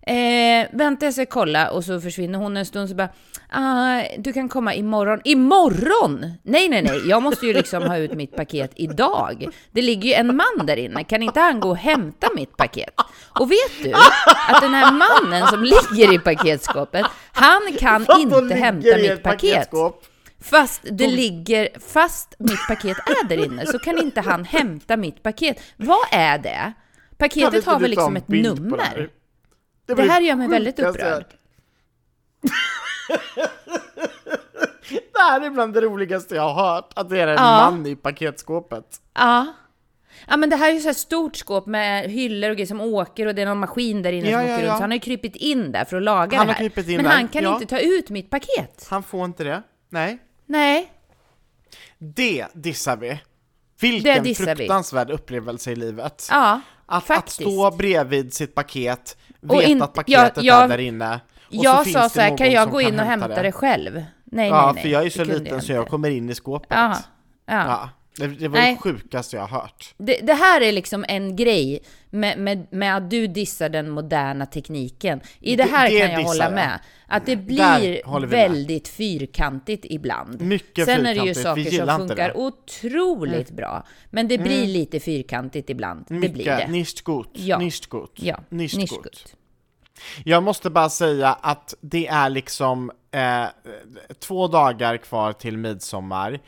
Eh, 0.06 0.66
vänta 0.72 1.06
jag 1.06 1.14
ska 1.14 1.26
kolla 1.26 1.70
och 1.70 1.84
så 1.84 2.00
försvinner 2.00 2.38
hon 2.38 2.56
en 2.56 2.66
stund 2.66 2.88
så 2.88 2.94
bara 2.94 3.08
ah, 3.50 4.02
du 4.18 4.32
kan 4.32 4.48
komma 4.48 4.74
imorgon. 4.74 5.20
Imorgon? 5.24 6.32
Nej, 6.42 6.68
nej, 6.68 6.82
nej, 6.82 7.08
jag 7.08 7.22
måste 7.22 7.46
ju 7.46 7.52
liksom 7.52 7.82
ha 7.82 7.96
ut 7.96 8.14
mitt 8.14 8.36
paket 8.36 8.72
idag. 8.74 9.48
Det 9.72 9.82
ligger 9.82 10.08
ju 10.08 10.14
en 10.14 10.36
man 10.36 10.66
där 10.66 10.76
inne, 10.76 11.04
kan 11.04 11.22
inte 11.22 11.40
han 11.40 11.60
gå 11.60 11.68
och 11.68 11.76
hämta 11.76 12.28
mitt 12.36 12.56
paket? 12.56 12.94
Och 13.40 13.50
vet 13.50 13.82
du 13.82 13.92
att 14.48 14.60
den 14.60 14.74
här 14.74 14.92
mannen 14.92 15.46
som 15.46 15.62
ligger 15.62 16.14
i 16.14 16.18
paketskåpet, 16.18 17.06
han 17.32 17.60
kan 17.78 18.04
Vadå 18.04 18.20
inte 18.20 18.54
hämta 18.54 18.96
mitt 18.96 19.22
paket. 19.22 19.70
Fast 20.40 20.80
det 20.90 21.06
ligger, 21.06 21.68
fast 21.92 22.34
mitt 22.38 22.66
paket 22.68 22.96
är 23.06 23.28
där 23.28 23.44
inne 23.44 23.66
så 23.66 23.78
kan 23.78 23.98
inte 23.98 24.20
han 24.20 24.44
hämta 24.44 24.96
mitt 24.96 25.22
paket. 25.22 25.60
Vad 25.76 26.06
är 26.10 26.38
det? 26.38 26.72
Paketet 27.18 27.64
har 27.64 27.80
väl 27.80 27.90
liksom 27.90 28.16
ett 28.16 28.28
nummer? 28.28 29.10
Det 29.86 29.94
var 29.94 30.04
här 30.04 30.20
gör 30.20 30.36
mig 30.36 30.48
väldigt 30.48 30.78
upprörd. 30.78 31.26
Det 34.88 35.20
här 35.20 35.40
är 35.40 35.50
bland 35.50 35.74
det 35.74 35.80
roligaste 35.80 36.34
jag 36.34 36.42
har 36.54 36.74
hört, 36.74 36.92
att 36.96 37.10
det 37.10 37.20
är 37.20 37.26
en 37.26 37.34
Ja. 37.34 37.70
man 37.70 37.86
i 37.86 37.96
paketskåpet. 37.96 39.00
Ja. 39.14 39.46
Ja 40.28 40.36
men 40.36 40.50
det 40.50 40.56
här 40.56 40.68
är 40.68 40.72
ju 40.74 40.80
så 40.80 40.88
här 40.88 40.94
stort 40.94 41.36
skåp 41.36 41.66
med 41.66 42.10
hyllor 42.10 42.50
och 42.50 42.56
grejer 42.56 42.66
som 42.66 42.80
åker 42.80 43.26
och 43.26 43.34
det 43.34 43.42
är 43.42 43.46
någon 43.46 43.58
maskin 43.58 44.02
där 44.02 44.12
inne 44.12 44.30
Ja, 44.30 44.38
som 44.40 44.48
ja, 44.48 44.54
åker 44.54 44.64
runt. 44.66 44.76
Så 44.76 44.80
han 44.82 44.90
har 44.90 44.94
ju 44.96 45.00
krypit 45.00 45.36
in 45.36 45.72
där 45.72 45.84
för 45.84 45.96
att 45.96 46.02
laga 46.02 46.38
Han 46.38 46.46
det 46.46 46.52
här. 46.52 46.70
men 46.96 47.04
där, 47.04 47.10
han 47.10 47.28
kan 47.28 47.44
inte 47.54 47.66
ta 47.66 47.78
ut 47.78 48.10
mitt 48.10 48.30
paket. 48.30 48.86
Han 48.90 49.02
får 49.02 49.24
inte 49.24 49.44
det. 49.44 49.62
Nej. 49.88 50.18
Nej. 50.46 50.92
Det 51.98 52.46
dissar 52.52 52.96
vi. 52.96 53.08
Det 53.08 53.18
Vilken 53.80 54.22
dissar 54.24 54.46
vi. 54.46 54.54
fruktansvärd 54.56 55.10
upplevelse 55.10 55.70
i 55.72 55.76
livet. 55.76 56.28
Ja, 56.30 56.60
Att, 56.86 57.10
att 57.10 57.28
stå 57.30 57.70
bredvid 57.70 58.34
sitt 58.34 58.54
paket, 58.54 59.16
veta 59.40 59.62
in- 59.62 59.82
att 59.82 59.92
paketet 59.94 60.36
jag- 60.36 60.44
jag- 60.44 60.64
är 60.64 60.68
där 60.68 60.78
inne. 60.78 61.20
Och 61.48 61.54
så 61.54 61.60
jag 61.64 61.84
finns 61.84 61.94
sa 61.96 62.02
det 62.02 62.10
så 62.10 62.20
här, 62.20 62.38
kan 62.38 62.50
jag 62.50 62.70
gå 62.70 62.80
in 62.80 63.00
och 63.00 63.06
hämta 63.06 63.26
hämta 63.26 63.42
det, 63.42 63.52
själv? 63.52 64.04
Nej, 64.24 64.48
Ja, 64.48 64.64
nej, 64.64 64.74
nej. 64.74 64.82
för 64.82 64.88
jag 64.90 65.00
är 65.00 65.04
det 65.04 65.10
så 65.10 65.24
liten 65.24 65.46
så 65.46 65.54
inte. 65.54 65.72
jag 65.72 65.88
kommer 65.88 66.10
in 66.10 66.30
i 66.30 66.34
skåpet. 66.34 66.68
Ja, 66.70 66.96
ja. 67.46 67.64
Ja, 67.66 67.88
det, 68.18 68.26
det 68.26 68.48
var 68.48 68.58
Nej. 68.58 68.72
det 68.74 68.80
sjukaste 68.80 69.36
jag 69.36 69.46
har 69.46 69.60
hört. 69.60 69.94
Det, 69.98 70.16
det 70.22 70.34
här 70.34 70.60
är 70.60 70.72
liksom 70.72 71.04
en 71.08 71.36
grej 71.36 71.82
med, 72.10 72.38
med, 72.38 72.66
med 72.70 72.96
att 72.96 73.10
du 73.10 73.26
dissar 73.26 73.68
den 73.68 73.90
moderna 73.90 74.46
tekniken. 74.46 75.20
I 75.40 75.56
det 75.56 75.62
Det- 75.62 75.70
här 75.70 75.88
kan 75.88 76.10
jag 76.12 76.22
hålla 76.28 76.44
jag. 76.44 76.52
med. 76.52 76.80
Att 77.06 77.26
det 77.26 77.36
blir 77.36 77.78
vi 77.80 78.02
med. 78.20 78.28
väldigt 78.28 78.88
fyrkantigt 78.88 79.84
ibland. 79.88 80.40
Mycket 80.40 80.84
Sen 80.84 81.06
är 81.06 81.14
det 81.14 81.20
ju 81.26 81.34
fyrkantigt. 81.34 81.68
Saker 81.70 81.86
som 81.86 81.98
funkar 81.98 82.16
det. 82.16 82.22
Mm. 82.34 82.36
otroligt 82.36 83.50
bra. 83.50 83.86
Men 84.10 84.28
det 84.28 84.38
blir 84.38 84.66
lite 84.66 85.00
fyrkantigt 85.00 85.70
ibland. 85.70 86.04
Det 86.08 86.14
blir 86.14 86.28
Mycket 86.30 86.58
det. 86.58 86.66
nicht 86.68 87.04
gut. 87.04 87.30
Ja. 87.32 87.58
Nicht 87.58 87.88
gut. 87.90 88.12
Ja, 88.14 88.40
nicht 88.48 88.76
nicht 88.76 88.92
gut. 88.94 89.02
gut. 89.04 89.34
Jag 90.24 90.42
måste 90.42 90.70
bara 90.70 90.90
säga 90.90 91.32
att 91.32 91.74
det 91.80 92.06
är 92.06 92.28
liksom 92.30 92.90
eh, 93.10 93.44
två 94.20 94.48
dagar 94.48 94.96
kvar 94.96 95.32
till 95.32 95.58
midsommar, 95.58 96.40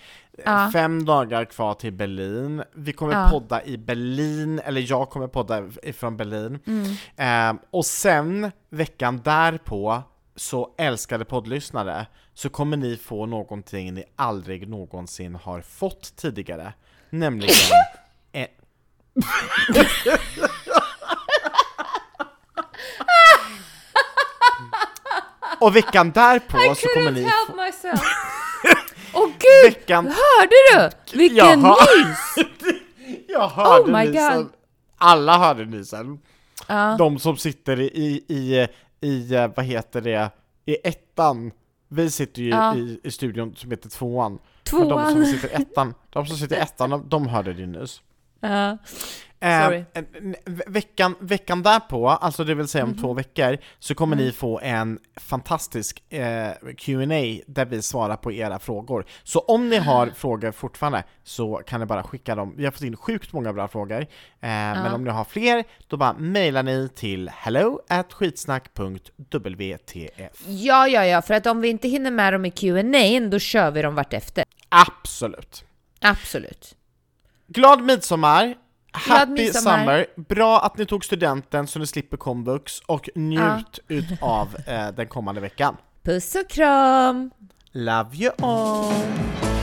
Ja. 0.44 0.70
fem 0.72 1.04
dagar 1.04 1.44
kvar 1.44 1.74
till 1.74 1.92
Berlin. 1.92 2.62
Vi 2.74 2.92
kommer 2.92 3.12
Ja. 3.12 3.28
podda 3.30 3.64
i 3.64 3.78
Berlin, 3.78 4.58
eller 4.64 4.90
jag 4.90 5.10
kommer 5.10 5.28
podda 5.28 5.62
ifrån 5.82 6.16
Berlin. 6.16 6.58
Mm. 6.66 7.56
Eh, 7.56 7.60
och 7.70 7.86
sen 7.86 8.50
veckan 8.70 9.20
därpå, 9.24 10.02
så 10.36 10.74
älskade 10.78 11.24
poddlyssnare, 11.24 12.06
så 12.34 12.48
kommer 12.48 12.76
ni 12.76 12.96
få 12.96 13.26
någonting 13.26 13.94
ni 13.94 14.04
aldrig 14.16 14.68
någonsin 14.68 15.34
har 15.34 15.60
fått 15.60 16.16
tidigare. 16.16 16.72
Nämligen 17.10 17.54
en... 18.32 18.46
Och 25.60 25.76
veckan 25.76 26.10
därpå 26.10 26.74
så 26.74 26.86
kommer 26.94 27.10
ni 27.10 27.22
få... 27.46 27.52
Åh 29.16 29.26
gud! 29.28 29.72
Veckan... 29.74 30.04
Hörde 30.06 30.90
du? 31.12 31.18
Vilken 31.18 31.36
Jaha. 31.36 31.76
nys! 31.96 32.46
Jag 33.28 33.48
hörde 33.48 33.92
Oh 33.92 33.98
my 34.00 34.18
som- 34.18 34.36
god! 34.36 34.48
alla 34.98 35.38
hörde 35.38 35.64
nysen. 35.64 36.18
Ja. 36.68 36.96
De 36.98 37.18
som 37.18 37.36
sitter 37.36 37.80
i, 37.80 38.24
i, 38.28 38.68
i, 39.00 39.30
vad 39.56 39.64
heter 39.64 40.00
det, 40.00 40.30
i 40.66 40.76
ettan. 40.88 41.50
Vi 41.88 42.10
sitter 42.10 42.42
ju 42.42 42.48
Ja. 42.48 42.76
i, 42.76 43.00
i 43.04 43.10
studion 43.10 43.54
som 43.56 43.70
heter 43.70 43.88
tvåan. 43.88 44.32
Men 44.72 44.88
de 44.88 44.88
som 44.88 45.14
Tvåan. 45.14 45.26
sitter 45.26 45.48
i 45.48 45.62
ettan, 45.62 45.94
de 46.10 46.26
som 46.26 46.36
sitter 46.36 46.56
i 46.56 46.58
ettan, 46.58 46.90
de, 46.90 47.08
de 47.08 47.26
hörde 47.28 47.52
din 47.52 47.72
nys. 47.72 48.00
Ja. 48.40 48.78
Eh, 49.40 49.64
Sorry. 49.64 49.84
eh, 49.94 50.04
veckan, 50.66 51.14
veckan 51.20 51.62
därpå, 51.62 52.08
alltså 52.08 52.44
det 52.44 52.54
vill 52.54 52.68
säga 52.68 52.84
om 52.84 52.90
Mhm. 52.90 52.98
två 52.98 53.14
veckor, 53.14 53.58
så 53.78 53.94
kommer 53.94 54.16
Mm. 54.16 54.26
ni 54.26 54.32
få 54.32 54.60
en 54.60 54.98
fantastisk 55.16 56.12
eh, 56.12 56.50
Q&A 56.78 57.40
där 57.46 57.64
vi 57.64 57.82
svarar 57.82 58.16
på 58.16 58.32
era 58.32 58.58
frågor. 58.58 59.06
Så 59.22 59.38
om 59.40 59.68
ni 59.68 59.78
Ah. 59.78 59.82
har 59.82 60.06
frågor 60.06 60.52
fortfarande 60.52 61.04
så 61.24 61.62
kan 61.66 61.80
ni 61.80 61.86
bara 61.86 62.02
skicka 62.02 62.34
dem. 62.34 62.54
Vi 62.56 62.64
har 62.64 62.72
fått 62.72 62.82
in 62.82 62.96
sjukt 62.96 63.32
många 63.32 63.52
bra 63.52 63.68
frågor, 63.68 64.00
eh, 64.00 64.06
men 64.40 64.94
om 64.94 65.04
ni 65.04 65.10
har 65.10 65.24
fler, 65.24 65.64
då 65.88 65.96
bara 65.96 66.12
mejlar 66.12 66.62
ni 66.62 66.88
till 66.94 67.28
hello 67.28 67.80
at 67.88 68.12
skitsnack.wtf. 68.12 70.42
ja, 70.46 70.88
ja, 70.88 71.06
ja, 71.06 71.22
för 71.22 71.34
att 71.34 71.46
om 71.46 71.60
vi 71.60 71.68
inte 71.68 71.88
hinner 71.88 72.10
med 72.10 72.32
dem 72.32 72.44
i 72.44 72.50
Q&A 72.50 73.20
då 73.30 73.38
kör 73.38 73.70
vi 73.70 73.82
dem 73.82 73.94
vartefter. 73.94 74.44
Absolut. 74.68 75.64
Absolut. 76.00 76.76
Glad 77.48 77.82
midsommar! 77.82 78.54
Happy 78.96 79.52
summer! 79.52 80.06
Bra 80.16 80.60
att 80.60 80.78
ni 80.78 80.86
tog 80.86 81.04
studenten 81.04 81.66
så 81.66 81.78
ni 81.78 81.86
slipper 81.86 82.16
komvux 82.16 82.80
och 82.80 83.08
njut 83.14 83.78
utav 83.88 84.56
eh, 84.66 84.88
den 84.88 85.06
kommande 85.06 85.40
veckan. 85.40 85.76
Puss 86.04 86.34
och 86.34 86.50
kram! 86.50 87.30
Love 87.72 88.16
you 88.16 88.32
all! 88.42 89.55